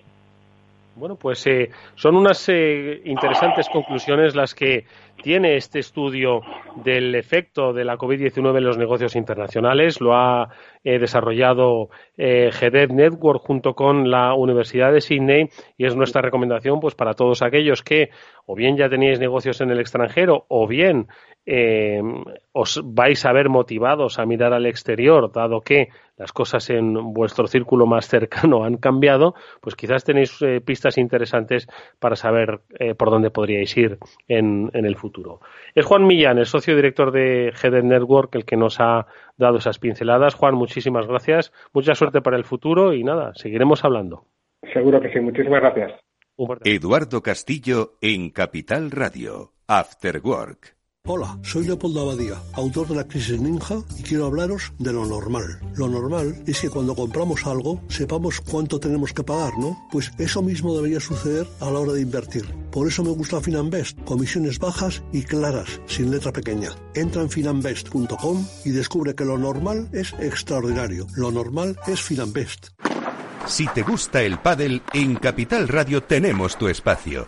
Bueno, 0.98 1.16
pues 1.16 1.46
eh, 1.46 1.70
son 1.94 2.16
unas 2.16 2.50
eh, 2.50 3.02
interesantes 3.06 3.70
conclusiones 3.70 4.36
las 4.36 4.56
que 4.56 4.86
tiene 5.22 5.56
este 5.56 5.78
estudio 5.78 6.42
del 6.76 7.14
efecto 7.14 7.72
de 7.72 7.86
la 7.86 7.98
COVID-19 7.98 8.58
en 8.58 8.64
los 8.64 8.80
negocios 8.80 9.16
internacionales. 9.16 10.02
Lo 10.02 10.16
ha 10.16 10.50
eh, 10.84 10.98
desarrollado 10.98 11.90
eh, 12.18 12.50
Network 12.90 13.42
junto 13.44 13.74
con 13.74 14.10
la 14.10 14.34
Universidad 14.34 14.92
de 14.92 15.02
Sydney 15.02 15.50
y 15.78 15.86
es 15.86 15.96
nuestra 15.96 16.22
recomendación 16.22 16.80
pues 16.80 16.96
para 16.96 17.14
todos 17.14 17.44
aquellos 17.44 17.84
que 17.84 18.10
o 18.46 18.56
bien 18.56 18.76
ya 18.76 18.90
teníais 18.90 19.20
negocios 19.20 19.62
en 19.62 19.70
el 19.70 19.80
extranjero 19.80 20.46
o 20.48 20.68
bien 20.68 21.08
eh, 21.46 22.02
os 22.52 22.82
vais 22.84 23.26
a 23.26 23.32
ver 23.32 23.50
motivados 23.50 24.20
a 24.20 24.26
mirar 24.26 24.54
al 24.54 24.66
exterior, 24.66 25.32
dado 25.32 25.62
que 25.62 25.90
las 26.18 26.34
cosas 26.34 26.70
en 26.70 27.14
vuestro 27.14 27.48
círculo 27.48 27.86
más 27.86 28.08
cercano 28.08 28.64
han 28.64 28.78
cambiado, 28.78 29.36
pues 29.62 29.76
quizás 29.76 30.04
tenéis 30.04 30.42
eh, 30.42 30.62
pistas 30.62 30.98
interesantes 30.98 31.68
para 32.00 32.16
saber 32.16 32.62
eh, 32.80 32.96
por 32.96 33.10
dónde 33.10 33.30
podríais 33.30 33.76
ir 33.78 34.00
en, 34.28 34.70
el 34.74 34.96
futuro. 34.96 35.40
Es 35.76 35.86
Juan 35.86 36.06
Millán, 36.06 36.38
el 36.38 36.46
socio 36.46 36.76
director 36.76 37.12
de 37.12 37.54
Head 37.62 37.84
Network, 37.84 38.36
el 38.36 38.46
que 38.46 38.58
nos 38.58 38.80
ha 38.80 39.08
dado 39.38 39.58
esas 39.58 39.80
pinceladas. 39.80 40.36
Juan, 40.36 40.56
muchísimas 40.56 41.08
gracias, 41.08 41.54
mucha 41.74 41.96
suerte 41.96 42.22
para 42.22 42.38
el 42.38 42.44
futuro 42.44 42.94
y 42.94 43.04
nada, 43.04 43.34
seguiremos 43.36 43.84
hablando. 43.86 44.26
Seguro 44.74 45.00
que 45.00 45.12
sí, 45.12 45.20
muchísimas 45.20 45.62
gracias. 45.62 45.94
Eduardo 46.64 47.22
Castillo 47.22 47.94
en 48.02 48.30
Capital 48.30 48.92
Radio, 48.92 49.54
After 49.68 50.20
Work. 50.24 50.77
Hola, 51.10 51.40
soy 51.42 51.66
Leopoldo 51.66 52.02
Abadía, 52.02 52.36
autor 52.52 52.90
de 52.90 52.96
La 52.96 53.08
Crisis 53.08 53.40
Ninja, 53.40 53.78
y 53.98 54.04
quiero 54.04 54.26
hablaros 54.26 54.74
de 54.78 54.92
lo 54.92 55.06
normal. 55.06 55.58
Lo 55.78 55.88
normal 55.88 56.44
es 56.46 56.60
que 56.60 56.70
cuando 56.70 56.96
compramos 56.96 57.46
algo 57.46 57.82
sepamos 57.88 58.42
cuánto 58.42 58.78
tenemos 58.78 59.14
que 59.14 59.24
pagar, 59.24 59.58
¿no? 59.58 59.88
Pues 59.90 60.12
eso 60.18 60.42
mismo 60.42 60.76
debería 60.76 61.00
suceder 61.00 61.48
a 61.62 61.72
la 61.72 61.80
hora 61.80 61.94
de 61.94 62.02
invertir. 62.02 62.54
Por 62.72 62.90
eso 62.90 63.06
me 63.06 63.12
gusta 63.12 63.40
Finanbest, 63.40 63.98
comisiones 64.04 64.60
bajas 64.60 65.02
y 65.14 65.24
claras, 65.24 65.80
sin 65.86 66.12
letra 66.12 66.34
pequeña. 66.34 66.72
Entra 66.94 67.22
en 67.22 67.30
finanbest.com 67.30 68.46
y 68.66 68.72
descubre 68.72 69.16
que 69.16 69.24
lo 69.24 69.38
normal 69.38 69.88
es 69.94 70.12
extraordinario. 70.20 71.08
Lo 71.16 71.32
normal 71.32 71.80
es 71.88 72.02
Finanbest. 72.02 72.72
Si 73.46 73.66
te 73.68 73.82
gusta 73.82 74.24
el 74.24 74.40
pádel, 74.40 74.82
en 74.94 75.16
Capital 75.16 75.70
Radio 75.70 76.04
tenemos 76.04 76.58
tu 76.58 76.68
espacio. 76.68 77.28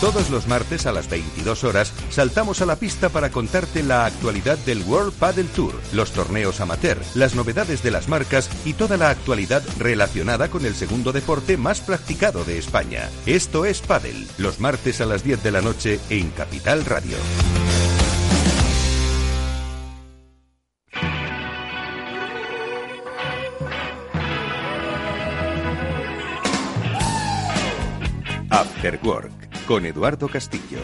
Todos 0.00 0.28
los 0.30 0.46
martes 0.46 0.86
a 0.86 0.92
las 0.92 1.08
22 1.08 1.64
horas 1.64 1.92
saltamos 2.10 2.60
a 2.60 2.66
la 2.66 2.76
pista 2.76 3.08
para 3.08 3.30
contarte 3.30 3.82
la 3.82 4.04
actualidad 4.06 4.58
del 4.58 4.82
World 4.82 5.14
Padel 5.14 5.48
Tour, 5.48 5.74
los 5.92 6.12
torneos 6.12 6.60
amateur, 6.60 6.98
las 7.14 7.34
novedades 7.34 7.82
de 7.82 7.90
las 7.90 8.08
marcas 8.08 8.50
y 8.64 8.74
toda 8.74 8.96
la 8.96 9.10
actualidad 9.10 9.62
relacionada 9.78 10.48
con 10.48 10.66
el 10.66 10.74
segundo 10.74 11.12
deporte 11.12 11.56
más 11.56 11.80
practicado 11.80 12.44
de 12.44 12.58
España. 12.58 13.08
Esto 13.24 13.64
es 13.64 13.80
Padel, 13.80 14.28
los 14.38 14.60
martes 14.60 15.00
a 15.00 15.06
las 15.06 15.24
10 15.24 15.42
de 15.42 15.50
la 15.50 15.62
noche 15.62 16.00
en 16.10 16.30
Capital 16.30 16.84
Radio. 16.84 17.16
After 28.50 29.00
Work 29.02 29.33
con 29.66 29.86
Eduardo 29.86 30.28
Castillo. 30.28 30.78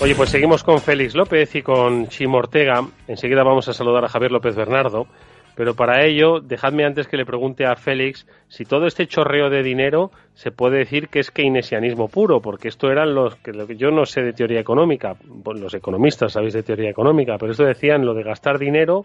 Oye, 0.00 0.14
pues 0.16 0.30
seguimos 0.30 0.64
con 0.64 0.80
Félix 0.80 1.14
López 1.14 1.54
y 1.54 1.62
con 1.62 2.08
Chim 2.08 2.34
Ortega. 2.34 2.84
Enseguida 3.06 3.44
vamos 3.44 3.68
a 3.68 3.72
saludar 3.72 4.04
a 4.04 4.08
Javier 4.08 4.32
López 4.32 4.56
Bernardo. 4.56 5.06
Pero 5.54 5.74
para 5.74 6.04
ello, 6.04 6.40
dejadme 6.40 6.84
antes 6.84 7.06
que 7.06 7.16
le 7.16 7.26
pregunte 7.26 7.66
a 7.66 7.76
Félix 7.76 8.26
si 8.48 8.64
todo 8.64 8.86
este 8.86 9.06
chorreo 9.06 9.50
de 9.50 9.62
dinero 9.62 10.10
se 10.34 10.50
puede 10.50 10.78
decir 10.78 11.08
que 11.08 11.20
es 11.20 11.30
keynesianismo 11.30 12.08
puro, 12.08 12.40
porque 12.40 12.68
esto 12.68 12.90
eran 12.90 13.14
los 13.14 13.36
que 13.36 13.52
yo 13.76 13.90
no 13.90 14.06
sé 14.06 14.22
de 14.22 14.32
teoría 14.32 14.60
económica, 14.60 15.14
los 15.44 15.74
economistas 15.74 16.32
sabéis 16.32 16.54
de 16.54 16.62
teoría 16.62 16.88
económica, 16.88 17.36
pero 17.38 17.52
esto 17.52 17.64
decían 17.64 18.06
lo 18.06 18.14
de 18.14 18.22
gastar 18.22 18.58
dinero 18.58 19.04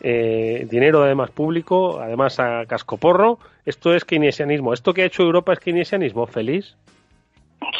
eh, 0.00 0.66
dinero 0.70 1.02
además 1.02 1.30
público, 1.30 2.00
además 2.00 2.38
a 2.40 2.66
cascoporro. 2.66 3.38
Esto 3.64 3.94
es 3.94 4.04
keynesianismo. 4.04 4.72
¿Esto 4.72 4.94
que 4.94 5.02
ha 5.02 5.06
hecho 5.06 5.22
Europa 5.22 5.52
es 5.52 5.60
keynesianismo, 5.60 6.26
feliz? 6.26 6.76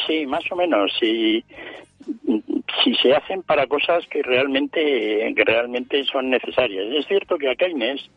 Sí, 0.07 0.25
más 0.25 0.43
o 0.51 0.55
menos. 0.55 0.91
Si, 0.99 1.43
si 2.83 2.95
se 2.95 3.13
hacen 3.13 3.43
para 3.43 3.67
cosas 3.67 4.05
que 4.07 4.21
realmente, 4.21 5.33
realmente 5.35 6.03
son 6.05 6.29
necesarias. 6.29 6.85
Es 6.93 7.07
cierto 7.07 7.37
que 7.37 7.49
a 7.49 7.55
Keynes, 7.55 8.09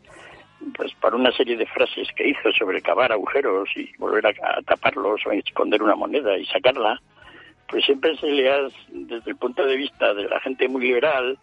pues 0.75 0.93
para 0.95 1.15
una 1.15 1.31
serie 1.31 1.57
de 1.57 1.65
frases 1.65 2.07
que 2.15 2.29
hizo 2.29 2.51
sobre 2.53 2.81
cavar 2.81 3.11
agujeros 3.11 3.69
y 3.75 3.89
volver 3.97 4.27
a, 4.27 4.61
taparlos 4.63 5.25
o 5.25 5.31
esconder 5.31 5.81
una 5.83 5.95
moneda 5.95 6.37
y 6.37 6.45
sacarla, 6.45 6.99
pues 7.69 7.85
siempre 7.85 8.15
se 8.17 8.27
le 8.27 8.49
ha, 8.49 8.67
desde 8.89 9.31
el 9.31 9.37
punto 9.37 9.65
de 9.65 9.75
vista 9.75 10.13
de 10.13 10.27
la 10.27 10.39
gente 10.39 10.67
muy 10.67 10.81
liberal, 10.81 11.37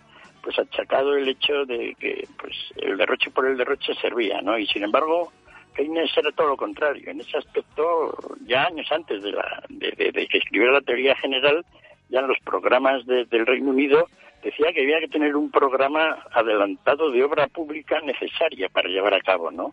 pues 0.44 0.58
achacado 0.58 1.16
el 1.16 1.26
hecho 1.26 1.64
de 1.64 1.96
que 1.98 2.28
pues 2.38 2.54
el 2.76 2.98
derroche 2.98 3.30
por 3.30 3.46
el 3.46 3.56
derroche 3.56 3.94
servía, 3.94 4.42
¿no? 4.42 4.58
Y 4.58 4.66
sin 4.66 4.84
embargo, 4.84 5.32
Keynes 5.74 6.14
era 6.16 6.30
todo 6.32 6.48
lo 6.48 6.56
contrario. 6.56 7.10
En 7.10 7.20
ese 7.20 7.38
aspecto, 7.38 8.14
ya 8.46 8.66
años 8.66 8.86
antes 8.92 9.22
de, 9.22 9.32
la, 9.32 9.64
de, 9.70 10.12
que 10.12 10.38
escribiera 10.38 10.74
la 10.74 10.82
teoría 10.82 11.16
general, 11.16 11.64
ya 12.10 12.20
en 12.20 12.28
los 12.28 12.38
programas 12.44 13.06
del 13.06 13.46
Reino 13.46 13.70
Unido 13.70 14.06
decía 14.42 14.72
que 14.74 14.82
había 14.82 15.00
que 15.00 15.08
tener 15.08 15.34
un 15.34 15.50
programa 15.50 16.18
adelantado 16.32 17.10
de 17.10 17.24
obra 17.24 17.46
pública 17.46 18.00
necesaria 18.02 18.68
para 18.68 18.90
llevar 18.90 19.14
a 19.14 19.20
cabo, 19.20 19.50
¿no? 19.50 19.72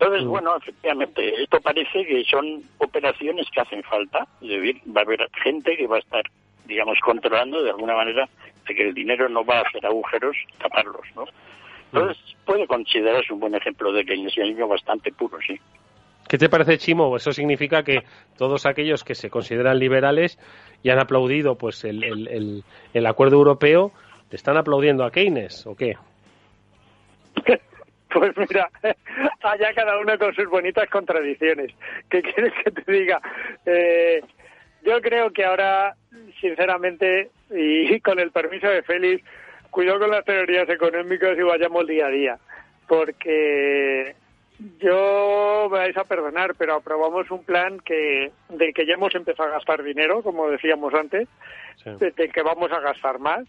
Entonces, 0.00 0.24
bueno, 0.24 0.56
efectivamente, 0.56 1.42
esto 1.42 1.60
parece 1.60 2.06
que 2.06 2.24
son 2.24 2.62
operaciones 2.78 3.46
que 3.50 3.60
hacen 3.60 3.82
falta, 3.82 4.26
es 4.40 4.48
decir, 4.48 4.80
va 4.96 5.02
a 5.02 5.04
haber 5.04 5.28
gente 5.42 5.76
que 5.76 5.86
va 5.86 5.96
a 5.96 6.00
estar, 6.00 6.22
digamos, 6.66 6.98
controlando 7.00 7.62
de 7.62 7.70
alguna 7.70 7.94
manera 7.94 8.28
que 8.74 8.88
el 8.88 8.94
dinero 8.94 9.28
no 9.28 9.44
va 9.44 9.58
a 9.58 9.62
hacer 9.62 9.84
agujeros, 9.84 10.36
taparlos, 10.58 11.06
¿no? 11.14 11.24
Entonces, 11.92 12.36
puede 12.44 12.66
considerarse 12.66 13.32
un 13.32 13.40
buen 13.40 13.54
ejemplo 13.54 13.92
de 13.92 14.04
keynesianismo 14.04 14.68
bastante 14.68 15.10
puro, 15.12 15.38
sí. 15.46 15.58
¿Qué 16.28 16.36
te 16.36 16.50
parece, 16.50 16.76
Chimo? 16.76 17.16
Eso 17.16 17.32
significa 17.32 17.82
que 17.82 18.02
todos 18.36 18.66
aquellos 18.66 19.02
que 19.02 19.14
se 19.14 19.30
consideran 19.30 19.78
liberales 19.78 20.38
y 20.82 20.90
han 20.90 20.98
aplaudido 20.98 21.56
pues 21.56 21.84
el, 21.84 22.04
el, 22.04 22.64
el, 22.92 23.06
acuerdo 23.06 23.36
europeo, 23.36 23.92
¿te 24.28 24.36
están 24.36 24.58
aplaudiendo 24.58 25.04
a 25.04 25.10
Keynes 25.10 25.66
o 25.66 25.74
qué? 25.74 25.96
Pues 28.10 28.32
mira, 28.38 28.70
allá 29.42 29.74
cada 29.74 29.98
uno 29.98 30.18
con 30.18 30.34
sus 30.34 30.48
bonitas 30.48 30.88
contradicciones. 30.88 31.72
¿Qué 32.08 32.22
quieres 32.22 32.54
que 32.64 32.70
te 32.70 32.90
diga? 32.90 33.20
Eh, 33.66 34.22
yo 34.84 35.00
creo 35.00 35.30
que 35.30 35.44
ahora, 35.44 35.94
sinceramente, 36.40 37.30
y 37.50 38.00
con 38.02 38.18
el 38.18 38.30
permiso 38.30 38.68
de 38.68 38.82
Félix, 38.82 39.24
cuidado 39.70 40.00
con 40.00 40.10
las 40.10 40.24
teorías 40.24 40.68
económicas 40.68 41.36
y 41.38 41.42
vayamos 41.42 41.86
día 41.86 42.06
a 42.06 42.10
día, 42.10 42.38
porque 42.86 44.14
yo 44.80 45.68
me 45.70 45.78
vais 45.78 45.96
a 45.96 46.04
perdonar, 46.04 46.54
pero 46.56 46.74
aprobamos 46.74 47.30
un 47.30 47.44
plan 47.44 47.78
que 47.80 48.32
del 48.48 48.74
que 48.74 48.86
ya 48.86 48.94
hemos 48.94 49.14
empezado 49.14 49.50
a 49.50 49.52
gastar 49.52 49.82
dinero, 49.82 50.22
como 50.22 50.50
decíamos 50.50 50.92
antes, 50.94 51.28
de, 51.84 52.28
que 52.28 52.42
vamos 52.42 52.72
a 52.72 52.80
gastar 52.80 53.18
más 53.18 53.46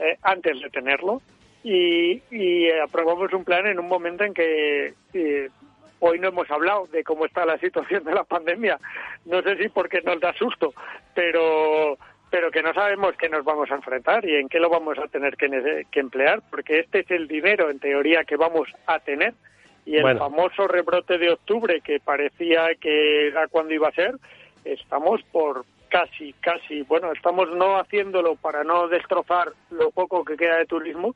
eh, 0.00 0.16
antes 0.22 0.60
de 0.60 0.70
tenerlo, 0.70 1.22
y, 1.62 2.22
y, 2.30 2.70
aprobamos 2.70 3.32
un 3.32 3.44
plan 3.44 3.66
en 3.66 3.78
un 3.78 3.88
momento 3.88 4.24
en 4.24 4.32
que 4.32 4.94
eh, 5.12 5.48
Hoy 6.00 6.18
no 6.18 6.28
hemos 6.28 6.50
hablado 6.50 6.86
de 6.86 7.02
cómo 7.02 7.26
está 7.26 7.44
la 7.44 7.58
situación 7.58 8.04
de 8.04 8.14
la 8.14 8.24
pandemia. 8.24 8.78
No 9.24 9.42
sé 9.42 9.56
si 9.56 9.68
porque 9.68 10.00
nos 10.02 10.20
da 10.20 10.32
susto, 10.34 10.72
pero 11.14 11.98
pero 12.30 12.50
que 12.50 12.62
no 12.62 12.74
sabemos 12.74 13.14
qué 13.16 13.28
nos 13.28 13.44
vamos 13.44 13.70
a 13.70 13.76
enfrentar 13.76 14.24
y 14.24 14.36
en 14.36 14.48
qué 14.48 14.60
lo 14.60 14.68
vamos 14.68 14.98
a 14.98 15.08
tener 15.08 15.36
que, 15.36 15.46
emplear, 15.98 16.42
porque 16.50 16.80
este 16.80 17.00
es 17.00 17.10
el 17.10 17.26
dinero, 17.26 17.70
en 17.70 17.78
teoría, 17.78 18.24
que 18.24 18.36
vamos 18.36 18.68
a 18.86 18.98
tener. 18.98 19.34
Y 19.86 19.96
el 19.96 20.18
famoso 20.18 20.68
rebrote 20.68 21.16
de 21.16 21.32
octubre, 21.32 21.80
que 21.80 21.98
parecía 22.00 22.74
que 22.78 23.28
era 23.28 23.48
cuando 23.48 23.72
iba 23.72 23.88
a 23.88 23.92
ser, 23.92 24.16
estamos 24.64 25.22
por 25.32 25.64
casi, 25.88 26.34
casi, 26.34 26.82
bueno, 26.82 27.10
estamos 27.12 27.48
no 27.52 27.78
haciéndolo 27.78 28.36
para 28.36 28.62
no 28.64 28.88
destrozar 28.88 29.52
lo 29.70 29.90
poco 29.90 30.24
que 30.24 30.36
queda 30.36 30.58
de 30.58 30.66
turismo, 30.66 31.14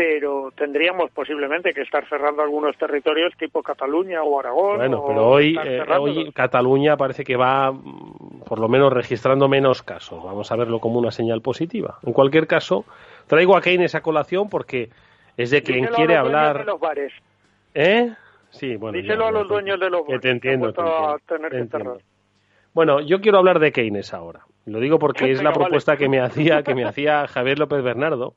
pero 0.00 0.50
tendríamos 0.56 1.10
posiblemente 1.10 1.74
que 1.74 1.82
estar 1.82 2.08
cerrando 2.08 2.40
algunos 2.40 2.74
territorios 2.78 3.34
tipo 3.36 3.62
Cataluña 3.62 4.22
o 4.22 4.40
Aragón. 4.40 4.78
Bueno, 4.78 5.04
pero 5.06 5.28
hoy, 5.28 5.58
eh, 5.62 5.82
hoy 5.98 6.32
Cataluña 6.32 6.96
parece 6.96 7.22
que 7.22 7.36
va 7.36 7.70
mm, 7.70 8.44
por 8.48 8.60
lo 8.60 8.66
menos 8.66 8.94
registrando 8.94 9.46
menos 9.46 9.82
casos. 9.82 10.24
Vamos 10.24 10.50
a 10.50 10.56
verlo 10.56 10.78
como 10.78 10.98
una 10.98 11.10
señal 11.10 11.42
positiva. 11.42 11.98
En 12.02 12.14
cualquier 12.14 12.46
caso, 12.46 12.86
traigo 13.26 13.58
a 13.58 13.60
Keynes 13.60 13.94
a 13.94 14.00
colación 14.00 14.48
porque 14.48 14.88
es 15.36 15.50
de 15.50 15.62
quien 15.62 15.84
quiere 15.88 16.16
hablar. 16.16 16.60
De 16.60 16.64
los 16.64 16.80
bares. 16.80 17.12
¿Eh? 17.74 18.10
Sí, 18.48 18.76
bueno. 18.76 18.96
Díselo 18.96 19.26
a 19.26 19.32
los 19.32 19.46
dueños 19.48 19.78
de 19.78 19.90
los 19.90 20.06
bares. 20.06 20.22
te 20.22 20.30
entiendo. 20.30 20.72
bueno, 22.72 23.02
yo 23.02 23.20
quiero 23.20 23.36
hablar 23.36 23.58
de 23.58 23.70
Keynes 23.70 24.14
ahora. 24.14 24.46
Lo 24.64 24.80
digo 24.80 24.98
porque 24.98 25.30
es 25.30 25.42
la 25.42 25.52
propuesta 25.52 25.98
que 25.98 26.08
me 26.08 26.20
hacía 26.20 26.62
que 26.62 26.74
me 26.74 26.84
hacía 26.88 27.26
Javier 27.26 27.58
López 27.58 27.82
Bernardo 27.82 28.32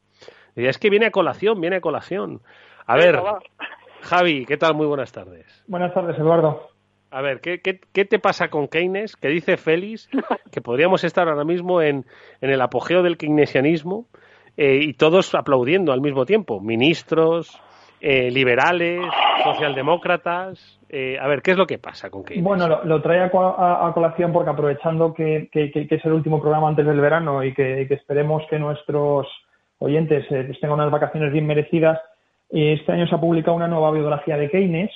es 0.55 0.77
que 0.77 0.89
viene 0.89 1.07
a 1.07 1.11
colación, 1.11 1.59
viene 1.59 1.77
a 1.77 1.81
colación. 1.81 2.41
A 2.85 2.95
ver, 2.95 3.19
Javi, 4.01 4.45
¿qué 4.45 4.57
tal? 4.57 4.75
Muy 4.75 4.85
buenas 4.85 5.11
tardes. 5.11 5.63
Buenas 5.67 5.93
tardes, 5.93 6.17
Eduardo. 6.17 6.69
A 7.09 7.21
ver, 7.21 7.41
¿qué, 7.41 7.59
qué, 7.61 8.05
te 8.05 8.19
pasa 8.19 8.49
con 8.49 8.67
Keynes? 8.67 9.15
¿Qué 9.15 9.27
dice 9.27 9.55
Félix? 9.55 10.09
Que 10.51 10.61
podríamos 10.61 11.03
estar 11.03 11.29
ahora 11.29 11.43
mismo 11.43 11.81
en, 11.81 12.05
en 12.41 12.49
el 12.49 12.59
apogeo 12.59 13.03
del 13.03 13.17
keynesianismo 13.17 14.07
eh, 14.57 14.79
y 14.81 14.93
todos 14.93 15.33
aplaudiendo 15.35 15.93
al 15.93 16.01
mismo 16.01 16.25
tiempo. 16.25 16.59
Ministros, 16.59 17.61
eh, 18.01 18.31
liberales, 18.31 18.99
socialdemócratas. 19.43 20.79
Eh, 20.89 21.17
a 21.19 21.27
ver, 21.27 21.43
¿qué 21.43 21.51
es 21.51 21.57
lo 21.57 21.67
que 21.67 21.77
pasa 21.77 22.09
con 22.09 22.23
Keynes? 22.23 22.43
Bueno, 22.43 22.67
lo, 22.83 23.01
trae 23.01 23.21
a, 23.21 23.91
colación 23.93 24.33
porque 24.33 24.49
aprovechando 24.49 25.13
que, 25.13 25.49
que, 25.51 25.71
es 25.87 26.05
el 26.05 26.13
último 26.13 26.41
programa 26.41 26.67
antes 26.67 26.85
del 26.85 26.99
verano 26.99 27.43
y 27.43 27.53
que 27.53 27.87
esperemos 27.89 28.41
que 28.49 28.57
nuestros 28.57 29.27
oyentes 29.83 30.25
eh, 30.31 30.43
pues 30.45 30.59
tengan 30.59 30.79
unas 30.79 30.91
vacaciones 30.91 31.31
bien 31.31 31.45
merecidas. 31.45 31.99
Este 32.49 32.91
año 32.91 33.07
se 33.07 33.15
ha 33.15 33.21
publicado 33.21 33.57
una 33.57 33.67
nueva 33.67 33.91
biografía 33.91 34.37
de 34.37 34.49
Keynes 34.49 34.91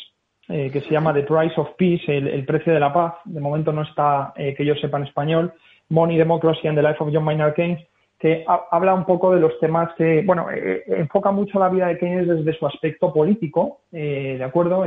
eh, 0.49 0.69
que 0.71 0.79
se 0.81 0.91
llama 0.91 1.13
The 1.13 1.23
Price 1.23 1.59
of 1.59 1.71
Peace, 1.77 2.05
el, 2.07 2.45
precio 2.45 2.73
de 2.73 2.79
la 2.79 2.93
paz. 2.93 3.15
De 3.25 3.41
momento 3.41 3.73
no 3.73 3.81
está, 3.81 4.33
eh, 4.37 4.53
que 4.55 4.65
yo 4.65 4.75
sepa, 4.75 4.97
en 4.97 5.03
español. 5.03 5.53
Money, 5.89 6.17
Democracy 6.17 6.67
and 6.67 6.77
the 6.77 6.83
Life 6.83 6.97
of 6.99 7.09
John 7.13 7.23
Maynard 7.23 7.53
Keynes. 7.53 7.81
que 8.19 8.43
habla 8.71 8.95
un 8.95 9.05
poco 9.05 9.31
de 9.31 9.39
los 9.39 9.59
temas 9.59 9.93
que, 9.95 10.23
bueno, 10.25 10.49
eh, 10.49 10.77
eh, 10.77 10.83
enfoca 10.87 11.29
mucho 11.29 11.59
la 11.59 11.69
vida 11.69 11.87
de 11.87 11.99
Keynes 11.99 12.27
desde 12.27 12.57
su 12.57 12.65
aspecto 12.65 13.13
político, 13.13 13.81
¿de 13.91 14.43
acuerdo? 14.43 14.85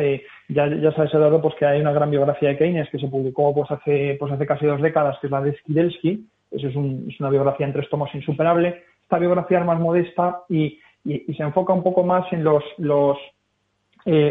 ya, 0.49 0.67
ya 0.67 0.93
sabes, 0.93 1.15
Eduardo, 1.15 1.41
pues 1.41 1.55
que 1.55 1.65
hay 1.65 1.81
una 1.81 1.93
gran 1.93 2.11
biografía 2.11 2.49
de 2.49 2.59
Keynes 2.59 2.89
que 2.91 2.99
se 2.99 3.07
publicó 3.07 3.55
pues 3.55 3.71
hace, 3.71 4.17
pues 4.19 4.33
hace 4.33 4.47
casi 4.47 4.67
dos 4.67 4.83
décadas, 4.83 5.17
que 5.21 5.29
es 5.29 5.31
la 5.31 5.43
de 5.43 5.57
Skidelsky, 5.59 6.27
eso 6.51 6.67
es, 6.67 6.75
es 6.75 7.21
una 7.21 7.31
biografía 7.31 7.67
en 7.67 7.73
tres 7.73 7.89
tomos 7.89 8.13
insuperable. 8.15 8.83
Esta 9.11 9.19
biografía 9.19 9.59
es 9.59 9.67
más 9.67 9.81
modesta 9.81 10.43
y, 10.49 10.79
se 11.05 11.43
enfoca 11.43 11.73
un 11.73 11.83
poco 11.83 12.05
más 12.05 12.33
en 12.33 12.45
los, 12.45 12.63
los 12.79 13.19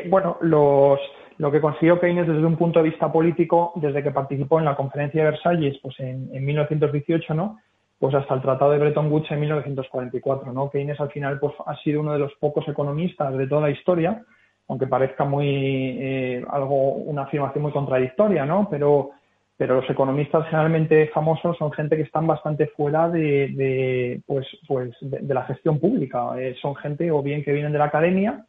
bueno, 0.05 0.37
los 0.39 0.99
lo 1.37 1.51
que 1.51 1.59
consiguió 1.59 1.99
Keynes 1.99 2.27
desde 2.27 2.45
un 2.45 2.55
punto 2.55 2.79
de 2.79 2.89
vista 2.89 3.11
político, 3.11 3.73
desde 3.75 4.03
que 4.03 4.11
participó 4.11 4.59
en 4.59 4.65
la 4.65 4.75
conferencia 4.75 5.23
de 5.23 5.31
Versalles 5.31 5.77
pues 5.81 5.99
en, 5.99 6.29
en 6.31 6.45
1918, 6.45 7.33
¿no? 7.33 7.57
pues 7.99 8.15
hasta 8.15 8.33
el 8.33 8.41
Tratado 8.41 8.71
de 8.71 8.79
Bretton 8.79 9.11
Woods 9.11 9.29
en 9.31 9.41
1944, 9.41 10.53
¿no? 10.53 10.69
Keynes 10.69 10.99
al 11.01 11.11
final 11.11 11.37
pues 11.37 11.53
ha 11.65 11.75
sido 11.83 11.99
uno 11.99 12.13
de 12.13 12.19
los 12.19 12.33
pocos 12.35 12.65
economistas 12.67 13.37
de 13.37 13.45
toda 13.45 13.63
la 13.63 13.71
historia, 13.71 14.23
aunque 14.69 14.87
parezca 14.87 15.25
muy 15.25 15.97
eh, 15.99 16.45
algo 16.49 16.93
una 16.93 17.23
afirmación 17.23 17.63
muy 17.63 17.73
contradictoria, 17.73 18.45
¿no? 18.45 18.69
Pero 18.71 19.11
pero 19.59 19.75
los 19.75 19.89
economistas 19.89 20.45
generalmente 20.45 21.07
famosos 21.07 21.57
son 21.57 21.73
gente 21.73 21.97
que 21.97 22.03
están 22.03 22.25
bastante 22.25 22.67
fuera 22.67 23.09
de, 23.09 24.21
pues 24.25 24.47
pues 24.65 24.95
de, 25.01 25.33
la 25.33 25.43
gestión 25.43 25.79
pública, 25.79 26.29
eh, 26.39 26.55
son 26.61 26.77
gente 26.77 27.11
o 27.11 27.21
bien 27.21 27.43
que 27.43 27.51
vienen 27.51 27.73
de 27.73 27.77
la 27.77 27.85
academia, 27.85 28.45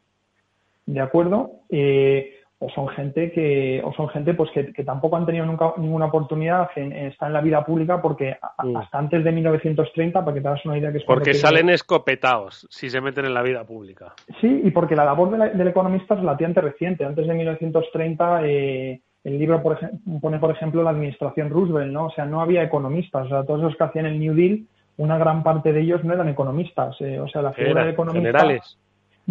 de 0.86 1.00
acuerdo, 1.00 1.50
eh, 1.68 2.36
o 2.61 2.70
son 2.70 2.86
gente 2.90 3.32
que 3.32 3.82
o 3.84 3.92
son 3.94 4.08
gente 4.11 4.34
pues 4.34 4.52
que, 4.52 4.84
tampoco 4.84 5.16
han 5.16 5.26
tenido 5.26 5.46
nunca 5.46 5.72
ninguna 5.78 6.06
oportunidad 6.06 6.70
en, 6.76 6.92
estar 6.92 7.26
en 7.26 7.32
la 7.32 7.40
vida 7.40 7.64
pública 7.64 8.00
porque 8.00 8.36
mm. 8.62 8.76
hasta 8.76 8.96
antes 8.96 9.24
de 9.24 9.32
1930 9.32 10.24
para 10.24 10.32
que 10.32 10.40
te 10.40 10.46
hagas 10.46 10.64
una 10.64 10.78
idea 10.78 10.92
que 10.92 10.98
es 10.98 11.04
porque 11.04 11.34
salen 11.34 11.70
escopetados 11.70 12.68
si 12.70 12.88
se 12.88 13.00
meten 13.00 13.24
en 13.24 13.34
la 13.34 13.42
vida 13.42 13.64
pública. 13.64 14.12
Sí 14.40 14.61
y 14.62 14.70
porque 14.70 14.94
la 14.94 15.06
labor 15.06 15.36
del 15.36 15.66
economista 15.66 16.14
es 16.14 16.20
relativamente 16.20 16.61
reciente. 16.61 17.04
Antes 17.04 17.26
de 17.26 17.34
1930 17.34 18.46
eh, 18.46 19.00
el 19.25 19.39
libro 19.39 19.62
por 19.62 19.79
pone 20.21 20.39
por 20.39 20.51
ejemplo 20.51 20.83
la 20.83 20.91
administración 20.91 21.51
Roosevelt 21.51 21.93
no 21.93 22.07
o 22.07 22.11
sea 22.11 22.25
no 22.25 22.41
había 22.41 22.62
economistas 22.62 23.27
o 23.27 23.29
sea 23.29 23.45
todos 23.45 23.61
los 23.61 23.77
que 23.77 23.85
hacían 23.85 24.07
el 24.07 24.18
New 24.18 24.35
Deal 24.35 24.61
una 24.97 25.18
gran 25.18 25.43
parte 25.43 25.73
de 25.73 25.81
ellos 25.81 26.05
no 26.05 26.14
eran 26.14 26.29
economistas 26.29 26.97
eh, 27.01 27.21
o 27.21 27.29
sea 27.29 27.43
la 27.43 27.53
figura 27.53 27.85
de 27.85 27.91
economista 27.91 28.39
generales 28.39 28.79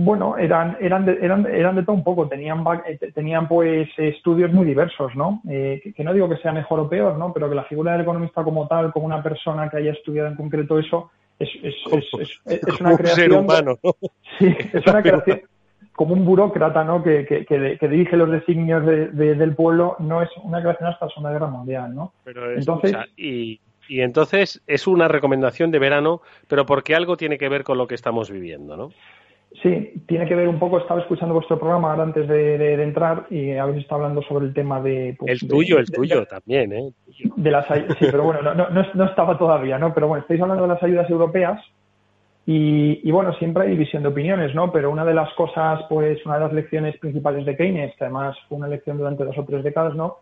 bueno, 0.01 0.37
eran, 0.37 0.77
eran, 0.79 1.05
de, 1.05 1.17
eran, 1.21 1.45
eran 1.45 1.75
de 1.75 1.83
todo 1.83 1.93
un 1.93 2.05
poco, 2.05 2.25
tenían, 2.25 2.63
eh, 2.85 3.11
tenían 3.13 3.49
pues 3.49 3.89
estudios 3.97 4.49
muy 4.53 4.65
diversos, 4.65 5.13
¿no? 5.13 5.41
Eh, 5.49 5.81
que, 5.93 6.03
no 6.05 6.13
digo 6.13 6.29
que 6.29 6.37
sea 6.37 6.53
mejor 6.53 6.79
o 6.79 6.89
peor, 6.89 7.17
¿no? 7.17 7.33
Pero 7.33 7.49
que 7.49 7.55
la 7.55 7.65
figura 7.65 7.91
del 7.91 8.01
economista 8.01 8.43
como 8.43 8.65
tal, 8.65 8.93
como 8.93 9.07
una 9.07 9.21
persona 9.21 9.69
que 9.69 9.75
haya 9.75 9.91
estudiado 9.91 10.29
en 10.29 10.37
concreto 10.37 10.79
eso, 10.79 11.11
es, 11.37 11.49
es, 11.63 11.75
es, 11.91 12.63
es 12.63 12.79
una 12.79 12.95
creación. 12.97 13.29
Ser 13.29 13.33
humano, 13.33 13.77
¿no? 13.83 13.95
Sí, 14.37 14.55
es 14.73 14.87
una 14.87 15.01
creación 15.01 15.41
como 15.99 16.13
un 16.13 16.23
burócrata, 16.23 16.85
¿no? 16.85 17.03
Que, 17.03 17.25
que, 17.25 17.45
que, 17.45 17.87
dirige 17.89 18.15
los 18.15 18.31
designios 18.31 18.85
de, 18.85 19.35
del 19.35 19.53
pueblo, 19.53 19.97
no 19.99 20.21
es 20.21 20.29
una 20.41 20.61
creación 20.61 20.87
hasta 20.87 21.07
la 21.07 21.11
Segunda 21.11 21.31
Guerra 21.33 21.47
Mundial, 21.47 21.93
¿no? 21.93 22.13
Pero 22.23 22.53
entonces, 22.53 22.95
y, 23.17 23.59
y 23.89 23.99
entonces 23.99 24.63
es 24.65 24.87
una 24.87 25.09
recomendación 25.09 25.71
de 25.71 25.79
verano, 25.79 26.21
pero 26.47 26.65
porque 26.65 26.95
algo 26.95 27.17
tiene 27.17 27.37
que 27.37 27.49
ver 27.49 27.65
con 27.65 27.77
lo 27.77 27.85
que 27.85 27.95
estamos 27.95 28.31
viviendo, 28.31 28.77
¿no? 28.77 28.91
Sí, 29.61 29.91
tiene 30.07 30.25
que 30.25 30.35
ver 30.35 30.47
un 30.47 30.57
poco, 30.57 30.79
estaba 30.79 31.01
escuchando 31.01 31.35
vuestro 31.35 31.59
programa 31.59 31.91
ahora 31.91 32.03
antes 32.03 32.29
de, 32.29 32.81
entrar 32.81 33.25
y 33.29 33.51
habéis 33.57 33.81
estado 33.81 34.03
hablando 34.03 34.21
sobre 34.21 34.45
el 34.45 34.53
tema 34.53 34.79
de... 34.79 35.17
Pues, 35.19 35.43
el 35.43 35.49
tuyo, 35.49 35.79
el 35.79 35.91
tuyo 35.91 36.25
también, 36.27 36.71
¿eh? 36.71 36.93
De 37.35 37.51
las, 37.51 37.67
sí, 37.67 38.05
pero 38.09 38.23
bueno, 38.23 38.41
no, 38.41 38.55
no, 38.55 38.85
no, 38.93 39.03
estaba 39.03 39.37
todavía, 39.37 39.77
¿no? 39.77 39.93
Pero 39.93 40.07
bueno, 40.07 40.21
estáis 40.21 40.39
hablando 40.39 40.63
de 40.63 40.69
las 40.69 40.81
ayudas 40.81 41.09
europeas 41.09 41.59
y, 42.51 43.07
y, 43.07 43.11
bueno, 43.11 43.31
siempre 43.33 43.65
hay 43.65 43.69
división 43.69 44.01
de 44.01 44.09
opiniones, 44.09 44.55
¿no? 44.55 44.71
Pero 44.71 44.89
una 44.89 45.05
de 45.05 45.13
las 45.13 45.31
cosas, 45.35 45.81
pues 45.87 46.25
una 46.25 46.39
de 46.39 46.45
las 46.45 46.53
lecciones 46.53 46.97
principales 46.97 47.45
de 47.45 47.55
Keynes, 47.55 47.95
que 47.95 48.05
además 48.05 48.35
fue 48.47 48.57
una 48.57 48.67
lección 48.67 48.97
durante 48.97 49.23
dos 49.23 49.37
o 49.37 49.45
tres 49.45 49.63
décadas, 49.63 49.93
¿no? 49.93 50.15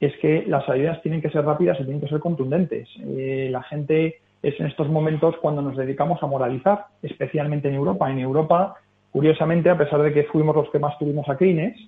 Es 0.00 0.12
que 0.16 0.44
las 0.48 0.68
ayudas 0.68 1.00
tienen 1.02 1.22
que 1.22 1.30
ser 1.30 1.44
rápidas 1.44 1.78
y 1.78 1.84
tienen 1.84 2.00
que 2.00 2.08
ser 2.08 2.18
contundentes. 2.18 2.88
Eh, 2.98 3.46
la 3.52 3.62
gente 3.62 4.16
es 4.42 4.58
en 4.58 4.66
estos 4.66 4.88
momentos 4.88 5.36
cuando 5.40 5.62
nos 5.62 5.76
dedicamos 5.76 6.20
a 6.20 6.26
moralizar, 6.26 6.86
especialmente 7.00 7.68
en 7.68 7.76
Europa. 7.76 8.10
En 8.10 8.18
Europa, 8.18 8.74
curiosamente, 9.12 9.70
a 9.70 9.78
pesar 9.78 10.02
de 10.02 10.12
que 10.12 10.24
fuimos 10.24 10.56
los 10.56 10.70
que 10.70 10.80
más 10.80 10.98
tuvimos 10.98 11.28
a 11.28 11.36
Keynes, 11.36 11.78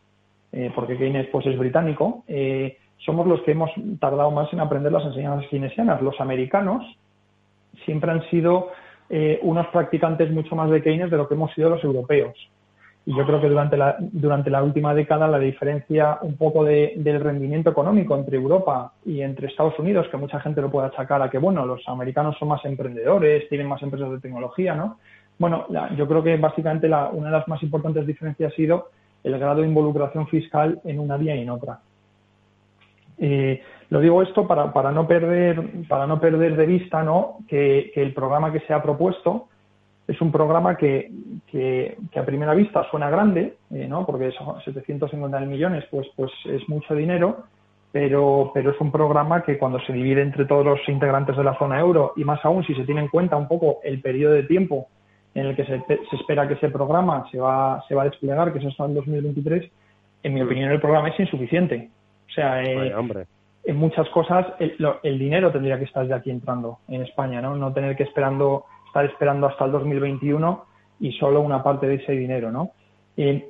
eh, 0.53 0.71
porque 0.73 0.99
Keynes 0.99 1.27
pues, 1.33 1.47
es 1.47 1.59
británico, 1.59 2.23
eh, 2.29 2.79
somos 2.99 3.27
los 3.27 3.43
que 3.43 3.51
hemos 3.51 3.73
tardado 3.99 4.31
más 4.31 4.53
en 4.53 4.61
aprender 4.61 4.93
las 4.93 5.05
enseñanzas 5.07 5.51
keynesianas. 5.51 6.01
Los 6.01 6.21
americanos 6.21 6.87
siempre 7.85 8.13
han 8.13 8.23
sido 8.31 8.69
eh, 9.11 9.41
unos 9.43 9.67
practicantes 9.69 10.31
mucho 10.31 10.55
más 10.55 10.71
de 10.71 10.83
Keynes 10.83 11.11
de 11.11 11.17
lo 11.17 11.29
que 11.29 11.35
hemos 11.35 11.53
sido 11.53 11.69
los 11.69 11.83
europeos. 11.83 12.35
Y 13.07 13.17
yo 13.17 13.27
creo 13.27 13.41
que 13.41 13.49
durante 13.49 13.77
la, 13.77 13.97
durante 13.99 14.51
la 14.51 14.63
última 14.63 14.95
década 14.95 15.27
la 15.27 15.39
diferencia 15.39 16.19
un 16.23 16.37
poco 16.37 16.65
de, 16.65 16.93
del 16.97 17.21
rendimiento 17.21 17.71
económico 17.71 18.17
entre 18.17 18.37
Europa 18.37 18.93
y 19.05 19.23
entre 19.23 19.49
Estados 19.49 19.79
Unidos, 19.79 20.07
que 20.11 20.17
mucha 20.17 20.39
gente 20.39 20.61
lo 20.61 20.71
puede 20.71 20.87
achacar 20.89 21.21
a 21.23 21.29
que, 21.29 21.39
bueno, 21.39 21.67
los 21.67 21.83
americanos 21.89 22.37
son 22.39 22.49
más 22.49 22.65
emprendedores, 22.65 23.49
tienen 23.49 23.67
más 23.67 23.83
empresas 23.83 24.11
de 24.11 24.21
tecnología, 24.21 24.75
¿no? 24.75 24.99
Bueno, 25.39 25.67
yo 25.97 26.07
creo 26.07 26.23
que 26.23 26.37
básicamente 26.37 26.87
la, 26.87 27.09
una 27.09 27.31
de 27.31 27.39
las 27.39 27.49
más 27.49 27.63
importantes 27.63 28.07
diferencias 28.07 28.53
ha 28.53 28.57
sido 28.57 28.91
el 29.25 29.39
grado 29.39 29.63
de 29.63 29.67
involucración 29.67 30.29
fiscal 30.29 30.81
en 30.85 31.01
una 31.01 31.17
vía 31.17 31.35
y 31.35 31.41
en 31.41 31.51
otra. 31.51 31.81
Eh, 33.19 33.63
lo 33.91 34.01
digo 34.01 34.23
esto 34.23 34.47
para, 34.47 34.73
para, 34.73 34.93
no 34.93 35.07
perder, 35.07 35.61
para 35.89 36.07
no 36.07 36.21
perder 36.21 36.57
de 36.57 36.67
vista 36.67 37.03
¿no? 37.03 37.39
que, 37.49 37.93
el 37.95 38.15
programa 38.15 38.53
que 38.53 38.61
se 38.61 38.73
ha 38.73 38.83
propuesto 38.83 39.49
es 40.07 40.21
un 40.21 40.33
programa 40.33 40.77
que, 40.77 41.11
a 42.17 42.23
primera 42.23 42.55
vista 42.55 42.89
suena 42.91 43.11
grande, 43.11 43.57
eh, 43.71 43.87
¿no? 43.89 44.07
porque 44.07 44.33
son 44.33 44.61
750 44.61 45.41
millones 45.41 45.85
pues, 45.91 46.07
pues 46.17 46.31
es 46.47 46.69
mucho 46.69 46.95
dinero, 46.95 47.45
pero, 47.93 48.53
pero 48.55 48.71
es 48.71 48.81
un 48.81 48.93
programa 48.93 49.43
que 49.43 49.59
cuando 49.59 49.81
se 49.81 49.93
divide 49.93 50.23
entre 50.23 50.45
todos 50.45 50.65
los 50.65 50.89
integrantes 50.89 51.37
de 51.37 51.43
la 51.43 51.59
zona 51.59 51.81
euro 51.81 52.13
y 52.17 52.25
más 52.25 52.45
aún 52.45 52.65
si 52.65 52.75
se 52.75 52.85
tiene 52.85 53.01
en 53.01 53.09
cuenta 53.09 53.37
un 53.37 53.49
poco 53.49 53.81
el 53.83 54.01
periodo 54.01 54.35
de 54.35 54.45
tiempo 54.45 54.87
en 55.35 55.47
el 55.47 55.57
que 55.57 55.65
se, 55.65 55.83
se 55.87 56.17
espera 56.17 56.47
que 56.47 56.55
ese 56.55 56.71
programa 56.71 57.29
se 57.31 57.39
va, 57.39 57.85
se 57.89 57.95
va 57.95 58.03
a 58.03 58.05
desplegar, 58.07 58.53
que 58.53 58.61
es 58.61 58.67
hasta 58.67 58.85
el 58.85 58.95
2023, 58.95 59.71
en 60.23 60.35
mi 60.35 60.43
opinión 60.43 60.71
el 60.71 60.81
programa 60.81 61.09
es 61.09 61.19
insuficiente. 61.19 61.89
O 62.29 62.33
sea, 62.33 62.63
eh, 62.63 62.93
en 63.65 63.77
muchas 63.77 64.09
cosas 64.11 64.47
el, 64.59 64.77
el, 65.03 65.19
dinero 65.19 65.53
tendría 65.53 65.79
que 65.79 65.85
estar 65.85 66.07
ya 66.07 66.17
aquí 66.17 66.31
entrando 66.31 66.79
en 66.89 67.03
España, 67.03 67.41
¿no? 67.41 67.57
No 67.57 67.73
tener 67.73 67.97
que 67.97 68.05
esperando 68.05 68.65
estar 68.87 69.05
esperando 69.05 69.47
hasta 69.47 69.65
el 69.67 69.73
2021 69.73 70.65
y 71.01 71.13
solo 71.13 71.41
una 71.41 71.63
parte 71.63 71.87
de 71.87 71.95
ese 71.97 72.13
dinero, 72.13 72.51
¿no? 72.51 72.73
Eh, 73.17 73.49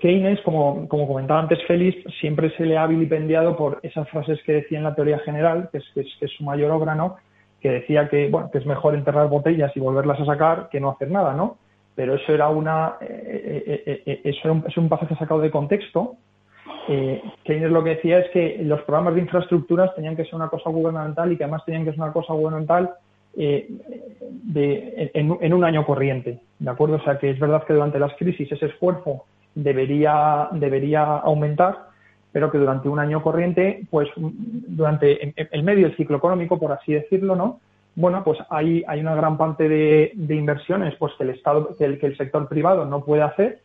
Keynes, 0.00 0.40
como, 0.42 0.88
como, 0.88 1.06
comentaba 1.06 1.40
antes 1.40 1.62
Félix, 1.66 2.02
siempre 2.20 2.50
se 2.56 2.64
le 2.64 2.78
ha 2.78 2.86
vilipendiado 2.86 3.56
por 3.56 3.80
esas 3.82 4.08
frases 4.08 4.40
que 4.44 4.52
decía 4.52 4.78
en 4.78 4.84
la 4.84 4.94
teoría 4.94 5.18
general, 5.18 5.68
que 5.70 5.78
es, 5.78 5.84
que 5.94 6.24
es, 6.24 6.32
su 6.32 6.44
mayor 6.44 6.70
obra, 6.70 6.94
¿no? 6.94 7.16
Que 7.60 7.70
decía 7.70 8.08
que, 8.08 8.30
bueno, 8.30 8.50
que 8.50 8.58
es 8.58 8.66
mejor 8.66 8.94
enterrar 8.94 9.28
botellas 9.28 9.76
y 9.76 9.80
volverlas 9.80 10.18
a 10.20 10.24
sacar 10.24 10.68
que 10.70 10.80
no 10.80 10.90
hacer 10.90 11.10
nada, 11.10 11.34
¿no? 11.34 11.58
Pero 11.94 12.14
eso 12.14 12.32
era 12.32 12.48
una, 12.48 12.94
eh, 13.02 14.02
eh, 14.06 14.20
eso 14.24 14.40
era 14.44 14.62
es 14.66 14.76
un 14.78 14.88
pasaje 14.88 15.14
sacado 15.16 15.40
de 15.40 15.50
contexto. 15.50 16.14
Keynes 16.86 17.70
lo 17.70 17.82
que 17.82 17.96
decía 17.96 18.20
es 18.20 18.30
que 18.30 18.58
los 18.62 18.80
programas 18.82 19.14
de 19.14 19.20
infraestructuras 19.22 19.94
tenían 19.94 20.16
que 20.16 20.24
ser 20.24 20.36
una 20.36 20.48
cosa 20.48 20.70
gubernamental 20.70 21.32
y 21.32 21.36
que 21.36 21.44
además 21.44 21.64
tenían 21.64 21.84
que 21.84 21.90
ser 21.90 22.00
una 22.00 22.12
cosa 22.12 22.32
gubernamental 22.32 22.94
eh, 23.36 23.68
de, 24.44 25.10
en, 25.12 25.52
un 25.52 25.64
año 25.64 25.84
corriente, 25.84 26.40
¿de 26.58 26.70
acuerdo? 26.70 26.96
O 26.96 27.02
sea 27.02 27.18
que 27.18 27.30
es 27.30 27.38
verdad 27.38 27.64
que 27.64 27.74
durante 27.74 27.98
las 27.98 28.14
crisis 28.14 28.50
ese 28.50 28.66
esfuerzo 28.66 29.24
debería, 29.54 30.48
debería 30.52 31.02
aumentar, 31.18 31.88
pero 32.32 32.50
que 32.50 32.58
durante 32.58 32.88
un 32.88 32.98
año 32.98 33.22
corriente, 33.22 33.82
pues 33.90 34.08
durante 34.16 35.34
el 35.50 35.62
medio 35.62 35.86
del 35.88 35.96
ciclo 35.96 36.16
económico, 36.16 36.58
por 36.58 36.72
así 36.72 36.94
decirlo, 36.94 37.36
¿no? 37.36 37.60
Bueno, 37.94 38.22
pues 38.24 38.38
hay, 38.48 38.84
hay 38.86 39.00
una 39.00 39.14
gran 39.14 39.36
parte 39.36 39.68
de, 39.68 40.12
inversiones 40.28 40.94
pues 40.96 41.12
que 41.18 41.24
el 41.24 41.30
Estado, 41.30 41.76
que 41.76 41.84
el 41.84 42.16
sector 42.16 42.48
privado 42.48 42.84
no 42.84 43.04
puede 43.04 43.22
hacer 43.22 43.60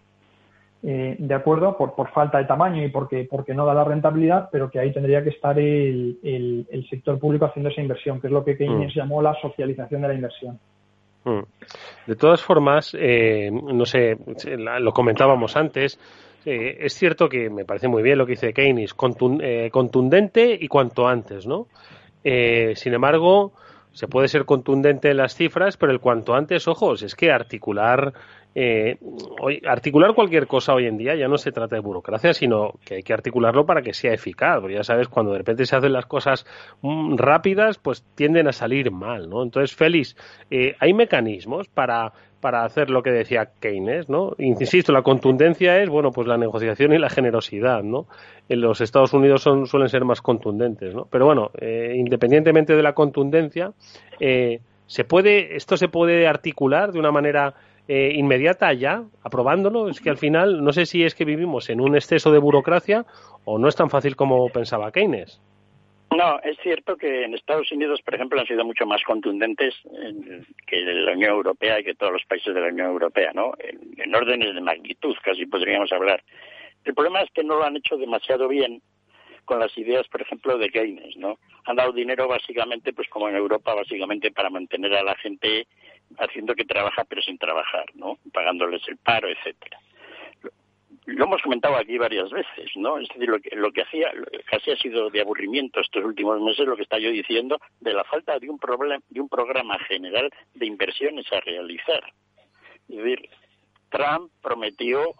eh, 0.83 1.15
de 1.19 1.35
acuerdo, 1.35 1.77
por, 1.77 1.93
por, 1.93 2.09
falta 2.09 2.39
de 2.39 2.45
tamaño 2.45 2.83
y 2.83 2.89
porque, 2.89 3.27
porque 3.29 3.53
no 3.53 3.67
da 3.67 3.73
la 3.75 3.83
rentabilidad, 3.83 4.49
pero 4.51 4.71
que 4.71 4.79
ahí 4.79 4.91
tendría 4.91 5.23
que 5.23 5.29
estar 5.29 5.59
el, 5.59 6.17
el, 6.23 6.87
sector 6.89 7.19
público 7.19 7.45
haciendo 7.45 7.69
esa 7.69 7.81
inversión, 7.81 8.19
que 8.19 8.27
es 8.27 8.33
lo 8.33 8.43
que 8.43 8.57
Keynes 8.57 8.95
mm. 8.95 8.97
llamó 8.97 9.21
la 9.21 9.35
socialización 9.39 10.01
de 10.01 10.07
la 10.07 10.13
inversión. 10.15 10.59
Mm. 11.23 11.41
De 12.07 12.15
todas 12.15 12.41
formas, 12.41 12.97
eh, 12.99 13.51
no 13.51 13.85
sé, 13.85 14.17
lo 14.57 14.91
comentábamos 14.91 15.55
antes, 15.55 15.99
eh, 16.45 16.77
es 16.79 16.95
cierto 16.95 17.29
que 17.29 17.51
me 17.51 17.63
parece 17.63 17.87
muy 17.87 18.01
bien 18.01 18.17
lo 18.17 18.25
que 18.25 18.31
dice 18.31 18.51
Keynes, 18.51 18.95
contundente 18.95 20.57
y 20.59 20.67
cuanto 20.67 21.07
antes, 21.07 21.45
¿no? 21.45 21.67
sin 22.23 22.93
embargo, 22.93 23.51
se 23.93 24.07
puede 24.07 24.27
ser 24.27 24.45
contundente 24.45 25.09
en 25.09 25.17
las 25.17 25.35
cifras, 25.35 25.77
pero 25.77 25.91
el 25.91 25.99
cuanto 25.99 26.33
antes, 26.33 26.67
ojos, 26.67 27.03
es 27.03 27.15
que 27.15 27.31
articular 27.31 28.13
eh, 28.53 28.97
hoy, 29.39 29.61
articular 29.65 30.13
cualquier 30.13 30.47
cosa 30.47 30.73
hoy 30.73 30.85
en 30.85 30.97
día 30.97 31.15
ya 31.15 31.27
no 31.27 31.37
se 31.37 31.51
trata 31.51 31.75
de 31.75 31.81
burocracia, 31.81 32.33
sino 32.33 32.73
que 32.85 32.95
hay 32.95 33.03
que 33.03 33.13
articularlo 33.13 33.65
para 33.65 33.81
que 33.81 33.93
sea 33.93 34.13
eficaz. 34.13 34.59
Porque 34.59 34.75
ya 34.75 34.83
sabes, 34.83 35.07
cuando 35.07 35.31
de 35.31 35.39
repente 35.39 35.65
se 35.65 35.75
hacen 35.75 35.93
las 35.93 36.05
cosas 36.05 36.45
mm, 36.81 37.15
rápidas, 37.15 37.77
pues 37.77 38.03
tienden 38.15 38.47
a 38.47 38.51
salir 38.51 38.91
mal, 38.91 39.29
¿no? 39.29 39.43
Entonces, 39.43 39.75
Félix, 39.75 40.15
eh, 40.49 40.75
hay 40.79 40.93
mecanismos 40.93 41.67
para 41.67 42.13
para 42.41 42.65
hacer 42.65 42.89
lo 42.89 43.03
que 43.03 43.11
decía 43.11 43.51
Keynes, 43.59 44.09
¿no? 44.09 44.33
Insisto, 44.39 44.91
la 44.91 45.03
contundencia 45.03 45.81
es, 45.81 45.89
bueno, 45.89 46.11
pues 46.11 46.27
la 46.27 46.37
negociación 46.37 46.91
y 46.91 46.97
la 46.97 47.09
generosidad, 47.09 47.83
¿no? 47.83 48.07
En 48.49 48.59
los 48.59 48.81
Estados 48.81 49.13
Unidos 49.13 49.43
son, 49.43 49.67
suelen 49.67 49.87
ser 49.87 50.03
más 50.03 50.21
contundentes, 50.21 50.93
¿no? 50.93 51.07
Pero 51.09 51.27
bueno, 51.27 51.51
eh, 51.59 51.93
independientemente 51.95 52.75
de 52.75 52.83
la 52.83 52.93
contundencia, 52.93 53.71
se 54.91 55.05
puede, 55.05 55.55
esto 55.55 55.77
se 55.77 55.87
puede 55.87 56.27
articular 56.27 56.91
de 56.91 56.99
una 56.99 57.13
manera 57.13 57.53
eh, 57.87 58.11
inmediata 58.13 58.73
ya, 58.73 59.05
aprobándolo. 59.23 59.87
Es 59.87 60.01
que 60.01 60.09
al 60.09 60.17
final 60.17 60.61
no 60.65 60.73
sé 60.73 60.85
si 60.85 61.05
es 61.05 61.15
que 61.15 61.23
vivimos 61.23 61.69
en 61.69 61.79
un 61.79 61.95
exceso 61.95 62.29
de 62.29 62.39
burocracia 62.39 63.05
o 63.45 63.57
no 63.57 63.69
es 63.69 63.75
tan 63.77 63.89
fácil 63.89 64.17
como 64.17 64.49
pensaba 64.49 64.91
Keynes. 64.91 65.41
No, 66.13 66.41
es 66.43 66.57
cierto 66.61 66.97
que 66.97 67.23
en 67.23 67.33
Estados 67.35 67.71
Unidos, 67.71 68.01
por 68.03 68.15
ejemplo, 68.15 68.41
han 68.41 68.45
sido 68.45 68.65
mucho 68.65 68.85
más 68.85 69.01
contundentes 69.03 69.73
que 70.67 70.81
la 70.81 71.13
Unión 71.13 71.35
Europea 71.35 71.79
y 71.79 71.85
que 71.85 71.93
todos 71.93 72.11
los 72.11 72.25
países 72.25 72.53
de 72.53 72.59
la 72.59 72.67
Unión 72.67 72.87
Europea, 72.87 73.31
¿no? 73.33 73.53
En, 73.59 74.13
órdenes 74.13 74.53
de 74.53 74.59
magnitud, 74.59 75.15
casi 75.23 75.45
podríamos 75.45 75.89
hablar. 75.93 76.21
El 76.83 76.93
problema 76.93 77.21
es 77.21 77.31
que 77.33 77.45
no 77.45 77.55
lo 77.55 77.63
han 77.63 77.77
hecho 77.77 77.95
demasiado 77.95 78.49
bien 78.49 78.81
con 79.45 79.59
las 79.59 79.75
ideas, 79.77 80.07
por 80.07 80.21
ejemplo, 80.21 80.57
de 80.57 80.69
Keynes, 80.69 81.17
¿no? 81.17 81.37
Han 81.65 81.75
dado 81.75 81.91
dinero 81.91 82.27
básicamente, 82.27 82.93
pues 82.93 83.07
como 83.09 83.29
en 83.29 83.35
Europa, 83.35 83.73
básicamente 83.73 84.31
para 84.31 84.49
mantener 84.49 84.93
a 84.95 85.03
la 85.03 85.15
gente 85.15 85.67
haciendo 86.17 86.55
que 86.55 86.65
trabaja 86.65 87.03
pero 87.05 87.21
sin 87.21 87.37
trabajar, 87.37 87.85
¿no? 87.95 88.17
Pagándoles 88.33 88.81
el 88.87 88.97
paro, 88.97 89.29
etcétera. 89.29 89.79
Lo 91.05 91.25
hemos 91.25 91.41
comentado 91.41 91.75
aquí 91.77 91.97
varias 91.97 92.29
veces, 92.29 92.69
¿no? 92.75 92.99
Es 92.99 93.07
decir, 93.09 93.27
lo 93.27 93.39
que, 93.39 93.55
lo 93.55 93.71
que 93.71 93.81
hacía, 93.81 94.11
casi 94.45 94.71
ha 94.71 94.77
sido 94.77 95.09
de 95.09 95.21
aburrimiento 95.21 95.79
estos 95.79 96.03
últimos 96.03 96.39
meses, 96.41 96.67
lo 96.67 96.75
que 96.75 96.83
está 96.83 96.99
yo 96.99 97.09
diciendo, 97.09 97.59
de 97.79 97.93
la 97.93 98.03
falta 98.03 98.37
de 98.37 98.49
un, 98.49 98.59
problema, 98.59 99.01
de 99.09 99.19
un 99.19 99.27
programa 99.27 99.79
general 99.79 100.29
de 100.53 100.65
inversiones 100.65 101.25
a 101.31 101.39
realizar. 101.39 102.03
Es 102.87 102.97
decir, 102.97 103.29
Trump 103.89 104.31
prometió 104.41 105.13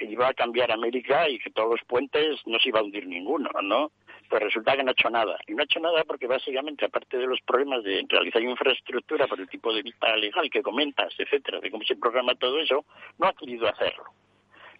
que 0.00 0.06
iba 0.06 0.28
a 0.28 0.34
cambiar 0.34 0.72
América 0.72 1.28
y 1.28 1.38
que 1.38 1.50
todos 1.50 1.72
los 1.72 1.84
puentes 1.86 2.40
no 2.46 2.58
se 2.58 2.70
iba 2.70 2.80
a 2.80 2.82
hundir 2.82 3.06
ninguno, 3.06 3.50
¿no? 3.62 3.92
Pues 4.30 4.42
resulta 4.42 4.74
que 4.74 4.82
no 4.82 4.88
ha 4.88 4.92
hecho 4.92 5.10
nada. 5.10 5.38
Y 5.46 5.52
no 5.52 5.60
ha 5.60 5.64
hecho 5.64 5.78
nada 5.78 6.04
porque 6.04 6.26
básicamente, 6.26 6.86
aparte 6.86 7.18
de 7.18 7.26
los 7.26 7.38
problemas 7.42 7.84
de 7.84 8.02
realizar 8.08 8.40
infraestructura 8.40 9.26
por 9.26 9.38
el 9.38 9.48
tipo 9.48 9.74
de 9.74 9.82
vista 9.82 10.16
legal 10.16 10.48
que 10.48 10.62
comentas, 10.62 11.12
etcétera, 11.18 11.60
de 11.60 11.70
cómo 11.70 11.84
se 11.84 11.96
programa 11.96 12.34
todo 12.34 12.58
eso, 12.60 12.86
no 13.18 13.26
ha 13.26 13.34
querido 13.34 13.68
hacerlo. 13.68 14.04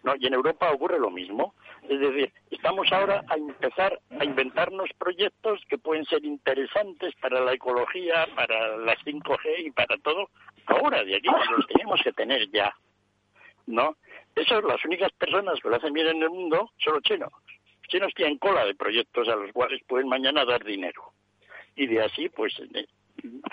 ¿no? 0.03 0.15
Y 0.17 0.25
en 0.25 0.33
Europa 0.33 0.71
ocurre 0.71 0.97
lo 0.97 1.11
mismo. 1.11 1.53
Es 1.87 1.99
decir, 1.99 2.33
estamos 2.49 2.91
ahora 2.91 3.23
a 3.27 3.35
empezar 3.35 3.99
a 4.19 4.25
inventarnos 4.25 4.89
proyectos 4.97 5.61
que 5.69 5.77
pueden 5.77 6.05
ser 6.05 6.25
interesantes 6.25 7.13
para 7.21 7.41
la 7.41 7.53
ecología, 7.53 8.27
para 8.35 8.75
las 8.77 8.97
5G 9.05 9.67
y 9.67 9.71
para 9.71 9.97
todo, 9.99 10.29
ahora, 10.65 11.03
de 11.03 11.17
aquí, 11.17 11.27
los 11.55 11.67
tenemos 11.67 12.01
que 12.03 12.11
tener 12.13 12.49
ya. 12.49 12.73
¿No? 13.71 13.95
Esas 14.35 14.63
las 14.63 14.83
únicas 14.85 15.11
personas 15.13 15.59
que 15.61 15.69
lo 15.69 15.75
hacen 15.75 15.93
bien 15.93 16.07
en 16.07 16.23
el 16.23 16.29
mundo 16.29 16.71
son 16.77 16.95
los 16.95 17.03
chinos 17.03 17.31
chinos 17.91 18.13
tienen 18.15 18.37
cola 18.37 18.65
de 18.65 18.73
proyectos 18.73 19.27
a 19.27 19.35
los 19.35 19.51
cuales 19.51 19.81
pueden 19.87 20.07
mañana 20.07 20.45
dar 20.45 20.63
dinero. 20.63 21.11
Y 21.75 21.87
de 21.87 22.01
así, 22.01 22.29
pues, 22.29 22.57
eh, 22.59 22.87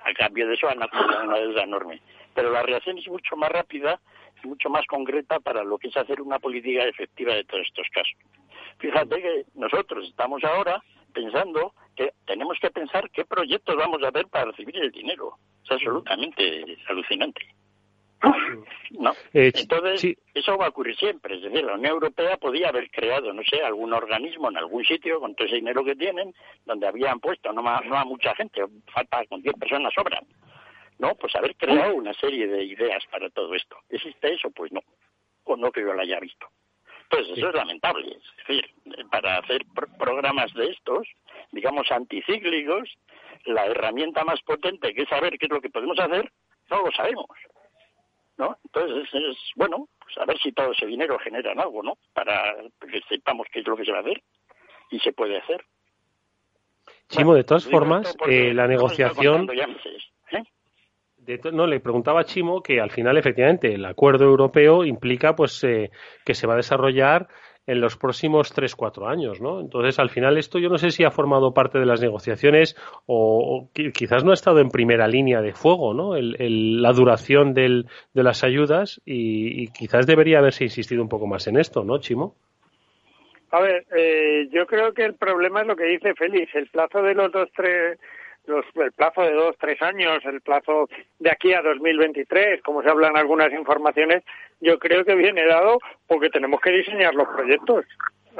a 0.04 0.14
cambio 0.14 0.46
de 0.46 0.54
eso 0.54 0.68
han 0.68 0.82
acumulado 0.82 1.24
una 1.24 1.38
deuda 1.38 1.64
enorme. 1.64 2.00
Pero 2.34 2.50
la 2.50 2.62
reacción 2.62 2.98
es 2.98 3.08
mucho 3.08 3.36
más 3.36 3.50
rápida, 3.50 4.00
es 4.36 4.44
mucho 4.44 4.70
más 4.70 4.86
concreta 4.86 5.40
para 5.40 5.64
lo 5.64 5.76
que 5.76 5.88
es 5.88 5.96
hacer 5.96 6.22
una 6.22 6.38
política 6.38 6.84
efectiva 6.84 7.34
de 7.34 7.44
todos 7.44 7.66
estos 7.66 7.88
casos. 7.92 8.14
Fíjate 8.78 9.20
que 9.20 9.44
nosotros 9.54 10.08
estamos 10.08 10.42
ahora 10.44 10.80
pensando 11.12 11.74
que 11.96 12.12
tenemos 12.26 12.58
que 12.60 12.70
pensar 12.70 13.10
qué 13.10 13.24
proyectos 13.24 13.76
vamos 13.76 14.00
a 14.04 14.12
ver 14.12 14.28
para 14.28 14.52
recibir 14.52 14.76
el 14.76 14.92
dinero. 14.92 15.34
Es 15.64 15.72
absolutamente 15.72 16.78
alucinante. 16.88 17.40
¿no? 18.90 19.12
Eh, 19.32 19.52
Entonces, 19.54 20.16
eso 20.34 20.56
va 20.56 20.66
a 20.66 20.68
ocurrir 20.70 20.96
siempre. 20.96 21.36
Es 21.36 21.42
decir, 21.42 21.64
la 21.64 21.74
Unión 21.74 21.92
Europea 21.92 22.36
podía 22.36 22.68
haber 22.68 22.90
creado, 22.90 23.32
no 23.32 23.42
sé, 23.44 23.62
algún 23.62 23.92
organismo 23.92 24.48
en 24.48 24.56
algún 24.56 24.84
sitio 24.84 25.20
con 25.20 25.34
todo 25.34 25.46
ese 25.46 25.56
dinero 25.56 25.84
que 25.84 25.96
tienen, 25.96 26.34
donde 26.64 26.86
habían 26.86 27.20
puesto, 27.20 27.52
no, 27.52 27.62
no 27.62 27.96
a 27.96 28.04
mucha 28.04 28.34
gente, 28.34 28.62
falta 28.92 29.24
con 29.26 29.42
10 29.42 29.54
personas 29.56 29.92
sobran. 29.94 30.24
¿No? 30.98 31.14
Pues 31.14 31.34
haber 31.36 31.54
creado 31.54 31.94
una 31.94 32.12
serie 32.14 32.48
de 32.48 32.64
ideas 32.64 33.04
para 33.08 33.30
todo 33.30 33.54
esto. 33.54 33.76
¿Existe 33.88 34.34
eso? 34.34 34.50
Pues 34.50 34.72
no. 34.72 34.80
O 35.44 35.56
no 35.56 35.70
que 35.70 35.80
yo 35.80 35.92
lo 35.92 36.00
haya 36.02 36.18
visto. 36.18 36.48
Entonces, 37.04 37.38
eso 37.38 37.48
es 37.48 37.54
lamentable. 37.54 38.08
Es 38.08 38.46
decir, 38.46 38.68
para 39.10 39.38
hacer 39.38 39.64
programas 39.96 40.52
de 40.54 40.70
estos, 40.70 41.06
digamos, 41.52 41.90
anticíclicos, 41.92 42.98
la 43.44 43.66
herramienta 43.66 44.24
más 44.24 44.40
potente 44.42 44.92
que 44.92 45.02
es 45.02 45.08
saber 45.08 45.38
qué 45.38 45.46
es 45.46 45.52
lo 45.52 45.60
que 45.60 45.70
podemos 45.70 45.98
hacer, 46.00 46.30
no 46.70 46.82
lo 46.84 46.92
sabemos. 46.92 47.26
¿No? 48.38 48.56
Entonces, 48.64 49.08
es, 49.12 49.36
bueno, 49.56 49.88
pues 50.00 50.16
a 50.18 50.24
ver 50.24 50.38
si 50.38 50.52
todo 50.52 50.72
ese 50.72 50.86
dinero 50.86 51.18
genera 51.18 51.52
algo, 51.52 51.82
¿no? 51.82 51.98
Para 52.14 52.54
que 52.80 53.00
sepamos 53.08 53.46
qué 53.52 53.60
es 53.60 53.66
lo 53.66 53.76
que 53.76 53.84
se 53.84 53.92
va 53.92 53.98
a 53.98 54.02
hacer 54.02 54.22
y 54.90 54.98
se 55.00 55.12
puede 55.12 55.38
hacer. 55.38 55.64
Chimo, 57.08 57.34
de 57.34 57.44
todas 57.44 57.66
formas, 57.66 58.16
eh, 58.28 58.54
la 58.54 58.66
negociación... 58.66 59.48
¿eh? 59.50 60.44
no, 61.52 61.66
le 61.66 61.80
preguntaba 61.80 62.20
a 62.20 62.24
Chimo 62.24 62.62
que 62.62 62.80
al 62.80 62.90
final, 62.90 63.16
efectivamente, 63.16 63.74
el 63.74 63.84
acuerdo 63.84 64.24
europeo 64.24 64.84
implica 64.84 65.34
pues 65.34 65.62
eh, 65.64 65.90
que 66.24 66.34
se 66.34 66.46
va 66.46 66.54
a 66.54 66.58
desarrollar 66.58 67.28
en 67.68 67.82
los 67.82 67.98
próximos 67.98 68.50
tres, 68.54 68.74
cuatro 68.74 69.06
años, 69.06 69.42
¿no? 69.42 69.60
Entonces, 69.60 69.98
al 69.98 70.08
final, 70.08 70.38
esto 70.38 70.58
yo 70.58 70.70
no 70.70 70.78
sé 70.78 70.90
si 70.90 71.04
ha 71.04 71.10
formado 71.10 71.52
parte 71.52 71.78
de 71.78 71.84
las 71.84 72.00
negociaciones 72.00 72.74
o, 73.04 73.68
quizás 73.92 74.24
no 74.24 74.30
ha 74.30 74.34
estado 74.34 74.60
en 74.60 74.70
primera 74.70 75.06
línea 75.06 75.42
de 75.42 75.52
fuego, 75.52 75.92
¿no? 75.92 76.14
la 76.18 76.92
duración 76.92 77.52
del, 77.52 77.84
de 78.14 78.22
las 78.22 78.42
ayudas 78.42 79.02
y, 79.04 79.68
quizás 79.68 80.06
debería 80.06 80.38
haberse 80.38 80.64
insistido 80.64 81.02
un 81.02 81.10
poco 81.10 81.26
más 81.26 81.46
en 81.46 81.58
esto, 81.58 81.84
¿no, 81.84 81.98
Chimo? 81.98 82.34
A 83.50 83.60
ver, 83.60 83.84
eh, 83.94 84.48
yo 84.50 84.66
creo 84.66 84.94
que 84.94 85.04
el 85.04 85.14
problema 85.14 85.60
es 85.60 85.66
lo 85.66 85.76
que 85.76 85.84
dice 85.84 86.14
Félix, 86.14 86.54
el 86.54 86.68
plazo 86.68 87.02
de 87.02 87.14
los 87.14 87.30
dos, 87.30 87.50
tres 87.54 87.98
el 88.48 88.92
plazo 88.92 89.22
de 89.22 89.32
dos, 89.32 89.56
tres 89.58 89.80
años, 89.82 90.24
el 90.24 90.40
plazo 90.40 90.88
de 91.18 91.30
aquí 91.30 91.52
a 91.52 91.62
2023, 91.62 92.62
como 92.62 92.82
se 92.82 92.90
hablan 92.90 93.16
algunas 93.16 93.52
informaciones, 93.52 94.22
yo 94.60 94.78
creo 94.78 95.04
que 95.04 95.14
viene 95.14 95.44
dado 95.46 95.78
porque 96.06 96.30
tenemos 96.30 96.60
que 96.60 96.72
diseñar 96.72 97.14
los 97.14 97.28
proyectos. 97.28 97.84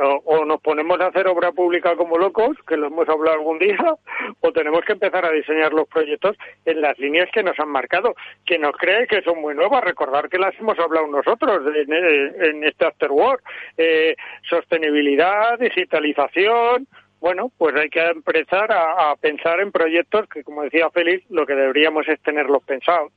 O, 0.00 0.44
nos 0.44 0.61
ponemos 0.61 1.00
a 1.00 1.06
hacer 1.06 1.26
obra 1.26 1.50
pública 1.50 1.96
como 1.96 2.18
locos, 2.18 2.56
que 2.68 2.76
lo 2.76 2.86
hemos 2.86 3.09
hablado 3.09 3.36
algún 3.36 3.59
día, 3.59 3.76
o 4.40 4.52
tenemos 4.52 4.82
que 4.84 4.92
empezar 4.92 5.24
a 5.26 5.32
diseñar 5.32 5.72
los 5.72 5.88
proyectos 5.88 6.36
en 6.64 6.80
las 6.80 6.96
líneas 7.00 7.28
que 7.32 7.42
nos 7.42 7.59
han 7.59 7.68
marcado, 7.68 8.14
que 8.46 8.61
nos 8.61 8.76
cree 8.76 9.09
que 9.09 9.22
son 9.22 9.40
muy 9.40 9.56
nuevas, 9.56 9.82
recordar 9.82 10.28
que 10.28 10.38
las 10.38 10.54
hemos 10.61 10.78
hablado 10.78 11.09
nosotros 11.09 11.62
en, 11.74 12.62
este 12.62 12.86
After 12.86 13.11
Work, 13.11 13.42
eh, 13.76 14.14
sostenibilidad, 14.48 15.59
digitalización, 15.59 16.86
bueno, 17.20 17.50
pues 17.58 17.74
hay 17.74 17.88
que 17.90 18.00
empezar 18.00 18.70
a, 18.70 19.14
pensar 19.16 19.60
en 19.60 19.72
proyectos 19.72 20.28
que, 20.28 20.44
como 20.44 20.62
decía 20.62 20.88
Félix, 20.90 21.28
lo 21.30 21.46
que 21.46 21.54
deberíamos 21.54 22.06
es 22.08 22.20
tenerlos 22.20 22.62
pensados. 22.62 23.12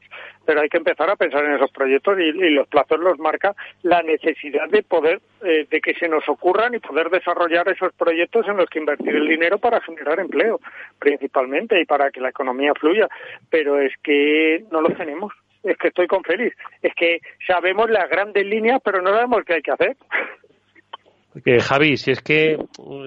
Pero 0.45 0.61
hay 0.61 0.69
que 0.69 0.77
empezar 0.77 1.09
a 1.09 1.15
pensar 1.15 1.45
en 1.45 1.53
esos 1.53 1.71
proyectos 1.71 2.19
y, 2.19 2.31
los 2.31 2.67
plazos 2.67 2.99
los 2.99 3.19
marca 3.19 3.55
la 3.83 4.01
necesidad 4.01 4.67
de 4.69 4.81
poder, 4.81 5.21
eh, 5.43 5.67
de 5.69 5.81
que 5.81 5.93
se 5.93 6.07
nos 6.07 6.27
ocurran 6.27 6.73
y 6.73 6.79
poder 6.79 7.09
desarrollar 7.09 7.69
esos 7.69 7.93
proyectos 7.93 8.47
en 8.47 8.57
los 8.57 8.67
que 8.69 8.79
invertir 8.79 9.15
el 9.15 9.27
dinero 9.27 9.59
para 9.59 9.81
generar 9.81 10.19
empleo, 10.19 10.59
principalmente, 10.97 11.79
y 11.79 11.85
para 11.85 12.09
que 12.09 12.21
la 12.21 12.29
economía 12.29 12.73
fluya. 12.73 13.07
Pero 13.51 13.79
es 13.79 13.93
que 14.01 14.63
no 14.71 14.81
lo 14.81 14.89
tenemos. 14.95 15.31
Es 15.63 15.77
que 15.77 15.89
estoy 15.89 16.07
con 16.07 16.23
Félix. 16.23 16.55
Es 16.81 16.95
que 16.95 17.19
sabemos 17.45 17.87
las 17.91 18.09
grandes 18.09 18.45
líneas, 18.45 18.81
pero 18.83 18.99
no 19.01 19.11
sabemos 19.11 19.43
qué 19.45 19.53
hay 19.53 19.61
que 19.61 19.71
hacer. 19.71 19.95
Porque 21.33 21.59
Javi, 21.61 21.95
si 21.95 22.11
es 22.11 22.21
que 22.21 22.57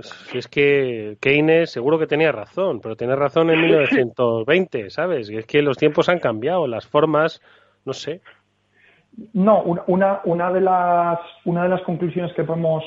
si 0.02 0.38
es 0.38 0.48
que 0.48 1.16
Keynes 1.20 1.70
seguro 1.70 1.98
que 1.98 2.06
tenía 2.06 2.32
razón, 2.32 2.80
pero 2.80 2.96
tenía 2.96 3.16
razón 3.16 3.50
en 3.50 3.60
1920, 3.60 4.88
¿sabes? 4.90 5.28
Es 5.28 5.46
que 5.46 5.60
los 5.60 5.76
tiempos 5.76 6.08
han 6.08 6.20
cambiado, 6.20 6.66
las 6.66 6.86
formas, 6.86 7.42
no 7.84 7.92
sé. 7.92 8.22
No, 9.34 9.62
una, 9.62 10.20
una, 10.24 10.52
de 10.52 10.60
las, 10.60 11.20
una 11.44 11.64
de 11.64 11.68
las 11.68 11.82
conclusiones 11.82 12.32
que 12.34 12.44
podemos 12.44 12.82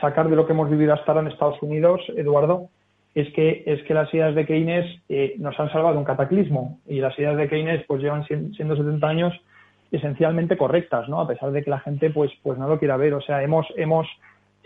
sacar 0.00 0.28
de 0.28 0.36
lo 0.36 0.46
que 0.46 0.52
hemos 0.52 0.70
vivido 0.70 0.94
hasta 0.94 1.12
ahora 1.12 1.20
en 1.20 1.32
Estados 1.32 1.62
Unidos, 1.62 2.00
Eduardo, 2.16 2.68
es 3.14 3.32
que, 3.34 3.62
es 3.66 3.82
que 3.84 3.94
las 3.94 4.12
ideas 4.12 4.34
de 4.34 4.46
Keynes 4.46 4.86
eh, 5.08 5.34
nos 5.38 5.58
han 5.60 5.70
salvado 5.70 5.98
un 5.98 6.04
cataclismo 6.04 6.78
y 6.86 7.00
las 7.00 7.16
ideas 7.18 7.36
de 7.36 7.48
Keynes 7.48 7.84
pues 7.86 8.02
llevan 8.02 8.24
siendo 8.26 8.76
70 8.76 9.06
años 9.06 9.34
esencialmente 9.92 10.56
correctas, 10.56 11.08
¿no? 11.08 11.20
A 11.20 11.28
pesar 11.28 11.50
de 11.52 11.62
que 11.62 11.70
la 11.70 11.80
gente 11.80 12.10
pues, 12.10 12.30
pues 12.42 12.58
no 12.58 12.68
lo 12.68 12.78
quiera 12.78 12.96
ver. 12.96 13.14
O 13.14 13.20
sea, 13.20 13.42
hemos, 13.42 13.66
hemos 13.76 14.06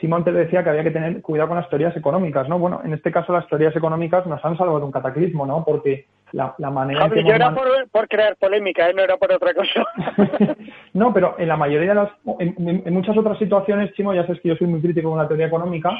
Simón 0.02 0.24
te 0.24 0.32
decía 0.32 0.64
que 0.64 0.70
había 0.70 0.82
que 0.82 0.90
tener 0.90 1.22
cuidado 1.22 1.50
con 1.50 1.58
las 1.58 1.68
teorías 1.70 1.96
económicas, 1.96 2.48
¿no? 2.48 2.58
Bueno, 2.58 2.80
en 2.84 2.92
este 2.92 3.12
caso 3.12 3.32
las 3.32 3.46
teorías 3.46 3.74
económicas 3.76 4.26
nos 4.26 4.44
han 4.44 4.58
salvado 4.58 4.80
de 4.80 4.86
un 4.86 4.90
cataclismo, 4.90 5.46
¿no? 5.46 5.64
Porque 5.64 6.06
la, 6.32 6.54
manera 6.70 7.04
en 7.04 7.10
que 7.12 7.22
yo 7.22 7.34
era 7.34 7.54
por, 7.54 8.08
crear 8.08 8.36
polémica, 8.36 8.90
¿eh? 8.90 8.94
no 8.94 9.02
era 9.02 9.16
por 9.16 9.32
otra 9.32 9.54
cosa. 9.54 9.86
no, 10.94 11.14
pero 11.14 11.36
en 11.38 11.46
la 11.46 11.56
mayoría 11.56 11.90
de 11.90 11.94
las, 11.94 12.10
en, 12.40 12.92
muchas 12.92 13.16
otras 13.16 13.38
situaciones, 13.38 13.92
Chimo, 13.94 14.12
ya 14.12 14.26
sabes 14.26 14.40
que 14.40 14.48
yo 14.48 14.56
soy 14.56 14.66
muy 14.66 14.80
crítico 14.80 15.10
con 15.10 15.18
la 15.18 15.28
teoría 15.28 15.46
económica 15.46 15.92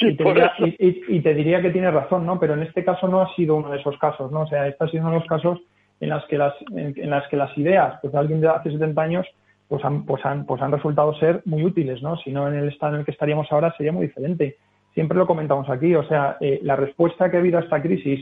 y, 0.00 0.16
te 0.16 0.24
diría, 0.24 0.52
y, 0.58 1.20
te 1.20 1.34
diría, 1.34 1.60
que 1.60 1.70
tienes 1.70 1.92
razón, 1.92 2.24
¿no? 2.24 2.40
Pero 2.40 2.54
en 2.54 2.62
este 2.62 2.82
caso 2.82 3.08
no 3.08 3.20
ha 3.20 3.34
sido 3.34 3.56
uno 3.56 3.70
de 3.70 3.78
esos 3.78 3.98
casos, 3.98 4.32
¿no? 4.32 4.42
O 4.42 4.46
sea, 4.46 4.66
este 4.68 4.82
ha 4.82 4.88
sido 4.88 5.02
uno 5.02 5.12
de 5.12 5.18
los 5.18 5.28
casos 5.28 5.58
en 6.00 6.08
las 6.08 6.24
que 6.24 6.38
las, 6.38 6.54
en, 6.74 7.10
las 7.10 7.28
que 7.28 7.36
las 7.36 7.56
ideas, 7.58 7.98
pues 8.00 8.14
alguien 8.14 8.40
de 8.40 8.48
hace 8.48 8.70
70 8.70 9.02
años, 9.02 9.26
pues 9.70 9.82
han, 9.86 10.04
pues 10.04 10.22
han, 10.26 10.44
pues 10.44 10.60
han 10.60 10.72
resultado 10.72 11.14
ser 11.14 11.40
muy 11.46 11.64
útiles, 11.64 12.02
¿no? 12.02 12.18
Si 12.18 12.30
no 12.30 12.46
en 12.46 12.56
el 12.56 12.68
estado 12.68 12.92
en 12.92 13.00
el 13.00 13.04
que 13.06 13.12
estaríamos 13.12 13.50
ahora 13.50 13.74
sería 13.78 13.92
muy 13.92 14.08
diferente 14.08 14.58
siempre 14.94 15.16
lo 15.16 15.26
comentamos 15.26 15.68
aquí, 15.68 15.94
o 15.94 16.02
sea, 16.04 16.36
eh, 16.40 16.60
la 16.62 16.76
respuesta 16.76 17.30
que 17.30 17.36
ha 17.36 17.40
habido 17.40 17.58
a 17.58 17.62
esta 17.62 17.80
crisis, 17.80 18.20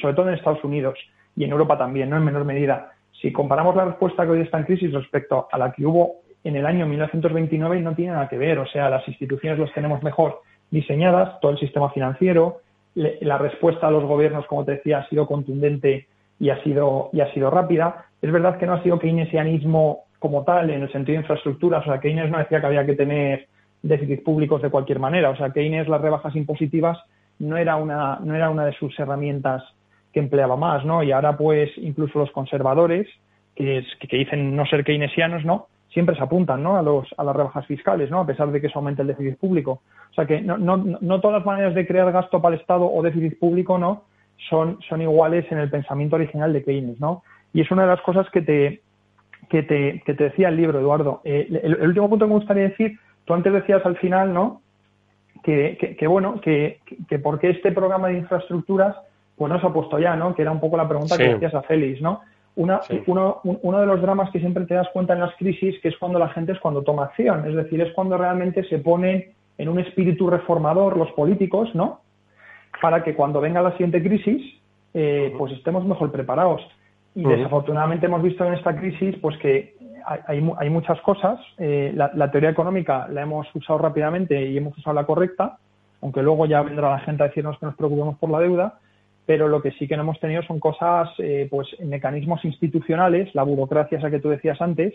sobre 0.00 0.14
todo 0.14 0.28
en 0.28 0.34
Estados 0.34 0.64
Unidos 0.64 0.98
y 1.36 1.44
en 1.44 1.50
Europa 1.50 1.78
también, 1.78 2.10
no 2.10 2.16
en 2.16 2.24
menor 2.24 2.44
medida, 2.44 2.92
si 3.20 3.32
comparamos 3.32 3.76
la 3.76 3.84
respuesta 3.84 4.24
que 4.24 4.30
hoy 4.30 4.40
está 4.40 4.58
en 4.58 4.64
crisis 4.64 4.92
respecto 4.92 5.48
a 5.52 5.58
la 5.58 5.72
que 5.72 5.84
hubo 5.84 6.16
en 6.42 6.56
el 6.56 6.64
año 6.64 6.86
1929, 6.86 7.80
no 7.80 7.94
tiene 7.94 8.12
nada 8.12 8.28
que 8.28 8.38
ver, 8.38 8.58
o 8.58 8.66
sea, 8.66 8.88
las 8.88 9.06
instituciones 9.06 9.58
las 9.58 9.72
tenemos 9.74 10.02
mejor 10.02 10.40
diseñadas, 10.70 11.38
todo 11.40 11.52
el 11.52 11.58
sistema 11.58 11.90
financiero, 11.90 12.60
la 12.94 13.38
respuesta 13.38 13.86
a 13.86 13.90
los 13.90 14.04
gobiernos, 14.04 14.46
como 14.46 14.64
te 14.64 14.72
decía, 14.72 14.98
ha 14.98 15.08
sido 15.08 15.26
contundente 15.26 16.06
y 16.38 16.50
ha 16.50 16.62
sido, 16.62 17.10
y 17.12 17.20
ha 17.20 17.32
sido 17.32 17.50
rápida. 17.50 18.06
Es 18.20 18.32
verdad 18.32 18.58
que 18.58 18.66
no 18.66 18.72
ha 18.74 18.82
sido 18.82 18.98
keynesianismo 18.98 20.04
como 20.20 20.44
tal, 20.44 20.70
en 20.70 20.82
el 20.82 20.92
sentido 20.92 21.16
de 21.16 21.22
infraestructuras, 21.22 21.82
o 21.82 21.90
sea, 21.90 21.98
Keynes 21.98 22.30
no 22.30 22.38
decía 22.38 22.60
que 22.60 22.66
había 22.66 22.86
que 22.86 22.94
tener 22.94 23.48
déficits 23.82 24.22
públicos 24.22 24.60
de 24.62 24.70
cualquier 24.70 24.98
manera. 24.98 25.30
O 25.30 25.36
sea, 25.36 25.50
Keynes 25.50 25.88
las 25.88 26.00
rebajas 26.00 26.36
impositivas 26.36 26.98
no 27.38 27.56
era 27.56 27.76
una, 27.76 28.20
no 28.22 28.34
era 28.34 28.50
una 28.50 28.66
de 28.66 28.74
sus 28.74 28.96
herramientas 29.00 29.64
que 30.12 30.20
empleaba 30.20 30.56
más, 30.56 30.84
¿no? 30.84 31.02
Y 31.02 31.10
ahora, 31.10 31.36
pues, 31.36 31.70
incluso 31.78 32.18
los 32.18 32.30
conservadores, 32.32 33.08
que, 33.56 33.78
es, 33.78 33.86
que 33.98 34.18
dicen 34.18 34.54
no 34.54 34.66
ser 34.66 34.84
keynesianos, 34.84 35.44
¿no? 35.44 35.68
Siempre 35.88 36.14
se 36.16 36.22
apuntan, 36.22 36.62
¿no? 36.62 36.76
A, 36.76 36.82
los, 36.82 37.08
a 37.16 37.24
las 37.24 37.34
rebajas 37.34 37.66
fiscales, 37.66 38.10
¿no? 38.10 38.20
A 38.20 38.26
pesar 38.26 38.50
de 38.50 38.60
que 38.60 38.66
eso 38.66 38.78
aumenta 38.78 39.00
el 39.00 39.08
déficit 39.08 39.38
público. 39.38 39.80
O 40.10 40.14
sea, 40.14 40.26
que 40.26 40.42
no, 40.42 40.58
no, 40.58 40.76
no 40.76 41.20
todas 41.20 41.38
las 41.38 41.46
maneras 41.46 41.74
de 41.74 41.86
crear 41.86 42.12
gasto 42.12 42.42
para 42.42 42.54
el 42.54 42.60
Estado 42.60 42.84
o 42.92 43.02
déficit 43.02 43.38
público, 43.38 43.78
¿no? 43.78 44.04
Son, 44.50 44.78
son 44.86 45.00
iguales 45.00 45.50
en 45.50 45.58
el 45.58 45.70
pensamiento 45.70 46.16
original 46.16 46.52
de 46.52 46.62
Keynes, 46.62 47.00
¿no? 47.00 47.22
Y 47.54 47.62
es 47.62 47.70
una 47.70 47.82
de 47.82 47.88
las 47.88 48.00
cosas 48.02 48.28
que 48.30 48.42
te, 48.42 48.82
que 49.50 49.62
te, 49.62 50.02
que 50.06 50.14
te 50.14 50.24
decía 50.24 50.48
el 50.48 50.56
libro, 50.56 50.80
Eduardo. 50.80 51.20
Eh, 51.24 51.46
el, 51.62 51.88
último 51.88 52.08
punto 52.08 52.24
que 52.24 52.28
me 52.30 52.38
gustaría 52.38 52.68
decir 52.68 52.98
Tú 53.24 53.34
antes 53.34 53.52
decías 53.52 53.84
al 53.86 53.96
final, 53.98 54.32
¿no? 54.32 54.60
Que, 55.44 56.04
bueno, 56.08 56.40
que, 56.40 56.80
que 57.08 57.18
porque 57.18 57.50
este 57.50 57.70
programa 57.70 58.08
de 58.08 58.18
infraestructuras 58.18 58.96
pues 59.36 59.50
no 59.50 59.60
se 59.60 59.66
ha 59.68 59.72
puesto 59.72 59.98
ya, 59.98 60.16
¿no? 60.16 60.34
Que 60.34 60.42
era 60.42 60.50
un 60.50 60.58
poco 60.60 60.76
la 60.76 60.88
pregunta 60.88 61.16
que 61.16 61.34
decías 61.34 61.54
a 61.54 61.62
Félix, 61.62 62.02
¿no? 62.02 62.22
Una, 62.56 62.80
uno, 63.06 63.40
uno, 63.44 63.80
de 63.80 63.86
los 63.86 64.02
dramas 64.02 64.30
que 64.30 64.40
siempre 64.40 64.66
te 64.66 64.74
das 64.74 64.88
cuenta 64.92 65.14
en 65.14 65.20
las 65.20 65.34
crisis 65.36 65.80
que 65.80 65.88
es 65.88 65.96
cuando 65.96 66.18
la 66.18 66.28
gente 66.30 66.52
es 66.52 66.58
cuando 66.58 66.82
toma 66.82 67.04
acción, 67.04 67.48
es 67.48 67.54
decir, 67.54 67.80
es 67.80 67.92
cuando 67.92 68.18
realmente 68.18 68.64
se 68.64 68.78
pone 68.78 69.32
en 69.56 69.68
un 69.68 69.78
espíritu 69.78 70.28
reformador 70.28 70.96
los 70.96 71.12
políticos, 71.12 71.72
¿no? 71.74 72.00
Para 72.82 73.04
que 73.04 73.14
cuando 73.14 73.40
venga 73.40 73.62
la 73.62 73.72
siguiente 73.72 74.02
crisis, 74.02 74.42
eh, 74.92 75.32
pues 75.38 75.52
estemos 75.52 75.86
mejor 75.86 76.10
preparados. 76.10 76.62
Y 77.14 77.24
desafortunadamente 77.24 78.06
hemos 78.06 78.22
visto 78.22 78.44
en 78.44 78.54
esta 78.54 78.76
crisis, 78.76 79.16
pues 79.20 79.36
que 79.38 79.74
hay, 80.04 80.48
hay 80.58 80.70
muchas 80.70 81.00
cosas. 81.00 81.40
Eh, 81.58 81.92
la, 81.94 82.30
teoría 82.30 82.50
económica 82.50 83.08
la 83.08 83.22
hemos 83.22 83.52
usado 83.54 83.78
rápidamente 83.78 84.40
y 84.46 84.56
hemos 84.56 84.76
usado 84.78 84.94
la 84.94 85.04
correcta, 85.04 85.58
aunque 86.02 86.22
luego 86.22 86.46
ya 86.46 86.62
vendrá 86.62 86.90
la 86.90 87.00
gente 87.00 87.22
a 87.22 87.28
decirnos 87.28 87.58
que 87.58 87.66
nos 87.66 87.74
preocupemos 87.74 88.16
por 88.18 88.30
la 88.30 88.40
deuda. 88.40 88.78
Pero 89.26 89.48
lo 89.48 89.62
que 89.62 89.72
sí 89.72 89.86
que 89.86 89.96
no 89.96 90.02
hemos 90.02 90.18
tenido 90.18 90.42
son 90.42 90.58
cosas, 90.58 91.10
eh, 91.18 91.46
pues 91.50 91.68
mecanismos 91.80 92.44
institucionales, 92.44 93.32
la 93.34 93.42
burocracia 93.42 93.98
esa 93.98 94.10
que 94.10 94.18
tú 94.18 94.28
decías 94.28 94.60
antes, 94.60 94.94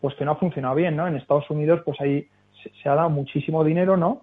pues 0.00 0.14
que 0.16 0.24
no 0.24 0.32
ha 0.32 0.36
funcionado 0.36 0.74
bien, 0.74 0.96
¿no? 0.96 1.06
En 1.06 1.16
Estados 1.16 1.48
Unidos, 1.50 1.80
pues 1.84 2.00
ahí 2.00 2.26
se, 2.82 2.88
ha 2.88 2.94
dado 2.94 3.10
muchísimo 3.10 3.64
dinero, 3.64 3.96
¿no? 3.96 4.22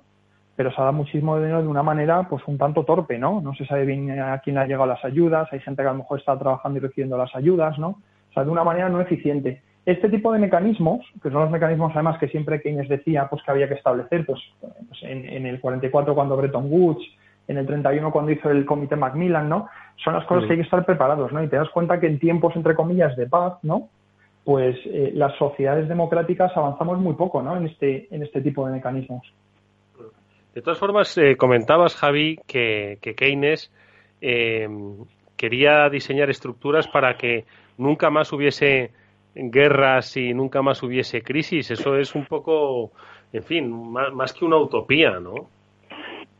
Pero 0.57 0.71
se 0.71 0.81
ha 0.81 0.85
dado 0.85 0.93
muchísimo 0.93 1.37
dinero 1.37 1.61
de 1.61 1.67
una 1.69 1.83
manera, 1.83 2.27
pues 2.27 2.43
un 2.47 2.57
tanto 2.57 2.83
torpe, 2.83 3.17
¿no? 3.17 3.39
No 3.39 3.53
se 3.53 3.65
sabe 3.65 3.85
bien 3.85 4.19
a 4.19 4.39
quién 4.39 4.55
le 4.55 4.63
ha 4.63 4.67
llegado 4.67 4.87
las 4.87 5.05
ayudas, 5.05 5.47
hay 5.53 5.61
gente 5.61 5.83
que 5.83 5.87
a 5.87 5.93
lo 5.93 5.99
mejor 5.99 6.19
está 6.19 6.37
trabajando 6.37 6.79
y 6.79 6.81
recibiendo 6.81 7.17
las 7.17 7.33
ayudas, 7.33 7.79
¿no? 7.79 7.89
O 8.31 8.33
sea, 8.33 8.43
de 8.43 8.49
una 8.49 8.65
manera 8.65 8.89
no 8.89 8.99
eficiente. 8.99 9.61
Este 9.87 10.09
tipo 10.09 10.33
de 10.33 10.39
mecanismos, 10.39 10.99
que 11.23 11.29
son 11.29 11.43
los 11.43 11.49
mecanismos 11.49 11.93
además 11.93 12.17
que 12.17 12.27
siempre 12.27 12.61
Keynes 12.61 12.89
decía 12.89 13.27
pues 13.29 13.41
que 13.41 13.51
había 13.51 13.69
que 13.69 13.75
establecer, 13.75 14.25
pues, 14.25 14.41
pues 14.59 15.01
en, 15.03 15.45
el 15.45 15.61
44 15.61 16.13
cuando 16.13 16.35
Bretton 16.35 16.65
Woods, 16.69 17.05
en 17.47 17.57
el 17.57 17.65
31 17.65 18.11
cuando 18.11 18.31
hizo 18.33 18.49
el 18.49 18.65
comité 18.65 18.97
Macmillan, 18.97 19.47
¿no? 19.47 19.69
Son 20.03 20.13
las 20.13 20.25
cosas 20.25 20.45
que 20.45 20.51
hay 20.51 20.57
que 20.57 20.65
estar 20.65 20.85
preparados, 20.85 21.31
¿no? 21.31 21.41
Y 21.41 21.47
te 21.47 21.55
das 21.55 21.69
cuenta 21.69 22.01
que 22.01 22.07
en 22.07 22.19
tiempos, 22.19 22.53
entre 22.57 22.75
comillas, 22.75 23.15
de 23.15 23.27
paz, 23.27 23.53
¿no? 23.63 23.87
Pues 24.43 24.75
eh, 24.87 25.11
las 25.13 25.33
sociedades 25.37 25.87
democráticas 25.87 26.51
avanzamos 26.57 26.99
muy 26.99 27.13
poco, 27.13 27.41
¿no? 27.41 27.55
En 27.55 27.67
este, 27.67 28.13
en 28.13 28.23
este 28.23 28.41
tipo 28.41 28.67
de 28.67 28.73
mecanismos. 28.73 29.23
De 30.57 30.63
todas 30.63 30.79
formas, 30.79 31.15
eh, 31.19 31.37
comentabas, 31.37 31.95
Javi, 31.95 32.39
que, 32.47 32.97
Keynes 33.15 33.71
eh, 34.21 34.67
quería 35.35 35.87
diseñar 35.87 36.31
estructuras 36.31 36.87
para 36.87 37.15
que 37.15 37.45
nunca 37.77 38.09
más 38.09 38.33
hubiese 38.33 38.89
guerras 39.35 40.17
y 40.17 40.33
nunca 40.33 40.63
más 40.63 40.81
hubiese 40.81 41.21
crisis. 41.21 41.69
Eso 41.69 41.95
es 41.95 42.15
un 42.15 42.25
poco, 42.25 42.89
en 43.33 43.43
fin, 43.43 43.71
más, 43.71 44.33
que 44.33 44.45
una 44.45 44.57
utopía, 44.57 45.19
¿no? 45.19 45.47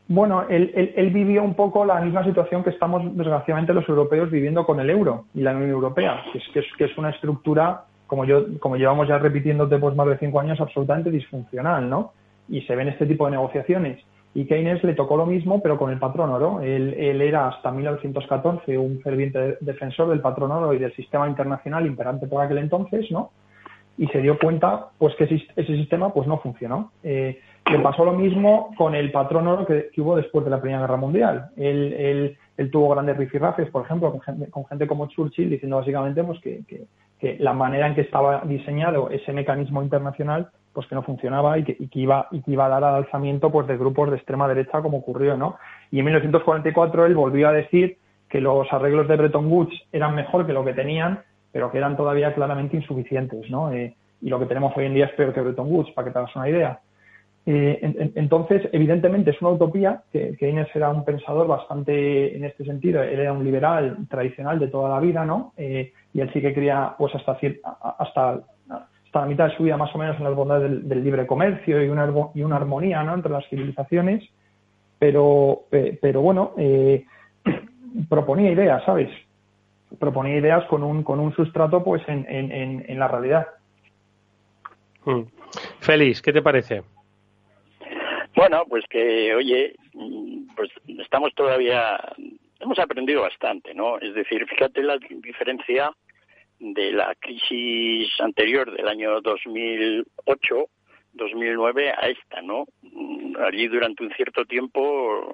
Bueno, 0.08 0.46
él, 0.48 1.10
vivió 1.14 1.44
un 1.44 1.54
poco 1.54 1.84
la 1.84 2.00
misma 2.00 2.24
situación 2.24 2.64
que 2.64 2.70
estamos, 2.70 3.16
desgraciadamente, 3.16 3.72
los 3.72 3.88
europeos 3.88 4.32
viviendo 4.32 4.66
con 4.66 4.80
el 4.80 4.90
euro 4.90 5.26
y 5.32 5.42
la 5.42 5.52
Unión 5.52 5.70
Europea, 5.70 6.24
que 6.32 6.58
es, 6.58 6.66
que 6.76 6.86
es, 6.86 6.98
una 6.98 7.10
estructura, 7.10 7.84
como, 8.08 8.24
yo, 8.24 8.58
como 8.58 8.76
llevamos 8.76 9.06
ya 9.06 9.16
repitiéndote 9.18 9.78
pues, 9.78 9.94
más 9.94 10.08
de 10.08 10.18
cinco 10.18 10.40
años, 10.40 10.60
absolutamente 10.60 11.08
disfuncional, 11.08 11.88
¿no? 11.88 12.14
Y 12.48 12.62
se 12.62 12.74
ven 12.74 12.88
este 12.88 13.06
tipo 13.06 13.26
de 13.26 13.32
negociaciones. 13.32 13.98
Y 14.34 14.44
Keynes 14.44 14.84
le 14.84 14.94
tocó 14.94 15.16
lo 15.16 15.26
mismo, 15.26 15.60
pero 15.62 15.78
con 15.78 15.90
el 15.90 15.98
patrón 15.98 16.30
oro. 16.30 16.60
Él, 16.60 16.94
era 17.20 17.48
hasta 17.48 17.72
1914 17.72 18.78
un 18.78 19.00
ferviente 19.00 19.56
defensor 19.60 20.08
del 20.08 20.20
patrón 20.20 20.52
oro 20.52 20.72
y 20.74 20.78
del 20.78 20.94
sistema 20.94 21.28
internacional 21.28 21.86
imperante 21.86 22.26
por 22.26 22.42
aquel 22.42 22.58
entonces, 22.58 23.10
¿no? 23.10 23.30
Y 23.96 24.06
se 24.08 24.20
dio 24.20 24.38
cuenta, 24.38 24.90
pues, 24.96 25.14
que 25.16 25.24
ese 25.24 25.76
sistema, 25.76 26.12
pues, 26.12 26.28
no 26.28 26.38
funcionó. 26.38 26.92
Eh, 27.02 27.40
le 27.68 27.78
pasó 27.80 28.04
lo 28.04 28.12
mismo 28.12 28.74
con 28.76 28.94
el 28.94 29.10
patrón 29.10 29.48
oro 29.48 29.66
que, 29.66 29.90
hubo 29.98 30.14
después 30.16 30.44
de 30.44 30.50
la 30.50 30.60
Primera 30.60 30.82
Guerra 30.82 30.96
Mundial. 30.96 31.50
Él, 31.56 32.36
tuvo 32.70 32.90
grandes 32.90 33.16
rifirrafes, 33.16 33.70
por 33.70 33.84
ejemplo, 33.84 34.12
con 34.50 34.66
gente, 34.66 34.86
como 34.86 35.08
Churchill, 35.08 35.50
diciendo 35.50 35.76
básicamente 35.76 36.22
pues, 36.22 36.40
que, 36.40 36.62
que 37.18 37.36
la 37.40 37.52
manera 37.52 37.88
en 37.88 37.94
que 37.94 38.02
estaba 38.02 38.42
diseñado 38.44 39.10
ese 39.10 39.32
mecanismo 39.32 39.82
internacional 39.82 40.50
pues 40.78 40.86
que 40.86 40.94
no 40.94 41.02
funcionaba 41.02 41.58
y 41.58 41.64
que, 41.64 41.76
iba 41.94 42.28
y 42.30 42.40
que 42.40 42.52
iba 42.52 42.66
a 42.66 42.68
dar 42.68 42.84
al 42.84 42.94
alzamiento 42.94 43.50
pues 43.50 43.66
de 43.66 43.76
grupos 43.76 44.10
de 44.10 44.16
extrema 44.16 44.46
derecha 44.46 44.80
como 44.80 44.98
ocurrió 44.98 45.36
no 45.36 45.56
y 45.90 45.98
en 45.98 46.04
1944 46.04 47.06
él 47.06 47.16
volvió 47.16 47.48
a 47.48 47.52
decir 47.52 47.96
que 48.28 48.40
los 48.40 48.72
arreglos 48.72 49.08
de 49.08 49.16
Bretton 49.16 49.50
Woods 49.50 49.74
eran 49.90 50.14
mejor 50.14 50.46
que 50.46 50.52
lo 50.52 50.64
que 50.64 50.74
tenían 50.74 51.18
pero 51.50 51.72
que 51.72 51.78
eran 51.78 51.96
todavía 51.96 52.32
claramente 52.32 52.76
insuficientes 52.76 53.50
no 53.50 53.72
eh, 53.72 53.96
y 54.22 54.28
lo 54.28 54.38
que 54.38 54.46
tenemos 54.46 54.72
hoy 54.76 54.84
en 54.84 54.94
día 54.94 55.06
es 55.06 55.12
peor 55.14 55.34
que 55.34 55.40
Bretton 55.40 55.66
Woods 55.68 55.90
para 55.96 56.06
que 56.06 56.12
te 56.12 56.18
hagas 56.20 56.36
una 56.36 56.48
idea. 56.48 56.78
Eh, 57.44 58.12
entonces 58.14 58.68
evidentemente 58.70 59.32
es 59.32 59.42
una 59.42 59.50
utopía 59.50 60.02
que, 60.12 60.36
que 60.36 60.48
Inés 60.48 60.68
era 60.74 60.90
un 60.90 61.04
pensador 61.04 61.48
bastante 61.48 62.36
en 62.36 62.44
este 62.44 62.64
sentido 62.64 63.02
él 63.02 63.18
era 63.18 63.32
un 63.32 63.42
liberal 63.42 63.96
tradicional 64.08 64.60
de 64.60 64.68
toda 64.68 64.90
la 64.90 65.00
vida 65.00 65.24
no 65.24 65.54
eh, 65.56 65.92
y 66.14 66.20
él 66.20 66.30
sí 66.32 66.40
que 66.40 66.54
quería 66.54 66.94
pues 66.96 67.12
hasta 67.16 67.36
hasta 67.98 68.40
hasta 69.08 69.20
la 69.22 69.26
mitad 69.26 69.48
de 69.48 69.56
su 69.56 69.62
vida 69.62 69.78
más 69.78 69.94
o 69.94 69.98
menos 69.98 70.18
en 70.18 70.24
las 70.24 70.34
bondades 70.34 70.86
del, 70.86 71.02
libre 71.02 71.26
comercio 71.26 71.82
y 71.82 71.88
una, 71.88 72.12
y 72.34 72.42
una 72.42 72.56
armonía 72.56 73.02
¿no? 73.02 73.14
entre 73.14 73.32
las 73.32 73.48
civilizaciones, 73.48 74.22
pero, 74.98 75.62
pero 75.70 76.20
bueno, 76.20 76.52
eh, 76.58 77.06
proponía 78.10 78.50
ideas, 78.50 78.84
¿sabes? 78.84 79.08
Proponía 79.98 80.36
ideas 80.36 80.66
con 80.66 80.82
un, 80.82 81.02
con 81.02 81.20
un 81.20 81.34
sustrato 81.34 81.82
pues 81.82 82.06
en, 82.06 82.26
en, 82.28 82.84
en 82.86 82.98
la 82.98 83.08
realidad. 83.08 83.46
Hmm. 85.06 85.22
Félix, 85.80 86.20
¿qué 86.20 86.34
te 86.34 86.42
parece? 86.42 86.82
Bueno, 88.36 88.64
pues 88.68 88.84
que, 88.90 89.34
oye, 89.34 89.74
pues 90.54 90.70
estamos 91.00 91.34
todavía, 91.34 91.98
hemos 92.60 92.78
aprendido 92.78 93.22
bastante, 93.22 93.72
¿no? 93.72 93.98
Es 94.00 94.14
decir, 94.14 94.46
fíjate 94.46 94.82
la 94.82 94.98
diferencia 94.98 95.92
de 96.58 96.92
la 96.92 97.14
crisis 97.20 98.08
anterior 98.20 98.70
del 98.70 98.88
año 98.88 99.20
2008, 99.20 100.68
2009 101.12 101.90
a 101.90 102.08
esta, 102.08 102.42
¿no? 102.42 102.66
Mm, 102.82 103.36
allí 103.38 103.68
durante 103.68 104.04
un 104.04 104.12
cierto 104.14 104.44
tiempo 104.44 105.32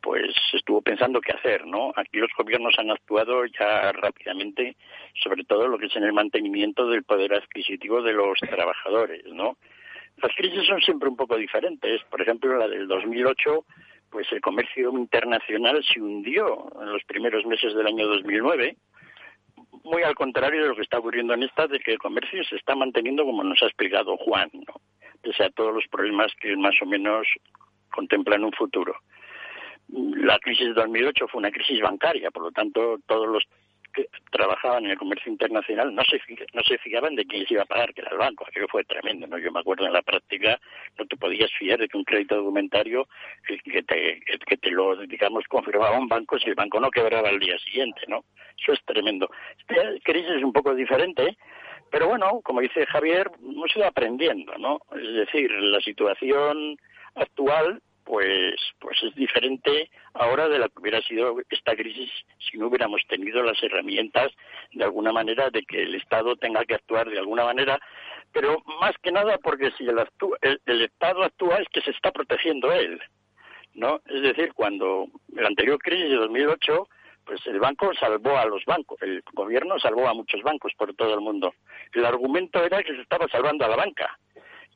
pues 0.00 0.34
estuvo 0.52 0.82
pensando 0.82 1.20
qué 1.22 1.32
hacer, 1.32 1.66
¿no? 1.66 1.90
Aquí 1.96 2.18
los 2.18 2.30
gobiernos 2.36 2.74
han 2.78 2.90
actuado 2.90 3.46
ya 3.46 3.90
rápidamente, 3.92 4.76
sobre 5.22 5.44
todo 5.44 5.66
lo 5.66 5.78
que 5.78 5.86
es 5.86 5.96
en 5.96 6.04
el 6.04 6.12
mantenimiento 6.12 6.86
del 6.86 7.04
poder 7.04 7.32
adquisitivo 7.32 8.02
de 8.02 8.12
los 8.12 8.38
trabajadores, 8.40 9.24
¿no? 9.32 9.56
Las 10.22 10.34
crisis 10.36 10.66
son 10.66 10.80
siempre 10.82 11.08
un 11.08 11.16
poco 11.16 11.36
diferentes. 11.36 12.02
Por 12.10 12.20
ejemplo, 12.20 12.56
la 12.56 12.68
del 12.68 12.86
2008 12.86 13.64
pues 14.14 14.30
el 14.30 14.40
comercio 14.40 14.92
internacional 14.92 15.84
se 15.92 16.00
hundió 16.00 16.70
en 16.80 16.92
los 16.92 17.02
primeros 17.02 17.44
meses 17.46 17.74
del 17.74 17.88
año 17.88 18.06
2009, 18.06 18.76
muy 19.84 20.02
al 20.02 20.14
contrario 20.14 20.62
de 20.62 20.68
lo 20.68 20.76
que 20.76 20.82
está 20.82 20.98
ocurriendo 20.98 21.34
en 21.34 21.42
esta, 21.44 21.66
de 21.66 21.78
que 21.78 21.92
el 21.92 21.98
comercio 21.98 22.42
se 22.44 22.56
está 22.56 22.74
manteniendo 22.74 23.24
como 23.24 23.44
nos 23.44 23.62
ha 23.62 23.66
explicado 23.66 24.16
Juan, 24.16 24.50
¿no? 24.52 24.80
pese 25.22 25.44
a 25.44 25.50
todos 25.50 25.74
los 25.74 25.86
problemas 25.88 26.32
que 26.40 26.56
más 26.56 26.74
o 26.82 26.86
menos 26.86 27.26
contemplan 27.90 28.44
un 28.44 28.52
futuro. 28.52 28.94
La 29.88 30.38
crisis 30.38 30.68
de 30.68 30.74
2008 30.74 31.28
fue 31.28 31.38
una 31.38 31.50
crisis 31.50 31.80
bancaria, 31.80 32.30
por 32.30 32.44
lo 32.44 32.52
tanto, 32.52 32.98
todos 33.06 33.28
los 33.28 33.44
que 33.94 34.08
trabajaban 34.30 34.84
en 34.84 34.90
el 34.90 34.98
comercio 34.98 35.30
internacional 35.30 35.94
no 35.94 36.02
se 36.04 36.20
no 36.52 36.62
se 36.62 36.78
fiaban 36.78 37.14
de 37.14 37.24
quién 37.24 37.46
se 37.46 37.54
iba 37.54 37.62
a 37.62 37.66
pagar, 37.66 37.94
que 37.94 38.00
era 38.00 38.10
el 38.10 38.18
banco. 38.18 38.44
Aquello 38.46 38.66
fue 38.68 38.84
tremendo, 38.84 39.26
¿no? 39.26 39.38
Yo 39.38 39.52
me 39.52 39.60
acuerdo 39.60 39.86
en 39.86 39.92
la 39.92 40.02
práctica 40.02 40.60
no 40.98 41.06
te 41.06 41.16
podías 41.16 41.50
fiar 41.58 41.78
de 41.78 41.88
que 41.88 41.96
un 41.96 42.04
crédito 42.04 42.36
documentario 42.36 43.08
que, 43.46 43.82
te, 43.82 44.20
que 44.46 44.56
te 44.56 44.70
lo, 44.70 44.96
digamos, 45.06 45.44
confirmaba 45.48 45.98
un 45.98 46.08
banco 46.08 46.38
si 46.38 46.48
el 46.48 46.54
banco 46.54 46.80
no 46.80 46.90
quebraba 46.90 47.28
al 47.28 47.38
día 47.38 47.56
siguiente, 47.58 48.02
¿no? 48.08 48.24
Eso 48.60 48.72
es 48.72 48.84
tremendo. 48.84 49.28
Esta 49.58 49.74
crisis 50.02 50.30
es 50.30 50.42
un 50.42 50.52
poco 50.52 50.74
diferente, 50.74 51.36
pero 51.90 52.08
bueno, 52.08 52.40
como 52.42 52.60
dice 52.60 52.86
Javier, 52.86 53.30
hemos 53.40 53.74
ido 53.76 53.86
aprendiendo, 53.86 54.56
¿no? 54.58 54.80
Es 54.94 55.14
decir, 55.14 55.50
la 55.50 55.80
situación 55.80 56.76
actual 57.14 57.80
pues, 58.04 58.54
pues 58.78 59.02
es 59.02 59.14
diferente 59.14 59.90
ahora 60.12 60.48
de 60.48 60.58
la 60.58 60.68
que 60.68 60.80
hubiera 60.80 61.00
sido 61.02 61.36
esta 61.48 61.74
crisis 61.74 62.10
si 62.38 62.58
no 62.58 62.68
hubiéramos 62.68 63.02
tenido 63.08 63.42
las 63.42 63.60
herramientas 63.62 64.32
de 64.72 64.84
alguna 64.84 65.12
manera 65.12 65.50
de 65.50 65.62
que 65.62 65.82
el 65.82 65.94
Estado 65.94 66.36
tenga 66.36 66.64
que 66.64 66.74
actuar 66.74 67.08
de 67.08 67.18
alguna 67.18 67.44
manera, 67.44 67.80
pero 68.32 68.62
más 68.80 68.92
que 69.02 69.10
nada 69.10 69.38
porque 69.38 69.70
si 69.72 69.84
el, 69.84 69.98
el, 70.66 70.82
Estado 70.82 71.24
actúa 71.24 71.56
es 71.56 71.68
que 71.72 71.80
se 71.80 71.90
está 71.90 72.12
protegiendo 72.12 72.72
él, 72.72 73.00
¿no? 73.74 74.00
Es 74.06 74.22
decir, 74.22 74.52
cuando 74.54 75.06
la 75.28 75.48
anterior 75.48 75.78
crisis 75.78 76.10
de 76.10 76.16
2008 76.16 76.88
pues 77.24 77.40
el 77.46 77.58
banco 77.58 77.90
salvó 77.94 78.36
a 78.36 78.44
los 78.44 78.66
bancos, 78.66 79.00
el 79.00 79.22
gobierno 79.32 79.78
salvó 79.78 80.06
a 80.06 80.12
muchos 80.12 80.42
bancos 80.42 80.72
por 80.76 80.94
todo 80.94 81.14
el 81.14 81.22
mundo. 81.22 81.54
El 81.94 82.04
argumento 82.04 82.62
era 82.62 82.82
que 82.82 82.94
se 82.94 83.00
estaba 83.00 83.26
salvando 83.28 83.64
a 83.64 83.68
la 83.68 83.76
banca 83.76 84.18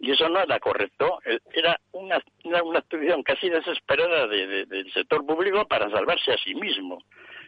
y 0.01 0.12
eso 0.12 0.28
no 0.28 0.40
era 0.40 0.59
correcto. 0.61 1.20
Eh, 1.24 1.38
era 1.53 1.78
una, 1.92 2.22
una, 2.44 2.78
actividad 2.78 3.16
casi 3.24 3.49
desesperada 3.49 4.26
del 4.26 4.92
sector 4.92 5.26
público 5.26 5.66
para 5.66 5.90
salvarse 5.90 6.32
a 6.32 6.38
sí 6.38 6.55
mismo. 6.55 6.99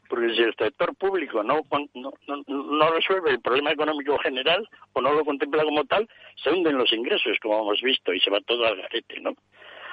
Porque 0.09 0.35
si 0.35 0.43
el 0.43 0.55
sector 0.57 0.95
público 0.97 1.45
no, 1.45 1.61
no, 1.95 2.13
no, 2.49 2.91
resuelve 2.91 3.31
el 3.31 3.41
problema 3.41 3.71
económico 3.71 4.19
general 4.19 4.69
o 4.93 5.01
no 5.01 5.13
lo 5.13 5.25
contempla 5.25 5.63
como 5.63 5.85
tal, 5.85 6.09
se 6.43 6.51
hunden 6.51 6.79
los 6.79 6.93
ingresos, 6.93 7.39
como 7.41 7.61
hemos 7.61 7.81
visto, 7.81 8.13
y 8.13 8.19
se 8.19 8.31
va 8.31 8.41
todo 8.41 8.67
al 8.67 8.77
garete, 8.77 9.21
¿no? 9.21 9.35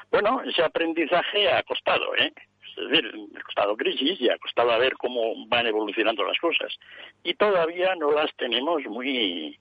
Bueno, 0.09 0.41
ese 0.43 0.63
aprendizaje 0.63 1.51
ha 1.51 1.61
costado, 1.61 2.15
¿eh? 2.15 2.33
Es 2.77 2.89
decir, 2.89 3.11
ha 3.37 3.43
costado 3.43 3.77
crisis 3.77 4.19
y 4.19 4.29
ha 4.29 4.37
costado 4.39 4.77
ver 4.79 4.93
cómo 4.93 5.47
van 5.47 5.67
evolucionando 5.67 6.23
las 6.23 6.37
cosas. 6.39 6.73
Y 7.23 7.35
todavía 7.35 7.95
no 7.95 8.11
las 8.11 8.35
tenemos 8.37 8.83
muy, 8.85 9.59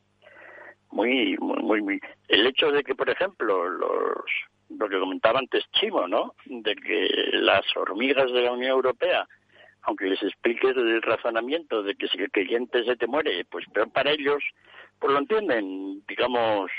muy, 0.90 1.36
muy, 1.38 1.82
muy, 1.82 2.00
El 2.28 2.46
hecho 2.46 2.70
de 2.70 2.82
que, 2.82 2.94
por 2.94 3.10
ejemplo, 3.10 3.68
los, 3.68 4.24
lo 4.70 4.88
que 4.88 4.98
comentaba 4.98 5.38
antes 5.38 5.64
Chimo, 5.72 6.06
¿no? 6.08 6.34
De 6.46 6.74
que 6.74 7.08
las 7.32 7.64
hormigas 7.76 8.32
de 8.32 8.42
la 8.42 8.52
Unión 8.52 8.70
Europea, 8.70 9.26
aunque 9.82 10.06
les 10.06 10.22
expliques 10.22 10.76
el 10.76 11.02
razonamiento 11.02 11.82
de 11.82 11.94
que 11.94 12.08
si 12.08 12.18
el 12.18 12.30
cliente 12.30 12.84
se 12.84 12.96
te 12.96 13.06
muere, 13.06 13.44
pues 13.44 13.64
peor 13.72 13.90
para 13.90 14.10
ellos, 14.10 14.42
pues 14.98 15.12
lo 15.12 15.18
entienden, 15.18 16.02
digamos, 16.08 16.70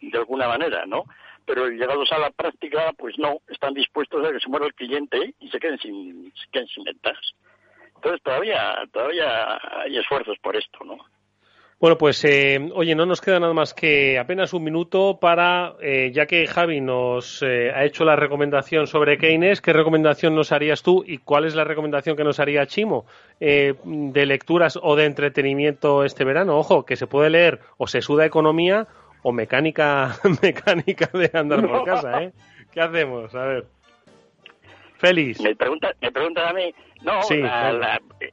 de 0.00 0.18
alguna 0.18 0.48
manera, 0.48 0.86
¿no? 0.86 1.04
Pero 1.46 1.68
llegados 1.68 2.10
a 2.12 2.18
la 2.18 2.30
práctica, 2.30 2.92
pues 2.96 3.18
no, 3.18 3.38
están 3.48 3.74
dispuestos 3.74 4.26
a 4.26 4.32
que 4.32 4.40
se 4.40 4.48
muera 4.48 4.66
el 4.66 4.74
cliente 4.74 5.34
y 5.40 5.48
se 5.50 5.58
queden 5.58 5.78
sin, 5.78 6.32
se 6.34 6.50
queden 6.50 6.68
sin 6.68 6.84
ventas. 6.84 7.18
Entonces 7.96 8.22
todavía, 8.22 8.82
todavía 8.92 9.58
hay 9.82 9.98
esfuerzos 9.98 10.38
por 10.38 10.56
esto, 10.56 10.84
¿no? 10.84 10.96
Bueno, 11.84 11.98
pues 11.98 12.24
eh, 12.24 12.70
oye, 12.72 12.94
no 12.94 13.04
nos 13.04 13.20
queda 13.20 13.38
nada 13.38 13.52
más 13.52 13.74
que 13.74 14.18
apenas 14.18 14.54
un 14.54 14.64
minuto 14.64 15.18
para, 15.20 15.74
eh, 15.82 16.12
ya 16.14 16.24
que 16.24 16.46
Javi 16.46 16.80
nos 16.80 17.42
eh, 17.42 17.72
ha 17.74 17.84
hecho 17.84 18.06
la 18.06 18.16
recomendación 18.16 18.86
sobre 18.86 19.18
Keynes, 19.18 19.60
¿qué 19.60 19.74
recomendación 19.74 20.34
nos 20.34 20.50
harías 20.50 20.82
tú 20.82 21.04
y 21.06 21.18
cuál 21.18 21.44
es 21.44 21.54
la 21.54 21.64
recomendación 21.64 22.16
que 22.16 22.24
nos 22.24 22.40
haría 22.40 22.66
Chimo 22.66 23.04
de 23.38 24.24
lecturas 24.24 24.78
o 24.82 24.96
de 24.96 25.04
entretenimiento 25.04 26.04
este 26.04 26.24
verano? 26.24 26.56
Ojo, 26.56 26.86
que 26.86 26.96
se 26.96 27.06
puede 27.06 27.28
leer 27.28 27.60
o 27.76 27.86
se 27.86 28.00
suda 28.00 28.24
economía 28.24 28.86
o 29.22 29.32
mecánica, 29.32 30.16
mecánica 30.42 31.10
de 31.12 31.30
andar 31.34 31.68
por 31.68 31.84
casa, 31.84 32.22
¿eh? 32.22 32.32
¿Qué 32.72 32.80
hacemos? 32.80 33.34
A 33.34 33.44
ver. 33.44 33.66
Félix. 34.96 35.38
Me 35.42 35.54
pregunta, 35.54 35.92
me 36.00 36.10
pregunta 36.10 36.48
a 36.48 36.54
mí. 36.54 36.74
No, 37.04 37.20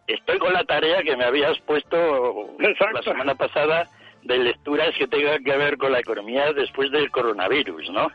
estoy 0.07 0.39
con 0.39 0.53
la 0.53 0.63
tarea 0.63 1.03
que 1.03 1.17
me 1.17 1.25
habías 1.25 1.59
puesto 1.59 2.55
la 2.57 3.01
semana 3.03 3.35
pasada 3.35 3.87
de 4.23 4.37
lecturas 4.37 4.95
que 4.97 5.07
tengan 5.07 5.43
que 5.43 5.57
ver 5.57 5.77
con 5.77 5.91
la 5.91 5.99
economía 5.99 6.53
después 6.53 6.89
del 6.91 7.11
coronavirus, 7.11 7.89
¿no? 7.89 8.09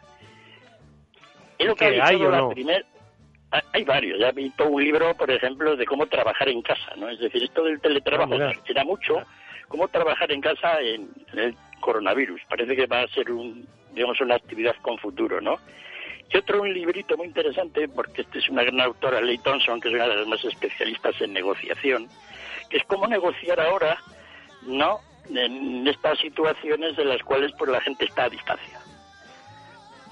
Es 1.58 1.66
lo 1.66 1.74
que 1.74 2.00
hay 2.00 2.16
o 2.16 2.30
no? 2.30 2.52
Hay 3.72 3.84
varios. 3.84 4.18
Ya 4.18 4.28
he 4.28 4.32
visto 4.32 4.66
un 4.66 4.82
libro, 4.82 5.14
por 5.14 5.30
ejemplo, 5.30 5.76
de 5.76 5.86
cómo 5.86 6.06
trabajar 6.06 6.48
en 6.48 6.62
casa, 6.62 6.92
¿no? 6.96 7.08
Es 7.08 7.18
decir, 7.20 7.42
esto 7.42 7.62
del 7.62 7.80
teletrabajo 7.80 8.34
ah, 8.34 8.52
era 8.66 8.84
mucho. 8.84 9.22
Cómo 9.68 9.88
trabajar 9.88 10.30
en 10.32 10.40
casa 10.40 10.80
en 10.80 11.08
el 11.34 11.54
coronavirus. 11.80 12.40
Parece 12.48 12.76
que 12.76 12.86
va 12.86 13.02
a 13.02 13.08
ser 13.08 13.30
un, 13.30 13.66
digamos, 13.92 14.20
una 14.20 14.36
actividad 14.36 14.74
con 14.82 14.98
futuro, 14.98 15.40
¿no? 15.40 15.58
Y 16.32 16.36
otro, 16.36 16.62
un 16.62 16.72
librito 16.72 17.16
muy 17.16 17.28
interesante, 17.28 17.88
porque 17.88 18.22
este 18.22 18.38
es 18.38 18.48
una 18.48 18.64
gran 18.64 18.80
autora, 18.80 19.20
Leigh 19.20 19.38
Thompson, 19.38 19.80
que 19.80 19.88
es 19.88 19.94
una 19.94 20.08
de 20.08 20.16
las 20.16 20.26
más 20.26 20.44
especialistas 20.44 21.20
en 21.20 21.32
negociación, 21.32 22.08
que 22.68 22.78
es 22.78 22.84
cómo 22.84 23.06
negociar 23.06 23.60
ahora, 23.60 23.98
¿no?, 24.62 25.00
en 25.28 25.86
estas 25.88 26.18
situaciones 26.18 26.96
de 26.96 27.04
las 27.04 27.22
cuales 27.22 27.52
pues 27.58 27.70
la 27.70 27.80
gente 27.80 28.04
está 28.04 28.24
a 28.24 28.30
distancia. 28.30 28.78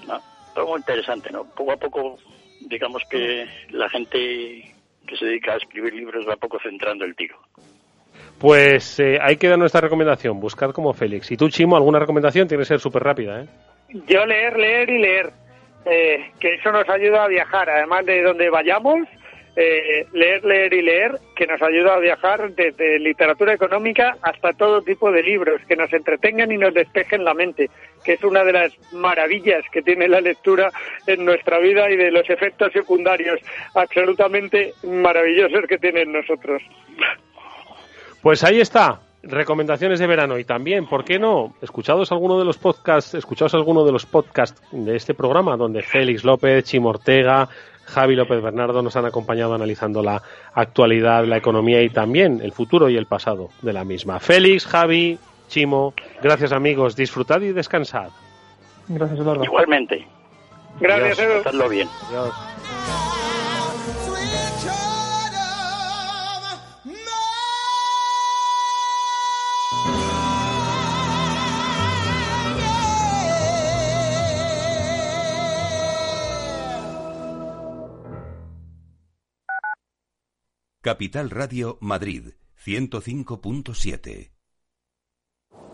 ¿No? 0.07 0.21
Todo 0.53 0.67
muy 0.67 0.79
interesante, 0.79 1.31
¿no? 1.31 1.45
Poco 1.45 1.71
a 1.71 1.77
poco, 1.77 2.17
digamos 2.61 3.01
que 3.09 3.47
la 3.69 3.89
gente 3.89 4.75
que 5.07 5.17
se 5.17 5.25
dedica 5.25 5.53
a 5.53 5.57
escribir 5.57 5.93
libros 5.93 6.27
va 6.27 6.33
a 6.33 6.37
poco 6.37 6.59
centrando 6.61 7.05
el 7.05 7.15
tiro. 7.15 7.37
Pues 8.39 8.99
eh, 8.99 9.17
ahí 9.21 9.37
queda 9.37 9.55
nuestra 9.55 9.81
recomendación, 9.81 10.39
buscar 10.39 10.73
como 10.73 10.93
Félix. 10.93 11.31
Y 11.31 11.37
tú, 11.37 11.49
Chimo, 11.49 11.77
alguna 11.77 11.99
recomendación 11.99 12.47
tiene 12.47 12.63
que 12.63 12.67
ser 12.67 12.79
súper 12.79 13.03
rápida, 13.03 13.41
¿eh? 13.41 13.47
Yo 14.07 14.25
leer, 14.25 14.57
leer 14.57 14.89
y 14.89 14.99
leer. 14.99 15.33
Eh, 15.85 16.31
que 16.39 16.55
eso 16.55 16.71
nos 16.71 16.89
ayuda 16.89 17.25
a 17.25 17.27
viajar, 17.27 17.69
además 17.69 18.05
de 18.05 18.23
donde 18.23 18.49
vayamos, 18.49 19.07
eh, 19.55 20.05
leer, 20.11 20.43
leer 20.43 20.73
y 20.73 20.81
leer, 20.81 21.11
que 21.35 21.47
nos 21.47 21.61
ayuda 21.61 21.93
a 21.93 21.99
viajar 21.99 22.51
desde 22.55 22.99
literatura 22.99 23.53
económica 23.53 24.17
hasta 24.21 24.51
todo 24.53 24.81
tipo 24.81 25.11
de 25.11 25.23
libros, 25.23 25.61
que 25.67 25.75
nos 25.75 25.93
entretengan 25.93 26.51
y 26.51 26.57
nos 26.57 26.73
despejen 26.73 27.23
la 27.23 27.33
mente, 27.33 27.69
que 28.03 28.13
es 28.13 28.23
una 28.23 28.43
de 28.43 28.51
las 28.51 28.93
maravillas 28.93 29.63
que 29.71 29.81
tiene 29.81 30.07
la 30.09 30.19
lectura 30.21 30.71
en 31.07 31.23
nuestra 31.23 31.59
vida 31.59 31.89
y 31.89 31.95
de 31.95 32.11
los 32.11 32.29
efectos 32.29 32.73
secundarios 32.73 33.39
absolutamente 33.75 34.73
maravillosos 34.83 35.65
que 35.69 35.77
tiene 35.77 36.01
en 36.01 36.11
nosotros. 36.11 36.61
Pues 38.21 38.43
ahí 38.43 38.59
está, 38.59 38.99
recomendaciones 39.25 39.99
de 39.99 40.07
verano 40.07 40.37
y 40.37 40.43
también, 40.43 40.87
¿por 40.87 41.03
qué 41.03 41.19
no? 41.19 41.53
Escuchados 41.61 42.11
alguno 42.11 42.37
de 42.39 42.45
los 42.45 42.57
podcasts, 42.57 43.13
escuchados 43.13 43.53
alguno 43.53 43.83
de 43.85 43.91
los 43.91 44.05
podcasts 44.05 44.61
de 44.71 44.95
este 44.95 45.13
programa 45.13 45.57
donde 45.57 45.81
Félix 45.81 46.23
López, 46.23 46.63
Chimo 46.65 46.89
Ortega, 46.89 47.49
Javi 47.85 48.15
López 48.15 48.41
Bernardo 48.41 48.81
nos 48.81 48.95
han 48.95 49.05
acompañado 49.05 49.53
analizando 49.53 50.01
la 50.01 50.21
actualidad, 50.53 51.25
la 51.25 51.37
economía 51.37 51.81
y 51.81 51.89
también 51.89 52.41
el 52.41 52.51
futuro 52.51 52.89
y 52.89 52.97
el 52.97 53.05
pasado 53.05 53.49
de 53.61 53.73
la 53.73 53.83
misma. 53.83 54.19
Félix, 54.19 54.65
Javi, 54.65 55.17
Chimo, 55.47 55.93
gracias 56.21 56.51
amigos, 56.51 56.95
disfrutad 56.95 57.41
y 57.41 57.51
descansad. 57.51 58.09
Gracias, 58.87 59.19
Eduardo. 59.19 59.43
Igualmente. 59.43 60.07
Gracias, 60.79 61.19
Edu. 61.19 61.69
bien. 61.69 61.87
Adiós. 62.09 62.54
Capital 80.85 81.31
Radio 81.31 81.79
Madrid 81.81 82.33
105.7. 82.63 84.29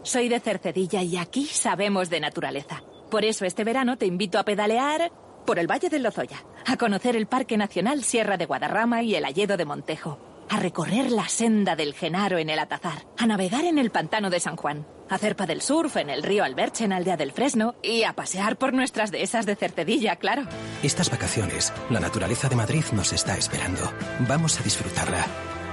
Soy 0.03 0.29
de 0.29 0.39
Cercedilla 0.39 1.03
y 1.03 1.17
aquí 1.17 1.47
sabemos 1.47 2.09
de 2.09 2.21
naturaleza. 2.21 2.81
Por 3.09 3.25
eso 3.25 3.43
este 3.43 3.65
verano 3.65 3.97
te 3.97 4.05
invito 4.05 4.39
a 4.39 4.45
pedalear 4.45 5.11
por 5.45 5.59
el 5.59 5.69
Valle 5.69 5.89
del 5.89 6.03
Lozoya, 6.03 6.45
a 6.65 6.77
conocer 6.77 7.17
el 7.17 7.27
Parque 7.27 7.57
Nacional 7.57 8.03
Sierra 8.03 8.37
de 8.37 8.45
Guadarrama 8.45 9.03
y 9.03 9.15
el 9.15 9.25
Alledo 9.25 9.57
de 9.57 9.65
Montejo 9.65 10.30
a 10.49 10.57
recorrer 10.57 11.11
la 11.11 11.27
senda 11.27 11.75
del 11.75 11.93
Genaro 11.93 12.37
en 12.37 12.49
el 12.49 12.59
Atazar, 12.59 13.05
a 13.17 13.25
navegar 13.25 13.65
en 13.65 13.77
el 13.77 13.91
pantano 13.91 14.29
de 14.29 14.39
San 14.39 14.55
Juan, 14.55 14.85
a 15.09 15.15
hacer 15.15 15.35
del 15.35 15.61
surf 15.61 15.97
en 15.97 16.09
el 16.09 16.23
río 16.23 16.43
Alberche 16.43 16.85
en 16.85 16.93
Aldea 16.93 17.17
del 17.17 17.31
Fresno 17.31 17.75
y 17.81 18.03
a 18.03 18.13
pasear 18.13 18.57
por 18.57 18.73
nuestras 18.73 19.11
dehesas 19.11 19.45
de 19.45 19.55
Cercedilla, 19.55 20.15
claro. 20.17 20.43
Estas 20.83 21.09
vacaciones, 21.09 21.73
la 21.89 21.99
naturaleza 21.99 22.49
de 22.49 22.55
Madrid 22.55 22.83
nos 22.93 23.13
está 23.13 23.37
esperando. 23.37 23.91
Vamos 24.27 24.59
a 24.59 24.63
disfrutarla, 24.63 25.25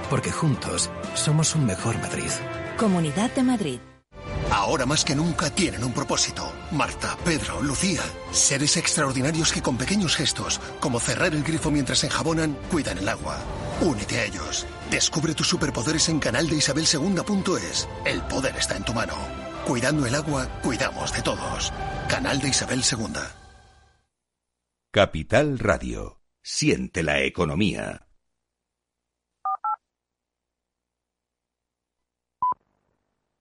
porque 0.09 0.31
juntos 0.31 0.89
somos 1.13 1.55
un 1.55 1.65
mejor 1.65 1.97
Madrid. 1.99 2.29
Comunidad 2.77 3.31
de 3.31 3.43
Madrid. 3.43 3.79
Ahora 4.51 4.85
más 4.85 5.05
que 5.05 5.15
nunca 5.15 5.49
tienen 5.49 5.83
un 5.83 5.93
propósito. 5.93 6.51
Marta, 6.71 7.15
Pedro, 7.23 7.61
Lucía. 7.61 8.01
Seres 8.31 8.77
extraordinarios 8.77 9.53
que 9.53 9.61
con 9.61 9.77
pequeños 9.77 10.15
gestos, 10.15 10.59
como 10.79 10.99
cerrar 10.99 11.33
el 11.33 11.43
grifo 11.43 11.69
mientras 11.69 12.03
enjabonan, 12.03 12.57
cuidan 12.71 12.97
el 12.97 13.09
agua. 13.09 13.37
Únete 13.81 14.19
a 14.19 14.25
ellos. 14.25 14.65
Descubre 14.89 15.35
tus 15.35 15.47
superpoderes 15.47 16.09
en 16.09 16.19
canal 16.19 16.49
de 16.49 16.57
Isabel 16.57 16.85
El 18.05 18.21
poder 18.23 18.55
está 18.57 18.75
en 18.75 18.83
tu 18.83 18.93
mano. 18.93 19.13
Cuidando 19.65 20.05
el 20.07 20.15
agua, 20.15 20.47
cuidamos 20.63 21.13
de 21.13 21.21
todos. 21.21 21.71
Canal 22.07 22.41
de 22.41 22.49
Isabel 22.49 22.81
II. 22.83 23.19
Capital 24.91 25.59
Radio. 25.59 26.21
Siente 26.41 27.03
la 27.03 27.21
economía. 27.21 28.08